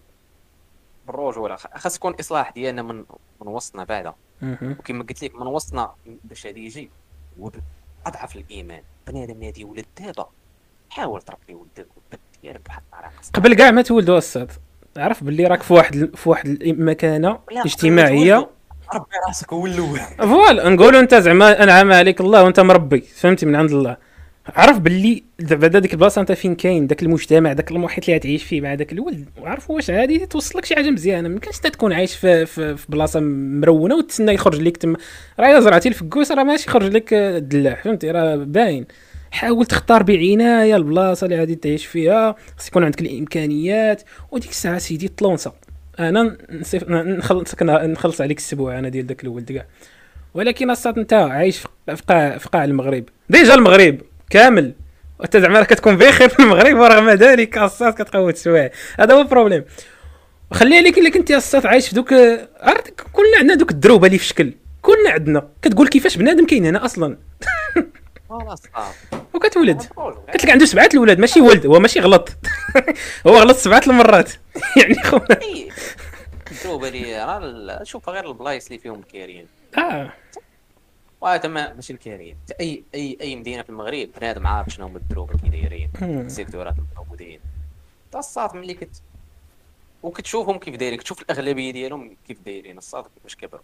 بالرجوله 1.07 1.55
خاص 1.55 1.95
يكون 1.95 2.13
إصلاح 2.19 2.51
ديالنا 2.51 2.81
من 2.81 2.95
من 3.41 3.47
وسطنا 3.47 3.83
بعدا. 3.83 4.13
وكما 4.61 5.03
قلت 5.03 5.23
لك 5.23 5.35
من 5.35 5.47
وسطنا 5.47 5.91
باش 6.23 6.47
هذا 6.47 6.59
يجي 6.59 6.89
هو 7.39 7.51
أضعف 8.05 8.35
الإيمان. 8.35 8.81
بنادم 9.07 9.33
اللي 9.33 9.53
يولد 9.61 9.85
دابا. 9.99 10.29
حاول 10.89 11.21
تربي 11.21 11.53
ولدك 11.53 11.87
والبنت 11.95 12.21
ديالك 12.41 12.61
بواحد 12.65 12.81
الطريقة. 12.93 13.21
قبل 13.33 13.53
كاع 13.53 13.71
ما 13.71 13.81
تولدوا 13.81 14.17
الصاد 14.17 14.51
عرف 14.97 15.23
باللي 15.23 15.47
راك 15.47 15.63
في 15.63 15.73
واحد 15.73 16.11
في 16.15 16.29
واحد 16.29 16.47
المكانة 16.47 17.39
اجتماعية. 17.51 18.49
ربي 18.93 19.05
راسك 19.27 19.53
هو 19.53 19.65
الأول. 19.65 19.99
فوالا 19.99 20.69
نقولوا 20.69 20.99
أنت 20.99 21.15
زعما 21.15 21.63
أنعم 21.63 21.91
عليك 21.91 22.21
الله 22.21 22.43
وأنت 22.43 22.59
مربي. 22.59 23.01
فهمتي؟ 23.01 23.45
من 23.45 23.55
عند 23.55 23.71
الله. 23.71 23.97
عرف 24.47 24.79
باللي 24.79 25.23
دابا 25.39 25.67
ديك 25.67 25.93
البلاصة 25.93 26.21
انت 26.21 26.31
فين 26.31 26.55
كاين 26.55 26.87
داك 26.87 27.03
المجتمع 27.03 27.53
داك 27.53 27.71
المحيط 27.71 28.03
اللي 28.03 28.17
غتعيش 28.17 28.43
فيه 28.43 28.61
مع 28.61 28.75
داك 28.75 28.93
الولد 28.93 29.25
وعرف 29.41 29.69
واش 29.69 29.89
غادي 29.91 30.25
توصل 30.25 30.59
لك 30.59 30.65
شي 30.65 30.75
حاجة 30.75 30.89
مزيانة. 30.89 31.29
ما 31.29 31.33
يمكنش 31.35 31.59
تكون 31.59 31.93
عايش 31.93 32.15
في, 32.15 32.45
في, 32.45 32.77
في 32.77 32.85
بلاصة 32.89 33.19
مرونه 33.19 33.95
وتسنى 33.95 34.33
يخرج 34.33 34.61
لك 34.61 34.77
تما. 34.77 34.97
راه 35.39 35.51
إلا 35.51 35.59
زرعتي 35.59 35.89
الفكوس 35.89 36.31
راه 36.31 36.43
ماشي 36.43 36.69
يخرج 36.69 36.91
لك 36.91 37.13
الدلاح 37.13 37.83
فهمتي؟ 37.83 38.11
راه 38.11 38.35
باين. 38.35 38.85
حاول 39.31 39.65
تختار 39.65 40.03
بعناية 40.03 40.75
البلاصة 40.75 41.25
اللي 41.25 41.39
غادي 41.39 41.55
تعيش 41.55 41.85
فيها. 41.85 42.35
خص 42.57 42.67
يكون 42.67 42.83
عندك 42.83 43.01
الإمكانيات. 43.01 44.01
وديك 44.31 44.49
الساعة 44.51 44.77
سيدي 44.77 45.07
طلونسا 45.07 45.53
أنا 45.99 46.37
نصيف 46.51 46.83
نخلص 46.89 47.55
نخلص 47.61 48.21
عليك 48.21 48.37
السبوع 48.37 48.79
أنا 48.79 48.89
ديال 48.89 49.07
داك 49.07 49.23
الولد 49.23 49.51
كاع. 49.51 49.65
ولكن 50.33 50.69
الساط 50.69 50.99
انت 50.99 51.13
عايش 51.13 51.57
في 51.57 51.67
قاع 52.07 52.37
في 52.37 52.49
قاع 52.49 52.63
المغرب. 52.63 53.03
déjà 53.29 53.55
المغرب! 53.55 53.97
كامل. 54.33 54.73
وانت 55.19 55.37
زعما 55.37 55.59
راك 55.59 55.67
كتكون 55.67 55.97
بخير 55.97 56.29
في 56.29 56.39
المغرب 56.39 56.77
ورغم 56.77 57.09
ذلك 57.09 57.57
الساط 57.57 57.93
كتقوت 57.93 58.35
سوايع 58.35 58.71
هذا 58.99 59.13
هو 59.13 59.21
ال 59.21 59.26
problème. 59.26 59.65
خليها 60.53 60.81
لك 60.81 60.97
الا 60.97 61.09
كنتي 61.09 61.35
الساط 61.37 61.65
عايش 61.65 61.87
في 61.87 61.95
دوك 61.95 62.13
عرفت 62.61 63.01
كلنا 63.13 63.37
عندنا 63.39 63.55
دوك 63.55 63.71
الدروبه 63.71 64.07
اللي 64.07 64.17
في 64.17 64.25
شكل. 64.25 64.53
كلنا 64.81 65.09
عندنا. 65.09 65.49
كتقول 65.61 65.87
كيفاش 65.87 66.17
بنادم 66.17 66.45
كاين 66.45 66.65
هنا 66.65 66.85
أصلا. 66.85 67.17
وكتولد. 69.33 69.81
قلت 70.33 70.43
لك 70.43 70.49
عنده 70.49 70.65
سبعة 70.65 70.89
الاولاد 70.93 71.19
ماشي 71.19 71.41
ولد. 71.41 71.65
هو 71.65 71.79
ماشي 71.79 71.99
غلط. 71.99 72.29
هو 73.27 73.37
غلط 73.37 73.57
سبعة 73.57 73.81
المرات. 73.87 74.31
يعني 74.81 75.03
خونا. 75.03 75.41
إيه. 75.41 75.69
الدروبه 76.51 76.87
اللي 76.87 77.25
راه 77.25 77.83
شوف 77.83 78.09
غير 78.09 78.27
البلايص 78.27 78.65
اللي 78.65 78.79
فيهم 78.79 78.99
الكاريين 78.99 79.47
آه. 79.77 80.13
وهذا 81.23 81.49
ما 81.49 81.73
ماشي 81.73 81.93
الكاريين 81.93 82.37
أي 82.59 82.83
أي 82.95 83.17
أي 83.21 83.35
مدينة 83.35 83.61
في 83.61 83.69
المغرب 83.69 84.09
بنادم 84.17 84.47
عارف 84.47 84.69
شنو 84.69 84.85
هما 84.85 84.97
الدروبه 84.97 85.37
كي 85.37 85.49
دايرين. 85.49 85.89
السيكتورات 86.01 86.75
الموجودين. 86.91 87.39
الساط 88.15 88.55
ملي 88.55 88.73
كت 88.73 89.01
وكتشوفهم 90.03 90.59
كيف 90.59 90.75
دايرين 90.75 90.99
كتشوف 90.99 91.21
الأغلبية 91.21 91.71
ديالهم 91.71 92.17
كيف 92.27 92.41
دايرين. 92.41 92.77
الساط 92.77 93.05
كيفاش 93.15 93.35
كبروا 93.35 93.63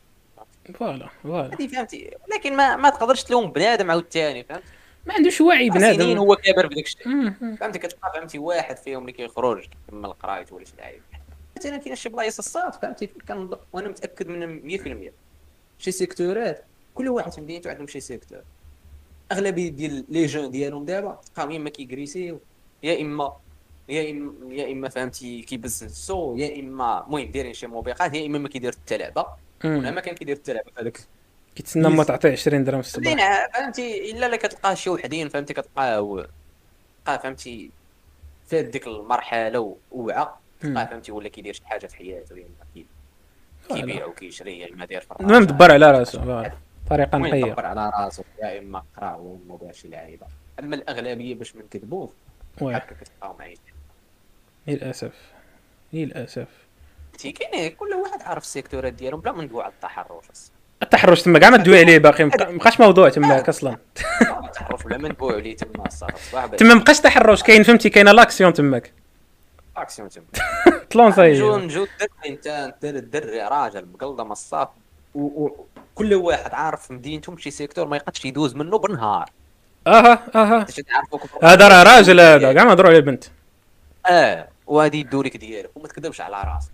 voilà 0.74 1.10
voilà. 1.24 1.56
هذه 1.56 1.68
فهمتي. 1.68 2.18
لكن 2.36 2.56
ما 2.56 2.76
ما 2.76 2.90
تقدرش 2.90 3.24
تلوم 3.24 3.52
بنادم 3.52 3.92
عاوتاني 3.92 4.44
فهمت؟ 4.44 4.64
ما 5.06 5.14
عندوش 5.14 5.42
وعي 5.42 5.70
سنين 5.70 5.98
بنادم 5.98 6.18
هو 6.18 6.36
كابر 6.36 6.68
بداك 6.68 6.86
الشيء. 6.86 7.32
فهمتي 7.60 7.80
كتلقى 7.80 8.12
فهمتي 8.14 8.40
واحد 8.40 8.78
فيهم 8.78 9.02
اللي 9.02 9.12
كيخرج 9.12 9.66
كيكمل 9.66 10.14
قرايته 10.14 10.56
ولا 10.56 10.66
شي 10.66 10.74
لعيب. 10.78 11.02
مثلا 11.58 11.78
كاين 11.78 11.96
شي 11.96 12.10
بلايص 12.10 12.38
الساط 12.38 12.74
فهمتي؟ 12.74 13.10
كان 13.28 13.50
وأنا 13.74 13.90
متأكد 13.90 14.28
من 14.28 14.62
100% 15.10 15.12
شي 15.80 15.92
سيكتورات. 15.92 16.66
كل 16.96 17.10
واحد 17.10 17.32
في 17.32 17.42
مدينته 17.42 17.70
عندهم 17.70 17.88
شي 17.88 18.00
secteur 18.00 18.42
أغلبية 19.32 19.70
ديال 19.70 20.06
les 20.10 20.26
jeunes 20.26 20.52
ديالهم 20.52 20.86
دابا 20.86 21.20
تلقاهم 21.26 21.52
يا 21.52 21.58
إما 21.58 21.70
كيكريسيو 21.70 22.40
يا 22.84 23.02
اما 23.02 23.34
يا 23.90 24.12
اما 24.12 24.54
يا 24.56 24.72
إما 24.72 24.90
فهمتي 24.90 25.42
كيبزنسو 25.42 26.36
يا 26.38 26.60
إما 26.60 27.04
المهم 27.08 27.32
دايرين 27.32 27.54
شي 27.54 27.68
موبيقات 27.68 28.14
يا 28.14 28.26
إما 28.26 28.38
ما 28.40 28.50
كيدير 28.50 28.74
التلعبه 28.74 29.26
ولا 29.66 29.90
مم. 29.90 29.96
ما 29.96 30.02
كان 30.02 30.16
كيدير 30.16 30.36
التلعبه 30.36 30.72
في 30.76 30.82
هذاك. 30.82 31.00
كيتسنى 31.56 31.90
ما 31.90 32.04
تعطيه 32.04 32.32
20 32.32 32.64
درهم 32.64 32.82
في 32.82 32.88
الصباح. 32.88 33.50
فهمتي 33.54 34.12
إلا 34.12 34.26
لا 34.30 34.36
كتلقاه 34.38 34.74
شي 34.74 34.90
وحدين 34.90 35.30
فهمتي 35.30 35.54
كتلقاه 35.54 36.28
تلقاه 37.06 37.18
فهمتي 37.18 37.72
فات 38.48 38.66
ديك 38.66 38.88
المرحلة 38.88 39.76
ووعى. 39.92 40.28
تلقاه 40.62 40.86
فهمتي 40.86 41.12
ولا 41.12 41.30
كيدير 41.30 41.54
شي 41.54 41.66
حاجة 41.66 41.88
في 41.88 41.96
حياته 41.96 42.38
يا 42.38 42.46
اما 42.46 42.66
كي- 42.74 42.86
كيبيع 43.76 44.06
وكيشري 44.06 44.60
يا 44.60 44.74
اما 44.74 44.86
داير 44.86 45.02
في 45.02 45.08
المهم 45.20 45.44
دبر 45.44 45.72
على 45.72 45.92
راسو. 45.92 46.20
طريقه 46.90 47.16
المهم 47.16 47.36
نقيه 47.36 47.56
على 47.58 47.92
راسو 48.00 48.24
يا 48.44 48.60
إما 48.60 48.84
قرا 48.98 49.16
وما 49.16 49.72
شي 49.72 49.88
لعيبه 49.88 50.26
أما 50.60 50.76
الأغلبية 50.76 51.36
باش 51.36 51.56
ما 51.56 51.64
نكذبوش 51.64 52.10
هكا 52.62 52.96
عايشين 53.40 53.60
للأسف. 54.68 55.14
للأسف. 55.94 56.48
تي 57.18 57.32
كاين 57.32 57.72
كل 57.72 57.94
واحد 57.94 58.22
عارف 58.22 58.44
السيكتورات 58.44 58.94
ديالهم. 58.94 59.20
بلا 59.22 59.32
ما 59.32 59.44
ندوي 59.44 59.64
على 59.64 59.74
التحرش. 59.74 60.26
التحرش 60.84 61.22
تما 61.22 61.40
كاع 61.40 61.50
ما 61.50 61.58
تدوي 61.58 61.80
عليه 61.80 61.98
باقي. 61.98 62.24
مبقاش 62.26 62.80
موضوع 62.80 63.10
تماك 63.10 63.50
أصلا. 63.50 63.78
التحرش 64.44 64.86
ولا 64.86 64.98
ما 64.98 65.10
ندويو 65.10 65.36
عليه 65.38 65.56
تما 65.56 65.86
الصراحه 65.86 66.48
تما 66.48 66.74
مبقاش 66.74 67.00
تحرش. 67.00 67.44
كاين 67.44 67.64
فهمتي؟ 67.64 67.90
كاينة 67.90 68.12
لاكسيون 68.12 68.54
تماك. 68.54 68.94
اكسيون 69.78 70.10
تما 70.10 70.26
طلون 70.92 71.06
نجو 71.10 71.16
صاي 71.16 71.34
نجو 71.66 71.84
الدري. 71.84 72.10
انت 72.26 72.48
انت 72.48 72.86
الدري. 72.86 73.42
راجل 73.42 73.86
مقلده 73.86 74.24
مصاف 74.24 74.68
وكل 75.20 76.14
واحد 76.14 76.54
عارف 76.54 76.88
في 76.88 76.94
مدينته 76.94 77.38
شي 77.38 77.52
سيكتور 77.52 77.88
ما 77.88 77.98
يقدش 77.98 78.26
يدوز 78.26 78.56
منه 78.56 78.78
بالنهار. 78.78 79.30
أها 79.88 80.20
أها. 80.36 80.66
هذا 81.44 81.68
راه 81.68 81.84
راجل 81.84 82.20
هذا 82.20 82.54
كاع 82.54 82.64
نهضروا 82.64 82.90
على 82.90 82.98
البنت. 82.98 83.24
آه 84.10 84.48
وهذه 84.68 84.98
يدورك 84.98 85.38
ديالك 85.38 85.70
وما 85.76 85.88
تكذبش 85.88 86.22
على 86.22 86.36
راسك. 86.44 86.72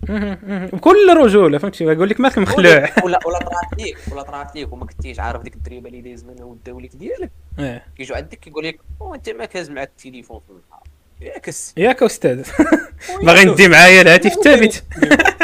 بكل 0.74 1.16
رجوله 1.16 1.58
فهمتي؟ 1.58 1.84
يقول 1.84 2.08
لك 2.08 2.20
مالك 2.20 2.38
مخلوع. 2.38 2.88
ولا 3.04 3.18
ولا 3.26 3.38
طرات 3.38 3.78
ليك 3.78 3.98
ولا 4.12 4.22
طرات 4.22 4.54
ليك 4.54 4.72
وما 4.72 4.86
كنتيش 4.86 5.20
عارف 5.20 5.42
ديك 5.42 5.54
الدريبة 5.54 5.88
اللي 5.88 6.00
دايز 6.00 6.24
منها 6.24 6.44
والدوليك 6.44 6.96
ديالك 6.96 7.30
إيه. 7.58 7.84
كيجوا 7.96 8.16
عندك 8.16 8.38
كيقول 8.38 8.64
لك 8.64 8.80
"أو 9.00 9.14
أنت 9.14 9.28
ما 9.30 9.44
كاز 9.44 9.70
معك 9.70 9.88
التليفون 9.88 10.40
في 10.40 10.50
النهار. 10.50 10.82
ياكس. 11.20 11.74
ياك 11.76 12.02
أستاذ. 12.02 12.48
باغي 13.26 13.44
ندي 13.44 13.68
معايا 13.68 14.02
الهاتف 14.02 14.32
الثابت. 14.36 14.84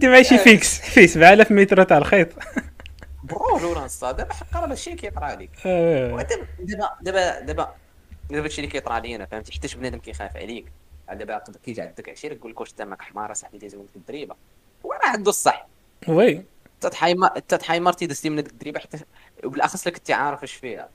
دي 0.00 0.08
معايا 0.08 0.22
شي 0.22 0.38
فيكس. 0.38 0.80
فيه 0.80 1.06
7000 1.06 1.50
متر 1.50 1.82
تاع 1.82 1.98
الخيط. 1.98 2.28
بروج 3.24 3.64
ولا 3.64 3.80
نصا 3.80 4.12
دابا 4.12 4.34
حق 4.34 4.56
راه 4.56 4.66
ماشي 4.66 4.94
كيطرى 4.94 5.24
عليك. 5.24 5.50
ودابا 5.64 6.46
دابا 6.58 6.90
دابا 7.02 7.40
دابا 7.40 7.74
دابا 8.30 8.44
هادشي 8.44 8.60
اللي 8.60 8.70
كيطرى 8.70 8.94
علينا 8.94 9.26
فهمتي؟ 9.26 9.52
حيتاش 9.52 9.74
بنادم 9.74 9.98
كيخاف 9.98 10.36
عليك. 10.36 10.64
دابا 11.12 11.42
كيجي 11.64 11.82
عندك 11.82 12.08
عشير 12.08 12.32
يقول 12.32 12.50
لك 12.50 12.60
واش 12.60 12.72
تماك 12.72 13.02
حمار 13.02 13.34
صاحبي 13.34 13.58
دايز 13.58 13.74
منك 13.74 13.96
الدريبة. 13.96 14.34
هو 14.86 14.92
راه 14.92 15.08
عنده 15.08 15.30
الصح. 15.30 15.66
oui. 16.08 16.44
تتحايمر 16.80 17.28
تتحايمرتي 17.28 18.06
دزتي 18.06 18.30
من 18.30 18.38
هذيك 18.38 18.52
الدريبة 18.52 18.80
حتى 18.80 18.98
وبالأخص 19.44 19.86
لك 19.86 19.92
كنتي 19.92 20.12
عارف 20.12 20.42
اش 20.42 20.52
فيها. 20.52 20.88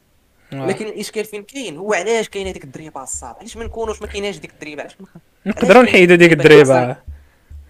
لكن 0.51 0.85
الإشكال 0.85 1.25
فين 1.25 1.43
كاين؟ 1.43 1.77
هو 1.77 1.93
علاش 1.93 2.29
كاينة 2.29 2.51
ديك 2.51 2.63
الدريبة 2.63 3.03
الساط 3.03 3.35
علاش 3.39 3.57
ما 3.57 3.63
نكونوش 3.63 4.01
ما 4.01 4.07
كايناش 4.07 4.37
ديك 4.37 4.51
الدريبة؟ 4.51 4.81
علاش 4.81 4.97
نقدروا 5.45 5.83
نحيدوا 5.83 6.15
ديك 6.15 6.31
الدريبة؟ 6.31 6.97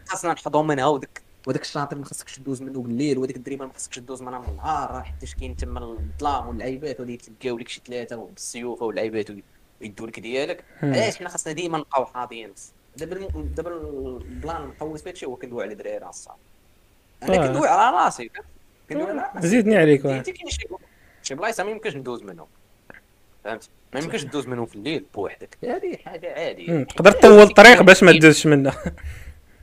خاصنا 0.08 0.34
نحضوا 0.34 0.64
منها 0.64 0.86
وديك 0.86 1.22
وداك 1.48 1.62
الشاطر 1.62 1.98
ما 1.98 2.06
خصكش 2.06 2.36
تدوز 2.36 2.62
منه 2.62 2.82
بالليل 2.82 3.18
وديك 3.18 3.36
الدريبه 3.36 3.66
ما 3.66 3.74
خصكش 3.74 3.96
تدوز 3.96 4.22
منها 4.22 4.40
من 4.40 4.48
النهار 4.50 5.04
حيتاش 5.04 5.36
كاين 5.36 5.56
تما 5.56 5.80
الظلام 5.80 6.48
واللعيبات 6.48 7.00
وغادي 7.00 7.14
يتلقاو 7.14 7.58
لك 7.58 7.68
شي 7.68 7.82
ثلاثة 7.88 8.16
بالسيوف 8.16 8.82
واللعيبات 8.82 9.30
ويدوا 9.82 10.08
لك 10.08 10.20
ديالك. 10.20 10.64
علاش؟ 10.84 11.18
حنا 11.18 11.30
خصنا 11.30 11.54
ديما 11.54 11.78
نبقاو 11.78 12.06
حاضيين 12.06 12.54
دابا 12.98 13.28
دابا 13.56 13.70
ال 14.22 14.30
plan 14.30 14.62
المقوس 14.62 15.02
في 15.02 15.10
هادشي 15.10 15.26
هو 15.26 15.36
كندوي 15.36 15.64
على 15.64 15.76
دراري 15.76 15.96
على 15.96 16.10
الساط 16.10 16.36
أنا 17.24 17.36
آه. 17.44 17.48
كندوي 17.48 17.68
على 17.68 17.98
راسي؟ 17.98 18.32
كندوي 18.90 19.10
على 19.10 19.32
راسي. 19.36 19.48
زيدني 19.48 19.78
عليك 19.78 20.02
كاين 20.02 20.24
شي 20.24 20.68
شي 21.24 21.36
بلايص 21.36 21.60
ما 21.60 21.72
يمكنش 21.72 21.96
ندوز 21.96 22.24
منهم. 22.24 22.48
فهمت؟ 23.44 23.70
ما 23.94 24.00
يمكنش 24.00 24.24
تدوز 24.24 24.48
منهم 24.48 24.66
في 24.66 24.76
الليل 24.76 25.06
بوحدك. 25.14 25.58
هذه 25.64 25.98
حاجة 26.06 26.34
عادية. 26.34 26.84
تقدر 26.84 27.12
تطول 27.12 27.42
الطريق 27.42 27.82
باش 27.82 28.04
ما 28.04 28.12
تدوزش 28.12 28.48
منه. 28.48 28.74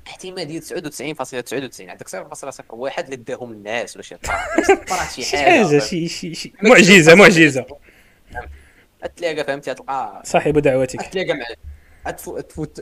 احتماليه 0.06 0.60
99.99 0.60 1.80
عندك 1.80 2.08
0.01 2.08 2.98
اللي 2.98 3.16
داهم 3.16 3.52
الناس 3.52 3.96
ولا 3.96 4.02
شي 4.02 4.16
طرات 4.16 5.10
شي 5.20 5.36
حاجة 5.36 5.64
حاجة 5.66 5.78
شي 5.78 6.08
شي. 6.08 6.34
شي 6.34 6.52
معجزة 6.62 7.14
معجزة. 7.14 7.64
تلاقى 9.16 9.44
فهمتي؟ 9.44 9.74
تلقى 9.74 10.22
صاحب 10.24 10.58
دعوتك 10.58 11.02
تلاقى 11.02 11.34
مع 11.34 12.10
تفوت 12.10 12.50
تفوت 12.50 12.80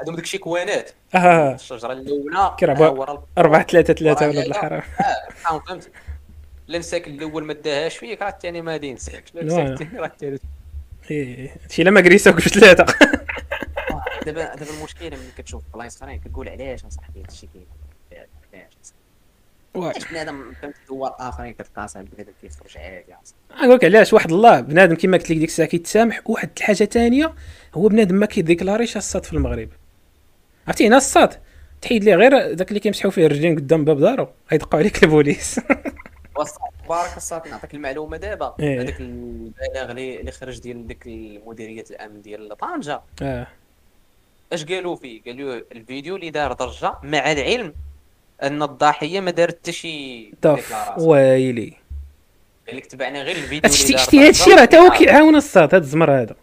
عندهم 0.00 0.16
داك 0.16 0.26
شي 0.26 0.38
كوانات. 0.38 0.90
آه 1.14 1.54
الشجرة 1.54 1.92
الأولى. 1.92 2.36
راه 2.36 2.56
آه، 2.72 2.74
بوا- 2.74 2.88
ورا 2.88 3.24
4 3.38 3.62
3 3.66 3.94
3 3.94 4.26
ورا 4.26 4.32
ولا. 4.36 4.46
الحرام 4.46 4.82
آه 5.00 5.62
فهمت. 5.68 5.90
لا 6.68 6.78
الساكن 6.78 7.10
الأول 7.14 7.44
ما 7.44 7.52
داهاش 7.52 7.96
فيك 7.96 8.22
راه 8.22 8.28
الثاني 8.28 8.62
ما 8.62 8.76
دين 8.76 8.96
ساك 8.96 9.24
لا 9.34 9.44
نعم. 9.44 9.58
الساكن 9.58 9.72
الثاني 9.84 9.98
راه 10.00 10.06
الثالث. 10.06 10.42
إيه. 11.10 11.56
شي 11.70 11.82
لا 11.82 11.90
ما 11.90 12.00
بثلاثه 12.00 12.82
آه، 12.84 13.09
دابا 14.30 14.54
دابا 14.54 14.70
المشكلة 14.78 15.08
ملي 15.08 15.30
كتشوف 15.38 15.62
بلايص 15.74 15.96
اخرين 15.96 16.20
كتقول 16.20 16.48
علاش 16.48 16.84
اصاحبي 16.84 17.20
هادشي 17.22 17.48
كاين 17.54 17.66
علاش 18.52 18.68
علاش 19.76 20.10
بنادم 20.10 20.52
فهمت 20.52 20.74
دول 20.88 21.10
آخرين 21.18 21.54
صاحبي 21.86 22.08
بنادم 22.16 22.32
كيخرج 22.42 22.78
عادي. 22.78 23.14
نقول 23.50 23.74
لك 23.74 23.84
علاش 23.84 24.12
واحد 24.12 24.32
الله 24.32 24.60
بنادم 24.60 24.94
كيما 24.94 25.16
قلت 25.16 25.30
لك 25.30 25.38
ديك 25.38 25.48
الساعة 25.48 25.68
كيتسامح 25.68 26.20
واحد 26.26 26.50
الحاجة 26.56 26.84
ثانية 26.84 27.34
هو 27.74 27.88
بنادم 27.88 28.14
ما 28.14 28.26
كيديكلاريش 28.26 28.96
الساط 28.96 29.24
في 29.24 29.32
المغرب. 29.32 29.68
عرفتي 30.66 30.86
هنا 30.86 30.96
الساط؟ 30.96 31.34
تحيد 31.82 32.04
ليه 32.04 32.14
غير 32.14 32.52
داك 32.54 32.68
اللي 32.68 32.80
كيمسحوا 32.80 33.10
فيه 33.10 33.26
الرجلين 33.26 33.56
قدام 33.56 33.84
باب 33.84 34.00
دارو 34.00 34.28
غيدقوا 34.52 34.78
عليك 34.80 35.02
البوليس. 35.04 35.60
بارك 36.88 37.16
الصافي 37.16 37.50
نعطيك 37.50 37.74
المعلومة 37.74 38.16
دابا. 38.16 38.54
إيه. 38.60 38.82
هذاك 38.82 39.00
البلاغ 39.00 39.90
اللي 39.90 40.32
خرج 40.32 40.60
ديال 40.60 40.86
ديك 40.86 41.02
مديريه 41.46 41.84
الأمن 41.90 42.22
ديال 42.22 42.56
طنجة. 42.56 43.00
آه. 43.22 43.46
اش 44.52 44.64
قالوا 44.64 44.96
فيه؟ 44.96 45.22
قالوا 45.22 45.60
الفيديو 45.72 46.16
اللي 46.16 46.30
دار 46.30 46.52
ضجة 46.52 46.94
مع 47.02 47.32
العلم 47.32 47.74
أن 48.42 48.62
الضحيه 48.62 49.20
ما 49.20 49.30
دارت 49.30 49.58
حتى 49.58 49.72
شي. 49.72 50.32
ويلي 50.98 51.76
قال 52.66 52.76
لك 52.76 52.86
تبعنا 52.86 53.22
غير 53.22 53.36
الفيديو 53.36 53.70
شتي 53.70 53.82
اللي 53.84 53.94
دار 53.96 54.04
شتي 54.04 54.26
هادشي 54.26 54.44
ضجة 54.50 54.60
راه 54.60 54.64
تا 54.64 54.78
هو 54.78 54.86
وكيعاود. 54.86 55.06
كيعاون 55.08 55.36
الصاد 55.36 55.74
هاد 55.74 55.82
الزمر 55.82 56.22
هذا. 56.22 56.36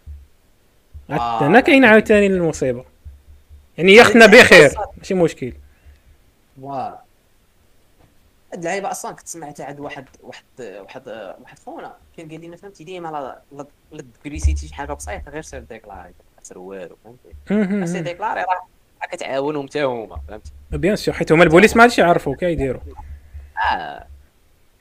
آه. 1.10 1.46
هنا 1.46 1.60
كاين 1.60 1.84
عاوتاني 1.84 2.26
المصيبه 2.26 2.84
يعني 3.78 3.92
ياخذنا 3.92 4.26
بخير 4.26 4.70
ماشي 4.98 5.14
مشكل. 5.14 5.52
voilà 6.60 6.98
هاد 8.52 8.58
اللعيبة 8.58 8.90
أصلا 8.90 9.12
كنت 9.12 9.28
سمعتها 9.28 9.66
عند 9.66 9.80
واحد 9.80 10.04
واحد 10.22 10.44
واحد 10.60 11.08
واحد 11.40 11.58
خونا. 11.58 11.96
كان 12.16 12.28
قال 12.30 12.40
لنا 12.40 12.56
فهمتي 12.56 12.84
ديما 12.84 13.08
لا 13.08 13.42
لا- 13.52 13.66
لا 13.92 14.04
تكريسيتي 14.20 14.68
شي 14.68 14.74
حاجة 14.74 14.92
بسيطة 14.92 15.30
غير 15.30 15.42
سير 15.42 15.60
ديكلاري. 15.60 16.14
سير 16.42 16.58
والو 16.58 16.96
فهمتي 17.04 17.86
سير 17.86 18.02
ديكلاري 18.02 18.40
راه 18.40 19.06
كتعاونهم 19.12 19.66
حتى 19.66 19.84
هما 19.84 20.20
فهمتي 20.28 20.52
bien 20.70 20.96
sûr 20.96 21.14
حيت 21.14 21.32
هما 21.32 21.44
البوليس 21.44 21.76
ما 21.76 21.82
عادش 21.82 21.98
يعرفوا 21.98 22.34
يديروا. 22.42 22.80
آه 23.72 24.06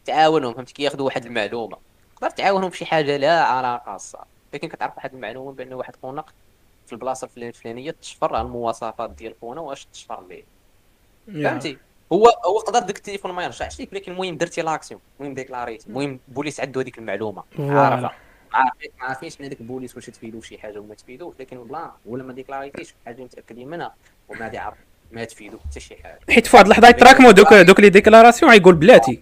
تعاونهم 0.05 0.53
فهمتي 0.53 0.73
كياخذوا 0.73 1.05
واحد 1.05 1.25
المعلومة. 1.25 1.77
تقدر 2.15 2.29
تعاونهم 2.29 2.69
بشي 2.69 2.85
حاجة 2.85 3.17
لا 3.17 3.43
علاقة 3.43 3.95
الساط 3.95 4.25
لكن 4.53 4.67
كتعرف 4.67 4.95
واحد 4.97 5.13
المعلومة 5.13 5.51
بان 5.51 5.73
واحد 5.73 5.95
خونا 6.01 6.23
في 6.87 6.93
البلاصة 6.93 7.29
الفلانية 7.37 7.95
تشفر 8.01 8.35
على 8.35 8.45
المواصفات 8.45 9.09
ديال 9.09 9.33
خونا 9.41 9.61
واش 9.61 9.87
تشفر 9.93 10.23
ليه. 10.27 10.43
فهمتي؟ 11.43 11.77
هو 12.13 12.27
هو 12.45 12.57
قدر 12.57 12.79
ديك 12.79 12.97
التليفون 12.97 13.31
ما 13.31 13.43
يرجعش 13.43 13.79
ليك 13.79 13.93
ولكن 13.93 14.11
المهم 14.11 14.37
درتي 14.37 14.61
l'action 14.61 15.01
المهم 15.19 15.33
ديكلاريتي 15.33 15.87
المهم 15.87 16.19
البوليس 16.27 16.59
عندو 16.59 16.79
هذيك 16.79 16.97
المعلومة. 16.97 17.43
عارفه 17.59 18.11
ما 18.57 18.63
عارفين 18.63 18.91
عارفينش 18.99 19.39
من 19.39 19.45
هذاك 19.45 19.61
البوليس 19.61 19.95
واش 19.95 20.05
تفيدو 20.05 20.41
شي 20.41 20.57
حاجة 20.57 20.79
وما 20.79 20.95
تفيدوش 20.95 21.35
لكن 21.39 21.63
بلا 21.63 21.91
ولا 22.05 22.23
ما 22.23 22.33
ديكلاريتيش 22.33 22.93
حاجة 23.05 23.23
متاكدين 23.23 23.67
منها 23.67 23.95
وما 24.29 24.41
غادي 24.45 24.55
يعرف 24.55 24.77
ما 25.11 25.23
تفيدو 25.23 25.57
حتى 25.59 25.79
شي 25.79 25.95
حاجة. 26.03 26.19
حيت 26.29 26.47
في 26.47 26.55
واحد 26.55 26.65
اللحظة 26.65 26.87
يتراكموا 26.87 27.31
دوك 27.31 27.53
دوك 27.53 27.79
les 27.79 27.89
déclarations 27.89 28.51
غيقول 28.51 28.75
بلاتي. 28.75 29.21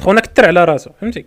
خونا 0.00 0.20
كتر 0.20 0.46
على 0.46 0.64
راسو 0.64 0.90
فهمتي؟ 1.00 1.26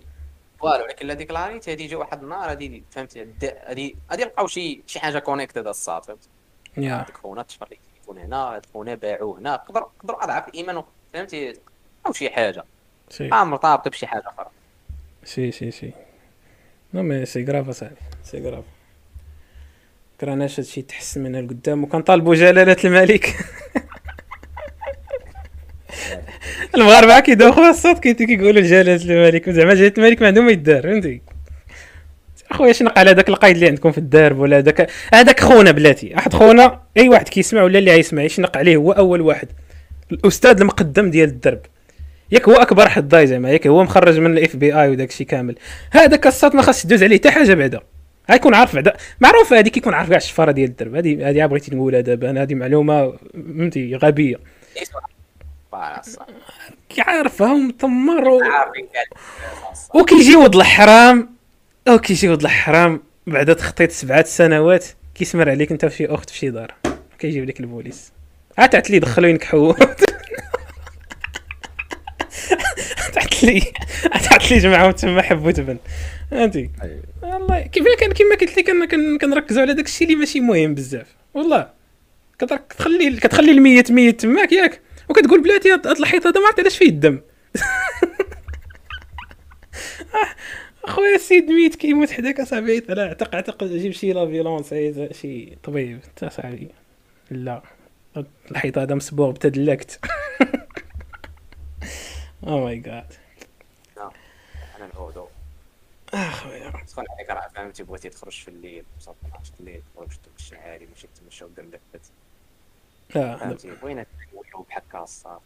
voilà 0.60 0.82
ولكن 0.84 1.06
لا 1.06 1.14
ديكلاريتي 1.14 1.72
هادي 1.72 1.84
يجي 1.84 1.96
واحد 1.96 2.22
النهار 2.22 2.50
هادي 2.50 2.82
فهمتي 2.90 3.20
هاد- 3.20 3.58
هادي 3.66 3.96
هادي 4.10 4.24
لقاو 4.24 4.46
شي 4.46 4.82
شي 4.86 5.00
حاجة 5.00 5.18
connected 5.18 5.66
الساط 5.66 6.04
فهمتي؟ 6.04 6.28
يا. 6.76 7.06
خونا 7.22 7.42
تشفر 7.42 7.68
لي 7.70 7.76
التليفون 7.76 8.18
هنا 8.18 8.36
هاد 8.36 8.66
خونا 8.72 8.94
باعوه 8.94 9.38
هنا 9.38 9.56
قدر 9.56 9.86
قدروا 10.02 10.24
اضعاف 10.24 10.48
الايمان 10.48 10.82
فهمتي؟ 11.12 11.52
أو 12.06 12.12
شي 12.12 12.30
حاجة. 12.30 12.64
si. 13.10 13.28
مرتبطه 13.28 13.90
بشي 13.90 14.06
حاجة 14.06 14.22
أخرى. 14.26 14.46
si 15.24 15.52
si 15.52 15.70
si. 15.70 15.92
non 16.96 17.02
mais 17.02 17.26
c'est 17.26 17.44
grave 17.44 17.68
اصاحبي 17.68 17.96
c'est 18.24 18.38
grave. 18.40 18.64
كرهناش 20.20 20.60
هادشي 20.60 20.80
يتحسن 20.80 21.20
من 21.22 21.36
القدام 21.36 21.84
وكنطالبوا 21.84 22.34
جلالة 22.34 22.76
الملك. 22.84 23.26
المغاربه 26.74 27.20
كيدوخوا 27.20 27.70
الصوت 27.70 27.98
كي- 27.98 28.14
كيقولوا 28.14 28.62
جلالة 28.62 28.94
الملك. 29.04 29.50
زعما 29.50 29.74
جلالة 29.74 29.92
الملك 29.98 30.20
ما 30.20 30.26
عندهم 30.26 30.44
ما 30.46 30.52
يدار 30.52 30.82
فهمتي؟ 30.82 31.20
اخويا 32.50 32.72
شنق 32.72 32.98
على 32.98 33.14
داك 33.14 33.28
القايد 33.28 33.54
اللي 33.54 33.68
عندكم 33.68 33.92
في 33.92 33.98
الدرب 33.98 34.38
ولا 34.38 34.60
داك 34.60 34.90
هذاك 35.14 35.40
خونا 35.40 35.70
بلاتي. 35.70 36.14
واحد 36.14 36.32
خونا 36.32 36.82
أي 36.96 37.08
واحد 37.08 37.28
كيسمع 37.28 37.62
ولا 37.62 37.78
اللي 37.78 37.90
غيسمع 37.94 38.22
يشنق 38.22 38.56
عليه 38.56 38.76
هو 38.76 38.92
أول 38.92 39.20
واحد. 39.20 39.48
الأستاذ 40.12 40.60
المقدم 40.60 41.10
ديال 41.10 41.28
الدرب. 41.28 41.60
ياك 42.30 42.48
هو 42.48 42.54
أكبر 42.54 42.88
حضاي 42.88 43.26
زعما 43.26 43.50
ياك 43.50 43.66
هو 43.66 43.82
مخرج 43.82 44.18
من 44.18 44.38
l'FBI 44.38 44.88
وداك 44.88 45.10
الشيء 45.10 45.26
كامل. 45.26 45.54
هذاك 45.90 46.26
الصوت 46.26 46.54
ما 46.54 46.62
خاص 46.62 46.82
تدوز 46.82 47.02
عليه 47.02 47.16
حتى 47.16 47.30
حاجة 47.30 47.54
بعدا. 47.54 47.80
غيكون 48.30 48.54
عارف 48.54 48.74
بعدا. 48.74 48.96
معروف 49.20 49.52
هذيك 49.52 49.72
كيكون 49.72 49.94
عارف 49.94 50.08
كاع 50.08 50.16
الشفاره 50.16 50.50
ديال 50.52 50.70
الدرب. 50.70 50.94
هذه 50.94 51.30
هذه 51.30 51.46
بغيتي 51.46 51.74
نقولها 51.74 52.00
دابا. 52.00 52.30
أنا 52.30 52.42
هذه 52.42 52.54
معلومة 52.54 53.12
فهمتي 53.34 53.96
غبية. 53.96 54.36
كيعرفها 56.88 57.52
ومطمر 57.52 58.28
و... 58.28 58.42
عارفين 58.42 58.86
كاع 58.92 59.02
الصاد. 59.72 60.00
وكيجي 60.00 60.36
ولد 60.36 60.54
الحرام. 60.56 61.36
أو 61.88 61.98
كيجي 61.98 62.28
ولد 62.28 62.42
الحرام 62.42 63.02
بعد 63.26 63.56
تخطيط 63.56 63.90
سبعة 63.90 64.24
سنوات 64.24 64.86
كيسمر 65.14 65.50
عليك 65.50 65.72
انت 65.72 65.84
وشي 65.84 66.06
أخت 66.06 66.30
في 66.30 66.38
شي 66.38 66.50
دار. 66.50 66.74
كيجيب 67.18 67.44
لك 67.44 67.60
البوليس. 67.60 68.12
عاد 68.58 68.68
تعت 68.68 68.90
لي 68.90 68.98
دخلوا 68.98 69.38
لي 73.44 73.60
تعت 74.24 74.50
لي 74.50 74.58
جمعهم 74.58 74.90
تما 74.90 75.22
حبوا 75.22 75.50
تبن 75.50 75.76
فهمتي 76.30 76.70
والله 77.22 77.60
كيف 77.60 77.84
كان 78.00 78.12
كما 78.12 78.34
قلت 78.40 78.58
لك 78.58 78.70
أنا 78.70 78.86
كن- 78.86 79.18
كنركزوا 79.18 79.62
على 79.62 79.74
داك 79.74 79.86
الشيء 79.86 80.06
اللي 80.06 80.18
ماشي 80.18 80.40
مهم 80.40 80.74
بزاف. 80.74 81.06
والله 81.34 81.70
كتخلي 82.38 83.16
كتخلي 83.16 83.50
الميت 83.52 83.92
ميت 83.92 84.20
تماك 84.20 84.52
ياك 84.52 84.80
وكتقول 85.08 85.42
بلاتي 85.42 85.72
هاد 85.72 85.86
الحيط 85.86 86.26
هذا 86.26 86.40
ما 86.40 86.46
عرفت 86.46 86.60
علاش 86.60 86.78
فيه 86.78 86.88
الدم. 86.88 87.20
أخويا 90.84 91.14
السيد 91.14 91.50
ميت 91.50 91.74
كيموت 91.74 92.10
حداك 92.10 92.40
أصاحبي 92.40 92.82
لا 92.88 93.06
اعتق 93.06 93.34
اعتق 93.34 93.64
جيب 93.64 93.92
شي 93.92 94.12
لا 94.12 94.26
فيولونس 94.26 94.72
عايز 94.72 95.00
شي 95.22 95.48
طبيب. 95.62 96.00
انت 96.08 96.32
صاحبي. 96.32 96.68
لا. 97.30 97.62
الحيط 98.50 98.78
هذا 98.78 98.94
مسبوغ 98.94 99.30
بتدلكت 99.30 100.00
أو 102.46 102.64
ماي 102.64 102.76
جاد 102.76 103.04
الهودو 104.96 105.26
اخويا 106.14 106.72
تدخل 106.86 107.04
عليك 107.10 107.30
راه 107.30 107.48
فهمتي 107.54 107.82
بغيتي 107.82 108.08
تخرج 108.08 108.32
في 108.32 108.48
الليل 108.48 108.84
صافي 109.00 109.18
12 109.26 109.52
الليل 109.60 109.82
تخرج 109.94 110.08
تمشي 110.08 110.56
عادي 110.56 110.86
ماشي 110.86 111.08
تمشى 111.24 111.44
قدام 111.44 111.66
لفت 111.66 112.10
لا 113.14 113.36
فهمتي؟ 113.36 113.70
بغينا 113.82 114.06
نوليو 114.34 114.66
بحال 114.68 114.82
هكا 114.88 115.02
الصاد 115.02 115.38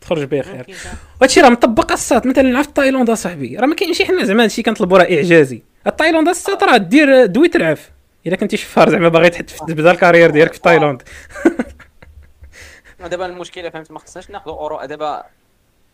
تخرج 0.00 0.24
بخير. 0.24 0.76
وهادشي 1.20 1.40
راه 1.40 1.48
مطبق 1.48 1.92
الصات 1.92 2.26
مثلا 2.26 2.62
في 2.62 2.72
تايلاند 2.72 3.10
اصاحبي 3.10 3.56
راه 3.56 3.66
ما 3.66 3.74
كاينش 3.74 4.02
حنا 4.02 4.24
زعما 4.24 4.42
هادشي 4.44 4.62
كنطلبوا 4.62 4.98
راه 4.98 5.16
إعجازي. 5.16 5.62
التايلاند 5.86 6.28
الصات 6.28 6.62
راه 6.62 6.76
دير 6.76 7.26
دوي 7.26 7.48
تلعف 7.48 7.90
إلا 8.26 8.36
كنتي 8.36 8.56
شفار 8.56 8.90
زعما 8.90 9.08
باغي 9.08 9.30
تحط 9.30 9.68
تبدا 9.68 9.90
الكارير 9.90 10.30
ديالك 10.30 10.52
في 10.52 10.60
تايلاند. 10.60 11.02
دابا 13.10 13.26
المشكلة 13.26 13.70
فهمت 13.70 13.90
ما 13.90 13.98
خصناش 13.98 14.30
ناخذوا 14.30 14.54
اورو 14.54 14.84
دابا 14.84 15.24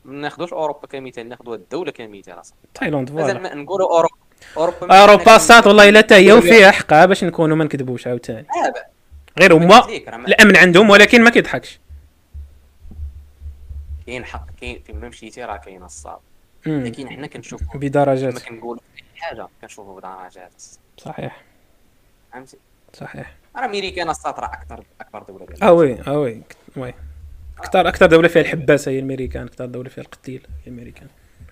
ما 0.05 0.15
ناخذوش 0.15 0.53
أوروبا 0.53 0.87
كمثال 0.87 1.29
ناخذوا 1.29 1.55
الدولة 1.55 1.91
كمثال 1.93 2.41
اصاحبي 2.41 2.69
تايلاند 2.75 3.11
مازال 3.13 3.35
فوالا 3.35 3.55
ما 3.55 3.63
نقولوا 3.63 3.89
أوروبا 3.91 4.15
أوروبا 4.57 5.01
أوروبا 5.01 5.37
الصات 5.37 5.67
والله 5.67 5.89
إلا 5.89 5.99
حتى 5.99 6.15
هي 6.15 6.33
وفيها 6.33 6.71
حقها 6.71 7.07
باش 7.07 7.25
نكونوا 7.25 7.57
ما 7.57 7.65
نكذبوش 7.65 8.07
عاوتاني. 8.07 8.47
غير 9.41 9.57
هما 9.57 9.85
الأمن 10.13 10.57
عندهم 10.57 10.91
ولكن 10.91 11.25
ما 11.25 11.31
كيضحكش. 11.31 11.81
كاين 14.07 14.25
حق 14.25 14.47
كاين 14.61 14.83
فين 14.87 15.01
ما 15.01 15.09
مشيتي 15.09 15.45
راه 15.45 15.57
كاين 15.57 15.87
مم. 16.67 16.83
لكن 16.85 17.09
حنا 17.09 17.27
كنشوفوا 17.27 17.67
ما 17.75 17.81
بدرجات 17.81 18.43
كنقولوا 18.43 18.83
أي 18.97 19.21
حاجة 19.21 19.49
كنشوفوا 19.63 20.01
بدرجات. 20.01 20.63
صحيح. 20.99 21.43
فهمتي؟ 22.33 22.57
صحيح. 22.93 23.35
راه 23.57 23.65
امريكان 23.65 24.11
الصاد 24.11 24.41
راه 24.41 24.47
أكثر 24.47 24.85
أكبر 25.01 25.23
دولة 25.23 25.47
آه 25.63 25.73
oui 25.73 26.01
آه 26.07 26.19
oui. 26.19 26.43
oui. 26.77 26.95
أكثر 27.61 27.89
أكثر 27.89 28.07
دولة 28.07 28.29
فيها 28.29 28.43
الحباسة 28.43 28.91
هي 28.91 28.99
الأمريكان 28.99 29.43
أكثر 29.47 29.67
دولة 29.67 29.89
فيها 29.89 30.05
القتيل 30.05 30.41
هي 30.65 30.73
الأمريكان. 30.73 31.07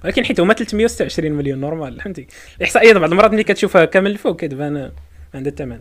ولكن 0.04 0.24
حيت 0.24 0.40
هما 0.40 0.54
326 0.54 1.32
مليون 1.32 1.58
normal 1.60 2.00
فهمتي؟ 2.00 2.26
الاحصائيات 2.58 2.96
بعض 2.96 3.10
المرات 3.10 3.32
ملي 3.32 3.44
كتشوفها 3.44 3.84
كامل 3.84 4.10
الفوق 4.10 4.36
كتبان 4.40 4.92
عندها 5.34 5.50
الثمن. 5.52 5.80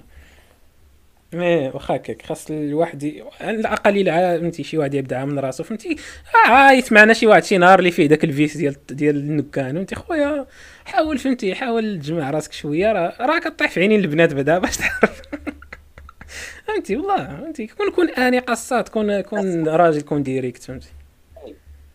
مي 1.33 1.67
واخا 1.69 1.95
هكاك 1.95 2.21
خاص 2.21 2.51
الواحد 2.51 3.03
ي- 3.03 3.23
على 3.41 3.57
الأقل 3.59 4.05
فهمتي 4.05 4.63
شي 4.63 4.77
واحد 4.77 4.93
يبدأ 4.93 5.25
من 5.25 5.39
راسو 5.39 5.63
فهمتي؟ 5.63 5.95
آه 6.35 6.49
عايت 6.49 6.93
معنا 6.93 7.13
شي 7.13 7.27
واحد 7.27 7.43
شي 7.43 7.57
نهار 7.57 7.79
اللي 7.79 7.91
فيه 7.91 8.05
داك 8.07 8.23
الفيس 8.23 8.57
ديال 8.57 8.75
ديال 8.89 9.15
النكان 9.15 9.75
فهمتي؟ 9.75 9.95
خويا 9.95 10.45
حاول 10.85 11.17
فهمتي 11.17 11.55
حاول 11.55 11.99
تجمع 11.99 12.29
راسك 12.29 12.53
شوية 12.53 12.91
راه 12.91 13.13
راه 13.19 13.39
كطيح 13.39 13.71
في 13.71 13.79
عينين 13.79 13.99
البنات 13.99 14.33
بعدا 14.33 14.59
باش 14.59 14.77
تعرف. 14.77 15.21
فهمتي 16.67 16.95
والله 16.97 17.17
فهمتي. 17.17 17.67
كون 17.67 17.91
كون 17.91 18.09
أني 18.09 18.39
قصات 18.39 18.89
كون 18.89 19.21
كون 19.21 19.67
راجل 19.67 20.01
كون 20.01 20.23
ديريكت 20.23 20.63
فهمتي. 20.63 20.89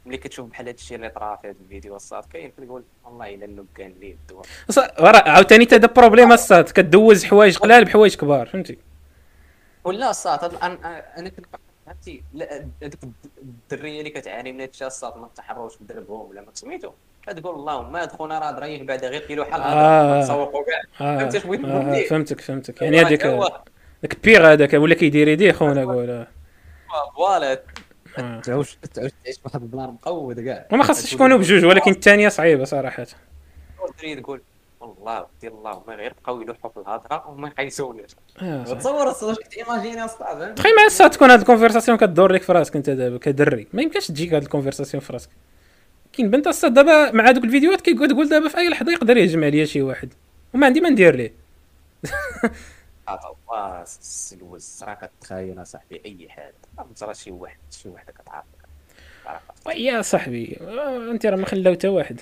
ملي 0.06 0.16
كتشوف 0.16 0.50
بحال 0.50 0.66
هذا 0.68 0.74
الشيء 0.74 0.96
اللي 0.96 1.08
طرا 1.08 1.36
في 1.36 1.48
هذا 1.48 1.56
الفيديو 1.64 1.96
الصاط 1.96 2.24
كاين 2.32 2.50
كتقول 2.58 2.82
والله 3.04 3.34
إلا 3.34 3.44
اللي 3.44 4.16
يدوها 4.28 4.42
ص- 4.70 5.00
ورا 5.00 5.28
عاوتاني 5.28 5.64
تا 5.64 5.76
هذا 5.76 5.86
problème 5.86 6.32
الصاط 6.32 6.64
كدوز 6.70 7.24
حوايج 7.24 7.58
قلال 7.58 7.84
بحوايج 7.84 8.16
كبار 8.16 8.46
فهمتي. 8.46 8.78
ولا 9.84 10.10
الصاط 10.10 10.54
أنا 10.62 11.04
أنا 11.18 11.28
كنت 11.28 11.46
فهمتي 11.86 12.22
هذيك 12.82 12.98
الدرية 13.42 13.98
اللي 13.98 14.10
كتعاني 14.10 14.52
من 14.52 14.60
هذا 14.60 14.70
الشيء 14.70 14.86
الصاط 14.86 15.16
ما 15.16 15.28
تحرش 15.36 15.76
بدربهم 15.80 16.30
ولا 16.30 16.40
ما 16.40 16.46
سميتو 16.54 16.90
كتقول 17.26 17.54
اللهم 17.54 17.96
هاد 17.96 18.12
خونا 18.12 18.38
راه 18.38 18.50
ضريح 18.50 18.82
بعدا 18.82 19.08
غير 19.08 19.20
كيلو 19.26 19.44
حل 19.44 19.60
آه. 19.60 20.22
تسوقوا 20.22 20.64
كاع. 20.64 21.06
آه. 21.06 21.22
آه؟ 21.22 22.02
فهمتك 22.08 22.40
فهمتك. 22.40 22.82
يعني 22.82 23.00
هذيك 23.00 23.26
داك 24.02 24.24
بيغ 24.24 24.52
هذاك 24.52 24.72
ولا 24.74 24.94
كيدير 24.94 25.28
يديه 25.28 25.52
خونا 25.52 25.84
قول. 25.84 26.26
voilà 27.16 27.62
آه. 28.18 28.40
تعوش 28.40 28.76
تعوش 28.94 29.10
تعيش 29.24 29.36
واحد 29.44 29.62
ال 29.62 29.68
plan 29.68 29.88
مقود 29.88 30.40
كاع. 30.40 30.66
وما 30.72 30.84
خاصش 30.84 31.12
يكونوا 31.12 31.38
بجوج 31.38 31.64
ولكن 31.64 31.90
الثانية 31.90 32.28
صعيبة 32.28 32.64
صراحة. 32.64 33.06
تقول 33.98 34.40
والله 34.80 35.26
ودي 35.38 35.48
الله 35.48 35.82
ما 35.88 35.94
غير 35.94 36.14
بقاو 36.22 36.40
يلوحوا 36.40 36.70
في 36.70 36.76
الهضرة 36.76 37.28
وما 37.28 37.48
يقيسوناش 37.48 38.10
صح. 38.66 38.78
تصور 38.78 39.10
الصاط 39.10 39.36
imaginer 39.58 40.04
أصلا 40.04 40.52
تخيل 40.52 40.74
معايا 40.74 40.86
الصاط 40.86 41.10
تكون 41.10 41.30
هاد 41.30 41.38
ال 41.40 41.45
conversation 41.45 41.98
كدور 41.98 42.32
لك 42.32 42.42
في 42.42 42.52
راسك 42.52 42.76
أنت 42.76 42.90
دابا 42.90 43.18
كدري 43.18 43.66
ما 43.72 43.82
يمكنش 43.82 44.08
تجيك 44.08 44.34
هاد 44.34 44.42
ال 44.42 44.47
conversation 44.47 45.00
في 45.00 45.12
راسك. 45.12 45.28
كاين 46.12 46.30
بنت 46.30 46.46
الصاط 46.46 46.74
دابا 46.74 47.10
مع 47.10 47.30
دوك 47.30 47.44
الفيديوهات 47.44 47.80
كيقول 47.80 48.08
تقول 48.08 48.28
دابا 48.28 48.48
في 48.48 48.58
أي 48.58 48.68
لحظة 48.68 48.92
يقدر 48.92 49.16
يهجم 49.16 49.44
عليا 49.44 49.64
شي 49.64 49.82
واحد. 49.82 50.12
وما 50.54 50.66
عندي 50.66 50.80
ما 50.80 50.88
ندير 50.88 51.14
ليه. 51.16 51.32
الله 53.08 53.82
السلوز 53.82 54.84
راه 54.84 54.94
كتخايل 54.94 55.62
اصاحبي 55.62 56.02
أي 56.06 56.28
حاجة. 56.28 56.54
راه 57.02 57.12
شي 57.12 57.30
واحد 57.30 57.58
شي 57.70 57.88
وحده 57.88 58.14
تعرفك 58.26 59.76
يا 59.76 60.02
صاحبي 60.02 60.58
آه، 60.60 61.10
أنت 61.10 61.26
راه 61.26 61.36
ما 61.36 61.46
خلاو 61.46 61.74
حتى 61.74 61.88
واحد. 61.88 62.20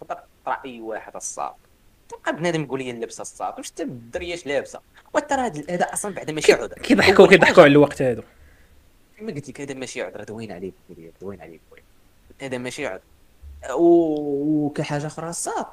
تقدر 0.00 0.20
تطرا 0.44 0.58
أي 0.64 0.80
واحد 0.80 1.16
الصاد 1.16 1.54
تبقى 2.08 2.36
بنادم 2.36 2.62
يقول 2.62 2.82
لي 2.82 2.92
لابسة 2.92 3.22
الصاد 3.22 3.54
واش 3.58 3.70
انت 3.70 3.80
الدرياش 3.80 4.46
لابسة. 4.46 4.80
وترى 5.14 5.40
هذا 5.40 5.64
هذا 5.74 5.84
أصلا 5.92 6.14
بعدا 6.14 6.32
ماشي 6.32 6.52
عذر. 6.52 6.68
كيضحكوا 6.74 7.26
كيضحكوا 7.26 7.62
على 7.62 7.72
الوقت 7.72 8.02
هذا 8.02 8.22
كما 9.18 9.32
قلت 9.32 9.48
لك 9.48 9.60
هذا 9.60 9.74
ماشي 9.74 10.02
عذر. 10.02 10.24
دوين 10.24 10.52
عليك 10.52 10.74
دوين 11.20 11.40
عليك 11.40 11.60
هذا 12.40 12.58
ماشي 12.58 12.86
عذر. 12.86 13.00
وكحاجة 13.78 15.06
أخرى 15.06 15.28
الصاد 15.28 15.66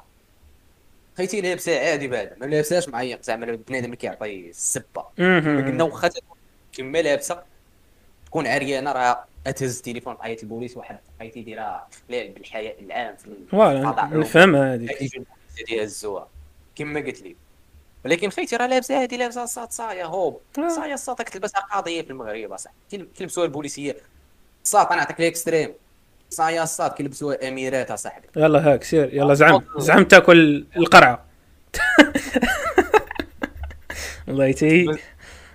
خيتي 1.16 1.40
لابسه 1.40 1.80
عادي 1.90 2.08
بعدا 2.08 2.36
ما 2.40 2.46
لابساش 2.46 2.88
معيق؟ 2.88 3.22
زعما 3.22 3.46
بنادم 3.46 3.84
اللي 3.84 3.96
كيعطي 3.96 4.48
السبة. 4.50 5.02
قلنا 5.18 5.84
واخا 5.84 6.08
تكون 6.08 6.36
كما 6.72 7.02
لابسه 7.02 7.42
تكون 8.26 8.46
عريانه 8.46 8.92
راه 8.92 9.24
تهز 9.44 9.76
التليفون 9.76 10.18
تعيط 10.18 10.42
البوليس 10.42 10.76
واحد 10.76 10.98
بقيتي 11.18 11.42
دايره 11.42 11.62
اخلال 11.62 12.28
بالحياء 12.32 12.80
العام 12.82 13.16
في 13.16 13.30
voilà 13.50 13.80
الفضاء 13.80 14.18
نفهمها 14.18 14.74
هذيك. 14.74 15.22
يهزوها 15.70 16.28
كما 16.76 17.00
قلت 17.00 17.22
لي 17.22 17.36
ولكن 18.04 18.30
خيتي 18.30 18.56
راه 18.56 18.66
لابسه 18.66 19.02
هادي 19.02 19.16
لابسه 19.16 19.42
الصاط 19.44 19.72
saya 19.72 20.04
hop. 20.04 20.40
saya 20.68 20.94
الصاط 20.94 21.16
راك 21.18 21.28
تلبسها 21.28 21.60
قضيه 21.60 22.02
في 22.02 22.10
المغرب 22.10 22.52
أصاحبي. 22.52 22.78
كيل- 22.90 23.08
كيلبسوها 23.16 23.46
البوليسيه 23.46 23.96
الصاط 24.64 24.86
أنا 24.86 24.96
نعطيك 24.96 25.20
ال 25.20 25.27
extrême 25.27 25.74
صايا 26.30 26.62
الصاد 26.62 26.90
كيلبسوها 26.90 27.48
اميرات 27.48 27.90
اصاحبي 27.90 28.26
يلا 28.36 28.72
هاك 28.72 28.84
سير 28.84 29.14
يلا 29.14 29.34
زعم 29.34 29.62
زعم 29.78 30.04
تاكل 30.04 30.66
القرعة. 30.76 31.24
الله 34.28 34.46
يتي 34.46 34.96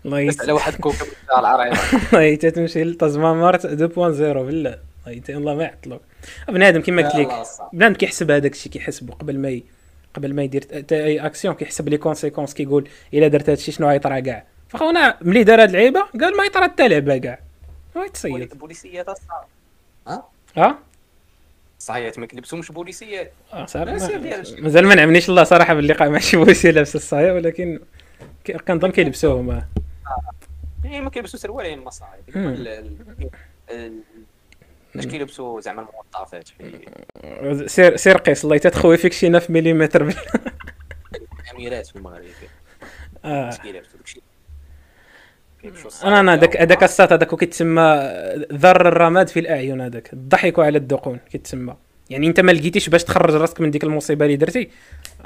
الله 0.06 0.20
يتي 0.20 0.42
على 0.42 0.52
واحد 0.52 0.76
كوكب 0.76 1.08
الله 2.14 2.22
يتي 2.22 2.52
تمشي 2.52 2.84
مارت 3.14 3.66
2.0 3.66 3.70
بالله. 3.70 4.80
الله 5.00 5.18
يتي 5.18 5.38
الله 5.38 5.56
ما 5.56 5.64
يعطلوك. 5.64 6.02
بنادم 6.50 6.82
كما 6.82 7.02
قلت 7.02 7.16
لك. 7.16 7.44
بنادم 7.74 7.96
كيحسب 7.96 8.32
هذاك 8.32 8.52
الشيء 8.52 8.72
كيحسبه 8.72 9.14
قبل 9.14 9.40
ما 9.40 9.50
ي... 9.50 9.64
قبل 10.14 10.34
ما 10.34 10.44
يدير 10.44 10.86
أي 10.92 11.26
أكسيون 11.26 11.56
كيحسب 11.56 11.90
لي 11.90 11.98
كونسيكونس 11.98 12.54
كيقول 12.54 12.90
إلا 13.14 13.28
درت 13.28 13.44
هذا 13.44 13.54
الشيء 13.54 13.74
شنو 13.74 13.90
غيطرا 13.90 14.20
كاع. 14.20 14.46
فخونا 14.70 15.18
ملي 15.22 15.44
دار 15.44 15.62
هاد 15.62 15.70
اللعيبه 15.70 16.02
قال 16.22 16.38
ما 16.38 16.44
يطرا 16.44 16.64
حتى 16.64 16.88
لعبة 16.88 17.18
كاع. 17.18 17.40
ما 17.96 18.06
يتصيد. 18.06 18.58
بوليسيات 18.58 19.10
ها؟ 20.08 20.24
ها 20.58 20.80
صحيح 21.80 22.18
ما 22.18 22.26
كيلبسوش 22.26 22.72
بوليسيات 22.72 23.32
آه. 23.54 23.68
مازال 24.60 24.86
ما 24.88 24.96
نعمنيش 24.96 25.30
الله 25.30 25.44
صراحة 25.44 25.74
باللقاء 25.74 26.10
مع 26.10 26.20
شي 26.20 26.38
بويسي 26.38 26.72
لابس 26.72 26.96
الصايه 26.96 27.32
ولكن 27.32 27.80
كنظن 28.68 28.92
كيلبسوهم 28.92 29.50
آه. 29.50 29.68
يعني 30.84 31.02
ما 31.02 31.10
كيلبسوا 31.10 31.40
سروالين 31.40 31.80
المصاعب 31.80 32.20
مم. 32.36 32.48
ال- 32.48 32.68
ال- 32.68 33.30
ال- 33.72 34.00
اش 34.96 35.08
كيلبسوا 35.08 35.62
زعما 35.62 35.88
الموظفات 36.14 36.50
سير 37.70 37.96
سير 37.96 38.18
قيس 38.18 38.44
الله 38.44 38.58
تتخوي 38.58 38.98
فيك 38.98 39.14
شي 39.14 39.30
9 39.30 39.52
ملم 39.52 39.86
بال- 39.86 40.16
الأميرات 41.46 41.88
في 41.88 41.96
المغرب 41.96 42.24
آه 43.26 43.50
اش 43.50 43.58
كيلبسوا 43.58 43.98
داكشي 43.98 44.14
كيلبسوا 44.14 44.30
أنا 46.04 46.20
أنا 46.20 46.34
هذاك 46.34 46.58
هذاك 46.58 46.84
الصاط 46.84 47.14
هذاك 47.14 47.36
كيتسمى 47.36 48.12
ذر 48.54 48.88
الرماد 48.88 49.30
في 49.30 49.40
الأعين 49.40 49.82
هذاك. 49.82 50.14
الضحك 50.14 50.60
على 50.60 50.78
الذقون 50.78 51.20
كيتسمى 51.32 51.76
يعني 52.10 52.28
أنت 52.28 52.40
ما 52.40 52.52
لقيتيش 52.52 52.90
باش 52.90 53.04
تخرج 53.04 53.36
راسك 53.36 53.62
من 53.62 53.72
ديك 53.72 53.84
المصيبة 53.84 54.26
اللي 54.26 54.38
درتي؟ 54.38 54.70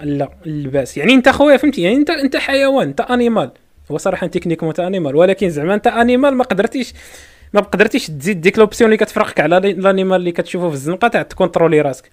لا 0.04 0.30
اللباس 0.46 0.98
يعني 0.98 1.14
أنت 1.14 1.30
خويا 1.30 1.58
فهمتي؟ 1.58 1.82
يعني 1.82 1.96
انت 1.96 2.10
أنت 2.10 2.36
حيوان 2.36 2.88
أنت 2.88 3.02
animal 3.02 3.52
هو 3.92 3.98
صراحة 3.98 4.28
تكنيك 4.28 4.64
انت 4.64 4.80
animal 4.80 5.16
ولكن 5.16 5.50
زعما 5.50 5.74
أنت 5.74 5.88
animal 5.88 6.34
ما 6.34 6.44
قدرتيش 6.44 6.94
ما 7.54 7.62
قدرتيش 7.62 8.08
تزيد 8.08 8.42
ديك 8.42 8.60
l'option 8.60 8.88
اللي 8.88 8.98
كتفرقك 8.98 9.40
على 9.40 9.58
ال 9.58 9.67
animal 9.67 10.20
اللي 10.20 10.32
كتشوفه 10.32 10.70
في 10.70 10.76
الزنقة 10.76 11.08
تاع 11.08 11.22
ت 11.22 11.28
contrôler 11.28 11.82
راسك. 11.82 12.12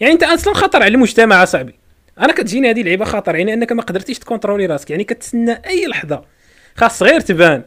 يعني 0.00 0.12
أنت 0.12 0.22
أصلا 0.22 0.54
خطر 0.54 0.82
على 0.82 0.94
المجتمع 0.94 1.42
أصاحبي. 1.42 1.74
أنا 2.18 2.32
كتجيني 2.32 2.70
هذه 2.70 2.82
لعيبة 2.82 3.04
خطر 3.04 3.36
يعني 3.36 3.54
أنك 3.54 3.72
ما 3.72 3.82
قدرتيش 3.82 4.18
تكونترولي 4.18 4.66
راسك. 4.66 4.90
يعني 4.90 5.04
كتسنى 5.04 5.52
أي 5.66 5.86
لحظة. 5.86 6.22
خاص 6.76 7.02
غير 7.02 7.20
تبان. 7.20 7.62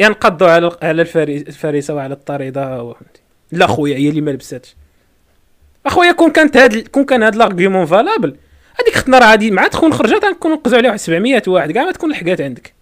ينقضوا 0.00 0.48
على 0.48 0.70
على 0.82 1.02
الفري- 1.02 1.36
الفريسة 1.36 1.94
وعلى 1.94 2.14
الطريدة 2.14 2.94
لا 3.52 3.66
خويا 3.66 3.96
هي 3.96 4.08
اللي 4.08 4.20
ما 4.20 4.30
لبساتش 4.30 4.76
أخويا 5.86 6.12
كون 6.12 6.30
كانت 6.32 6.56
هاد 6.56 6.88
كون 6.88 7.04
كان 7.04 7.22
هاد 7.22 7.36
لاغيومون 7.36 7.86
فالابل 7.86 8.36
هذيك 8.80 8.94
ختنا 8.96 9.18
راه 9.18 9.30
غادي 9.30 9.50
مع 9.50 9.66
تكون 9.66 9.92
خرجت 9.92 10.24
غنكون 10.24 10.52
نقزوا 10.52 10.78
عليها 10.78 10.90
واحد 10.90 11.00
700 11.00 11.42
واحد 11.46 11.72
كاع 11.72 11.84
ما 11.84 11.92
تكون 11.92 12.10
لحقات 12.10 12.40
عندك. 12.40 12.74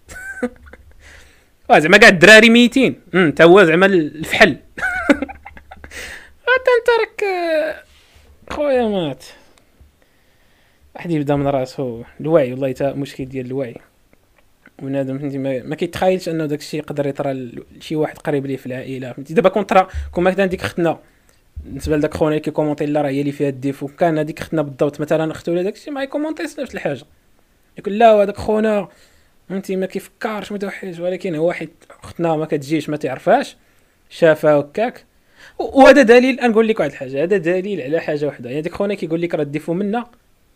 زعما 1.77 1.97
كاع 1.97 2.09
الدراري 2.09 2.49
ميتين. 2.49 3.01
تا 3.35 3.43
هو 3.43 3.63
زعما 3.63 3.85
الفحل. 3.85 4.49
حتى 6.47 6.71
أنت 6.79 6.89
راك 6.99 7.25
خويا 8.49 8.87
مات. 8.87 9.23
واحد 10.95 11.11
يبدا 11.11 11.35
من 11.35 11.47
راسو. 11.47 12.03
الوعي 12.21 12.51
والله 12.51 12.71
تا 12.71 12.93
مشكل 12.93 13.25
ديال 13.25 13.45
الوعي. 13.45 13.75
بنادم 14.81 15.19
فهمتي؟ 15.19 15.37
ما, 15.37 15.63
ما 15.63 15.75
كيتخايلش 15.75 16.29
انه 16.29 16.45
داك 16.45 16.59
الشيء 16.59 16.79
يقدر 16.79 17.07
يطرى 17.07 17.33
لشي 17.77 17.95
واحد 17.95 18.17
قريب 18.17 18.45
ليه 18.45 18.57
في 18.57 18.65
العائلة 18.65 19.11
فهمتي؟ 19.11 19.33
دابا 19.33 19.49
كون 19.49 19.63
طرا 19.63 19.87
كون 20.11 20.23
مثلا 20.23 20.45
ديك 20.45 20.61
اختنا 20.61 20.99
بالنسبة 21.65 21.97
لداك 21.97 22.13
خونا 22.13 22.29
اللي 22.29 22.39
كي 22.39 22.47
commenter 22.47 22.85
لا 22.85 23.01
راه 23.01 23.09
هي 23.09 23.21
اللي 23.21 23.31
فيها 23.31 23.49
ال 23.49 23.54
défaut 23.54 23.87
كان 23.87 24.17
هذيك 24.17 24.39
اختنا 24.39 24.61
بالضبط 24.61 25.01
مثلا 25.01 25.31
أختو 25.31 25.51
ولا 25.51 25.63
داك 25.63 25.75
الشيء 25.75 25.93
ما 25.93 26.03
ي 26.03 26.08
commenter 26.08 26.50
ش 26.50 26.59
نفس 26.59 26.75
الحاجة. 26.75 27.03
يقول 27.77 27.99
لا 27.99 28.13
هذاك 28.13 28.37
خونا 28.37 28.87
فهمتي؟ 29.49 29.75
ما 29.75 29.85
كيفكرش 29.85 30.51
ما 30.51 30.71
ولكن 30.99 31.35
هو 31.35 31.47
واحد 31.47 31.69
اختنا 32.03 32.35
ما 32.35 32.45
كتجيش 32.45 32.89
ما 32.89 32.97
تعرفهاش 32.97 33.57
شافها 34.09 34.53
هكاك. 34.53 35.05
وهذا 35.59 36.01
دليل 36.01 36.35
نقول 36.35 36.67
لك 36.67 36.79
واحد 36.79 36.91
الحاجة 36.91 37.23
هذا 37.23 37.37
دليل 37.37 37.81
على 37.81 37.99
حاجة 37.99 38.25
وحدة. 38.25 38.49
يعني 38.49 38.61
ديك 38.61 38.73
خونا 38.73 38.93
كيقول 38.93 39.21
لك 39.21 39.35
راه 39.35 39.43
الديفو 39.43 39.73
منا 39.73 40.05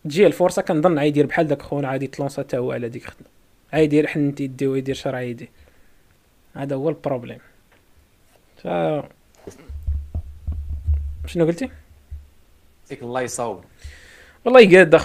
تجي 0.04 0.26
الفرصة 0.26 0.62
كنظن 0.62 0.98
غيدير 0.98 1.26
بحال 1.26 1.46
داك 1.46 1.62
خونا 1.62 1.90
غادي 1.92 2.06
تلونسا 2.06 2.42
حتى 2.42 2.58
هو 2.58 2.72
على 2.72 2.88
ديك 2.88 3.04
اختنا 3.04 3.31
غيدير 3.74 4.06
حنت 4.06 4.40
يدي 4.40 4.66
ويدير 4.66 4.94
شرع 4.94 5.20
يدي. 5.20 5.50
هذا 6.56 6.76
هو 6.76 6.88
البروبليم. 6.88 7.38
ف 8.56 8.66
شنو 11.26 11.46
قلتي؟ 11.46 11.70
فيك 12.88 13.02
الله 13.02 13.20
يصاوب. 13.20 13.64
والله 14.44 14.78
قاد 14.78 15.00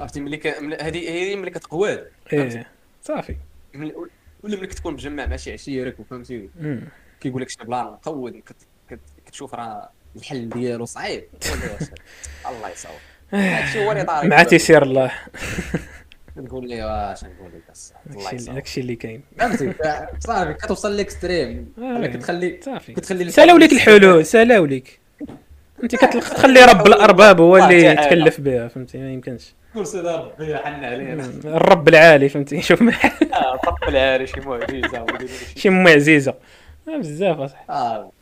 عرفتي 0.00 0.20
ملي 0.20 0.40
هذه 0.80 0.98
هي 1.10 1.36
ملي 1.36 1.50
كتقواد 1.50 2.10
إيه 2.32 2.66
صافي. 3.02 3.36
ولا 3.74 3.92
ملي 4.44 4.66
كتكون 4.66 4.94
مجمع 4.94 5.26
مع 5.26 5.36
شي 5.36 5.52
عشيرك 5.52 6.00
وفهمتي 6.00 6.48
مم. 6.60 6.88
كيقول 7.20 7.42
لك 7.42 7.48
شي 7.48 7.64
plan 7.64 7.96
كت- 8.90 8.98
كتشوف 9.26 9.54
راه 9.54 9.90
الحل 10.16 10.48
ديالو 10.48 10.84
صعيب. 10.84 11.24
الله 12.50 12.68
يصاوب 12.70 12.98
هادشي 13.32 13.86
هو 13.86 13.92
اللي 13.92 14.04
طاري. 14.04 14.28
مع 14.28 14.42
تيسير 14.42 14.82
الله. 14.82 15.12
نقول 16.40 16.68
لي 16.68 16.84
واش 16.84 17.24
نقول 17.24 17.50
لك 17.54 17.76
الله 18.16 18.54
داكشي 18.54 18.80
اللي 18.80 18.96
كاين. 18.96 19.22
فهمتي 19.38 19.72
صافي 20.18 20.54
كتوصل 20.54 20.96
l'extrême 20.96 21.72
آه. 21.78 22.06
كتخلي 22.06 22.60
صافي. 22.62 22.92
كتخلي 22.92 23.30
سالاو 23.30 23.56
لك 23.56 23.72
الحلول 23.72 24.26
سالاو 24.26 24.66
لك 24.66 25.00
أنت 25.82 25.96
كتخلي 25.96 26.64
رب 26.64 26.86
الأرباب 26.86 27.40
هو 27.40 27.56
اللي. 27.56 27.84
يتكلف 27.84 28.40
بها 28.40 28.68
فهمتي؟ 28.68 28.98
ما 28.98 29.12
يمكنش. 29.12 29.54
كل 29.74 29.86
سيدي 29.86 30.08
ربي 30.08 30.56
حنا 30.56 30.86
علينا. 30.86 31.24
الرب 31.44 31.88
العالي 31.88 32.28
فهمتي؟ 32.28 32.62
شوف. 32.68 32.82
آه، 32.82 33.56
طب 33.56 33.88
العاري 33.88 34.26
شي 34.26 34.40
معجزة 34.40 35.06
شي 35.56 35.68
عزيزه 35.68 36.34
آه، 36.88 36.96
بزاف 36.96 37.38
اصاحبي 37.38 37.72
آه. 37.72 38.12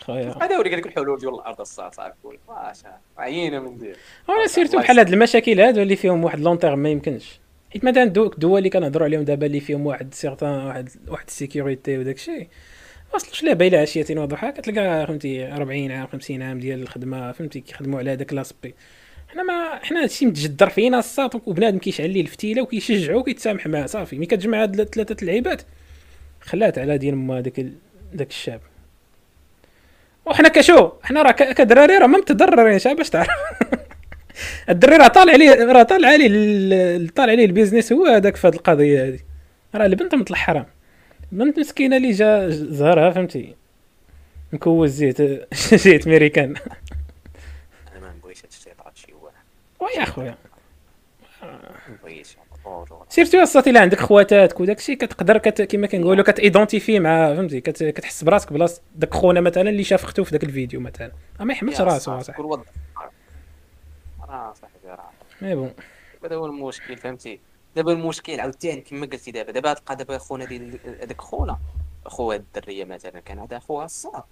خويا. 0.00 0.34
هذا 0.42 0.56
هو 0.56 0.60
اللي 0.60 0.70
قال 0.70 0.78
لك 0.78 0.86
الحلول 0.86 1.18
ديال 1.18 1.34
الأرض 1.34 1.60
الصاد 1.60 1.94
صافي. 1.94 2.12
قول 2.24 2.38
واش 2.48 2.78
عيينا 3.18 3.60
من 3.60 3.78
دير. 3.78 3.96
وأنا 4.28 4.46
سيرتو 4.46 4.78
بحال 4.78 4.98
هاد 4.98 5.12
المشاكل 5.12 5.60
هادو 5.60 5.82
اللي 5.82 5.96
فيهم 5.96 6.24
واحد 6.24 6.40
لونتيغ 6.40 6.74
ما 6.74 6.88
يمكنش. 6.88 7.40
حيت 7.70 7.84
مثلا 7.84 8.04
دوك 8.04 8.34
الدول 8.34 8.58
اللي 8.58 8.70
كنهضروا 8.70 9.06
عليهم 9.06 9.22
دابا 9.22 9.46
اللي 9.46 9.60
فيهم 9.60 9.86
واحد 9.86 10.14
سيغتان 10.14 10.66
واحد 10.66 10.88
واحد 11.08 11.26
السيكوريتي 11.26 11.98
وداك 11.98 12.16
الشيء 12.16 12.48
ما 13.08 13.14
وصلوش 13.14 13.42
ليها 13.42 13.54
بين 13.54 13.78
عشية 13.78 14.06
وضحى 14.10 14.52
كتلقى 14.52 15.06
فهمتي 15.06 15.52
40 15.52 15.90
عام 15.90 16.06
50 16.06 16.42
عام 16.42 16.58
ديال 16.58 16.82
الخدمة 16.82 17.32
فهمتي 17.32 17.60
كيخدموا 17.60 17.98
على 17.98 18.12
هذاك 18.12 18.32
l'aspect 18.32 18.74
حنا 19.28 19.42
ما 19.42 19.78
حنا 19.82 20.02
هادشي 20.02 20.26
متجدر 20.26 20.68
فينا 20.68 20.98
الساط 20.98 21.48
وبنادم 21.48 21.78
كيشعل 21.78 22.10
ليه 22.10 22.20
الفتيلة 22.20 22.62
وكيشجعو 22.62 23.18
وكيتسامح 23.18 23.66
معاه 23.66 23.86
صافي. 23.86 24.16
ملي 24.16 24.26
كتجمع 24.26 24.62
هاد 24.62 24.82
ثلاثة 24.82 25.16
اللعيبات 25.22 25.62
خلات 26.40 26.78
على 26.78 26.98
دين 26.98 27.14
ما 27.14 27.40
داك 27.40 27.66
داك 28.12 28.30
الشاب. 28.30 28.60
وحنا 30.26 30.48
كشو 30.48 30.90
حنا 31.02 31.22
راه 31.22 31.32
كدراري 31.32 31.98
راه 31.98 32.06
ما 32.06 32.18
متضررين 32.18 32.78
شا 32.78 32.92
باش 32.92 33.10
تعرف. 33.10 33.28
الدري 34.68 34.96
راه 34.96 35.08
طالع 35.08 35.32
عليه 35.32 35.72
راه 35.72 35.82
طالع 35.82 36.08
عليه 36.08 36.26
ال- 36.30 37.08
طالع 37.14 37.32
عليه 37.32 37.44
ال 37.44 37.49
business 37.49 37.92
هو 37.92 38.06
هذاك 38.06 38.36
في 38.36 38.46
هذه 38.48 38.54
القضية 38.54 39.08
هذه 39.08 39.18
راه 39.74 39.86
البنت 39.86 40.14
مثل 40.14 40.26
الحرام 40.30 40.66
بنت 41.32 41.58
مسكينة 41.58 41.96
اللي 41.96 42.10
جا 42.10 42.48
زهرها 42.50 43.10
فهمتي؟ 43.10 43.54
مكوز 44.52 44.90
زيت 44.90 45.22
زيت 45.84 46.08
ميريكان 46.08 46.54
أنا 47.92 48.00
ما 48.00 48.12
نبغيش 48.18 48.44
هادشي 48.44 48.70
يطرا 48.70 48.92
شي 48.94 49.12
واحد. 49.12 49.34
ويا 49.80 50.04
خويا. 50.04 50.34
سيرتو 53.08 53.40
الصات 53.40 53.68
الا 53.68 53.80
عندك 53.80 54.00
خواتاتك 54.00 54.60
وداك 54.60 54.78
الشيء 54.78 54.96
كتقدر 54.96 55.38
كت... 55.38 55.62
كما 55.62 55.86
كنقولوا 55.86 56.24
كتايدونتيفي 56.24 56.98
مع 57.00 57.34
فهمتي؟ 57.34 57.60
كت... 57.60 57.82
كتحس 57.84 58.24
براسك 58.24 58.52
بلاص. 58.52 58.80
داك 58.96 59.14
خونا 59.14 59.40
مثلا 59.40 59.70
اللي 59.70 59.84
شاف 59.84 60.04
اختو 60.04 60.24
في 60.24 60.30
داك 60.32 60.44
الفيديو 60.44 60.80
مثلا. 60.80 61.10
ما 61.40 61.52
يحملش 61.52 61.80
راسو 61.80 62.18
وضع 62.38 62.62
راه 64.28 64.52
صاحبي 64.52 64.88
راه 64.88 65.10
مي 65.42 65.54
بون. 65.54 65.74
هذا 66.24 66.36
هو 66.36 66.46
المشكل 66.46 66.96
فهمتي؟ 66.96 67.40
دابا 67.76 67.92
المشكل 67.92 68.40
عاوتاني 68.40 68.80
كما 68.80 69.06
قلتي 69.06 69.30
دابا 69.30 69.52
دابا 69.52 69.72
تلقى 69.74 69.96
دابا 69.96 70.18
خونا 70.18 70.44
ديال 70.44 70.78
هذاك 71.02 71.20
خونا 71.20 71.58
اخو 72.06 72.32
هاد 72.32 72.44
الدرية 72.56 72.84
مثلا 72.84 73.20
كان 73.20 73.38
هذا 73.38 73.56
اخوها 73.56 73.84
الصاد 73.84 74.22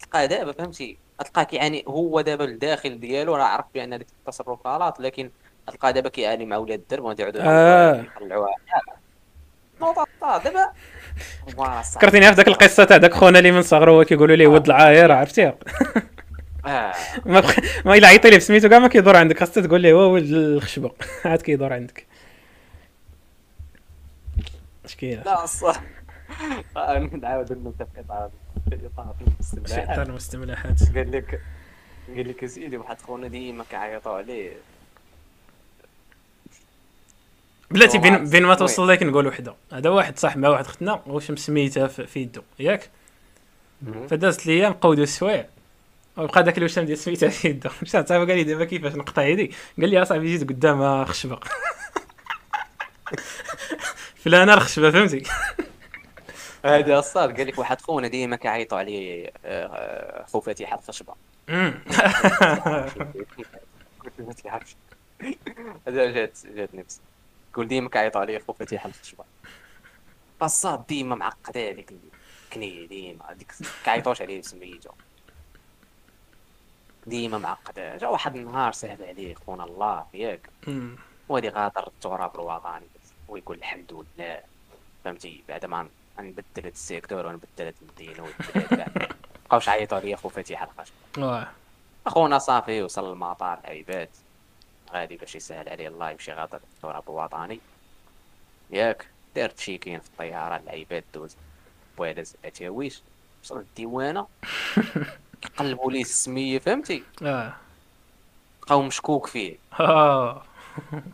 تلقاه 0.00 0.26
دابا 0.26 0.52
فهمتي؟ 0.52 0.98
تلقاه 1.18 1.42
كيعاني 1.42 1.84
هو 1.88 2.20
دابا 2.20 2.44
الداخل 2.44 3.00
ديالو 3.00 3.34
راه 3.34 3.44
عرف 3.44 3.64
بأن 3.74 3.92
هذيك 3.92 4.06
التصرف 4.20 4.66
غلط 4.66 5.00
لكن 5.00 5.30
تلقاه 5.66 5.90
دابا 5.90 6.08
كيعاني 6.08 6.46
مع 6.46 6.56
ولاد 6.56 6.78
الدرب 6.78 7.04
وغادي 7.04 7.22
يعاودوا 7.22 7.42
آه. 7.44 8.02
يطلعوها 8.16 8.54
نوضة 9.80 10.04
دابا. 10.22 10.72
فكرتيني 11.82 12.26
في 12.26 12.32
ذاك 12.32 12.48
القصة 12.48 12.84
تاع 12.84 12.96
داك 12.96 13.14
خونا 13.14 13.38
اللي 13.38 13.50
من 13.50 13.62
صغره 13.62 13.90
هو 13.90 14.04
كيقولوا 14.04 14.36
ليه 14.36 14.46
ود 14.46 14.66
العاير 14.66 15.12
عرفتي؟ 15.12 15.46
آه. 15.46 15.58
ما 17.26 17.40
بخ... 17.40 17.58
ما 17.84 17.94
الا 17.94 18.08
عيطي 18.08 18.30
ليه 18.30 18.36
بسميتو 18.36 18.68
كاع 18.68 18.78
ما 18.78 18.88
كيدور 18.88 19.16
عندك. 19.16 19.38
خاصك 19.38 19.64
تقول 19.64 19.80
ليه 19.80 19.92
هو 19.92 20.12
ولد 20.12 20.32
الخشبه 20.32 20.90
عاد 21.24 21.42
كيدور 21.42 21.72
عندك. 21.72 22.06
اش 24.84 24.96
كاين 24.96 25.22
لا 25.26 25.44
الصح 25.44 25.82
آه، 26.76 26.98
نعاود 26.98 27.52
نتفق 27.52 28.14
على 28.14 28.30
الاطار 28.72 29.14
شيطان 29.18 29.24
المستمعات 29.26 30.08
المستملحات 30.08 30.96
قال 30.96 31.12
لك 31.12 31.40
قال 32.16 32.28
لك 32.28 32.46
سيدي 32.46 32.76
واحد 32.76 33.00
خونا 33.02 33.28
ديما 33.28 33.64
كيعيطوا 33.70 34.12
عليه. 34.12 34.52
بلاتي 37.70 37.98
بين. 37.98 38.30
بين 38.30 38.42
ما. 38.42 38.54
توصل 38.54 38.88
لك 38.88 39.02
نقول 39.02 39.26
وحده. 39.26 39.54
هذا 39.72 39.90
واحد 39.90 40.18
صاحب 40.18 40.38
مع 40.38 40.48
واحد 40.48 40.66
ختنا 40.66 41.02
واش 41.06 41.30
مسميتها 41.30 41.86
في 41.86 42.06
في 42.06 42.20
يدو 42.20 42.42
ياك؟ 42.58 42.90
فدازت 44.10 44.46
ليا 44.46 44.68
نقودو 44.68 45.02
السوايع 45.02 45.46
وبقى 46.18 46.42
داك 46.42 46.58
الوشام 46.58 46.84
ديال 46.84 46.98
سميتها 46.98 47.28
في 47.28 47.48
يدو 47.48 47.70
مشى 47.82 48.06
صاحبي 48.06 48.32
قال 48.32 48.36
لي 48.36 48.44
دابا 48.44 48.64
كيفاش 48.64 48.94
نقطع 48.94 49.22
يدي؟ 49.22 49.54
قال 49.80 49.90
لي 49.90 50.02
اصاحبي 50.02 50.36
جيت 50.36 50.48
قدام 50.48 51.04
خشبة. 51.04 51.40
فلانة 54.24 54.54
الخشبة 54.54 54.90
فهمتي؟ 54.90 55.22
هذا 56.64 56.98
الصاد 56.98 57.36
قال 57.36 57.46
لك 57.46 57.58
واحد 57.58 57.80
خونا 57.80 58.08
ديما 58.08 58.36
كيعيطوا 58.36 58.78
عليه 58.78 59.32
آه، 59.44 59.66
آه، 59.66 60.26
خو 60.26 60.40
فاتحه 60.40 60.78
الخشبه 60.78 61.14
هذا 65.88 66.10
جات 66.10 66.38
جات 66.56 66.74
نفس. 66.74 67.00
قول 67.54 67.68
ديما 67.68 67.88
كيعيطوا 67.88 68.20
عليه 68.20 68.38
خو 68.38 68.52
فاتحه 68.52 68.88
الخشبه 68.88 69.24
الصاد 70.42 70.86
ديما 70.86 71.14
معقدة 71.14 71.70
هذيك 71.70 71.92
كنيه 72.52 72.88
ديما 72.88 73.30
هذيك 73.30 73.52
كيعيطوش 73.84 74.22
عليه 74.22 74.40
بسميتو 74.40 74.90
ديما 77.08 77.38
معقدة. 77.38 77.96
جا 77.96 78.06
واحد 78.08 78.36
النهار 78.36 78.72
صعب 78.72 79.02
عليه 79.02 79.34
خونا 79.34 79.64
الله 79.64 80.06
ياك 80.14 80.48
مم. 80.66 80.96
وغادي 81.28 81.48
غادر 81.48 81.86
التراب 81.86 82.34
الوطني 82.34 82.86
ويقول 83.28 83.56
الحمد 83.56 84.04
لله. 84.18 84.40
فهمتي؟ 85.04 85.42
بعد 85.48 85.64
ما 85.66 85.88
نبدل 86.18 86.44
هاد 86.56 86.66
ال 86.66 86.74
secteur 86.74 87.26
ونبدل 87.26 87.46
هاد 87.64 87.74
المدينة 87.82 88.22
ونبدل 88.22 88.84
بقاوش 89.46 89.68
عيطوا 89.68 89.98
عليا 89.98 90.16
خو 90.16 90.28
الخشب. 90.28 90.92
واه. 91.18 91.48
أخونا 92.06 92.38
صافي 92.38 92.82
وصل 92.82 93.12
المطار 93.12 93.58
العيبات 93.64 94.10
غادي 94.92 95.16
باش 95.16 95.34
يسهل 95.34 95.68
عليه 95.68 95.88
الله 95.88 96.10
يمشي 96.10 96.32
غادر 96.32 96.60
التراب 96.76 97.02
الوطني. 97.08 97.60
ياك 98.70 99.06
دار 99.36 99.50
تشيكين 99.50 100.00
في 100.00 100.08
الطيارة 100.08 100.56
العيبات 100.56 101.04
دوز. 101.14 101.36
بوالز 101.98 102.34
أتاويش. 102.44 103.02
وصل 103.44 103.58
الديوانه 103.58 104.26
قلبوا 105.58 105.92
ليه 105.92 106.00
السميه 106.00 106.58
فهمتي؟ 106.58 107.02
آه. 107.22 107.54
بقاو 108.62 108.82
مشكوك 108.82 109.26
فيه. 109.26 109.56
آه. 109.80 110.42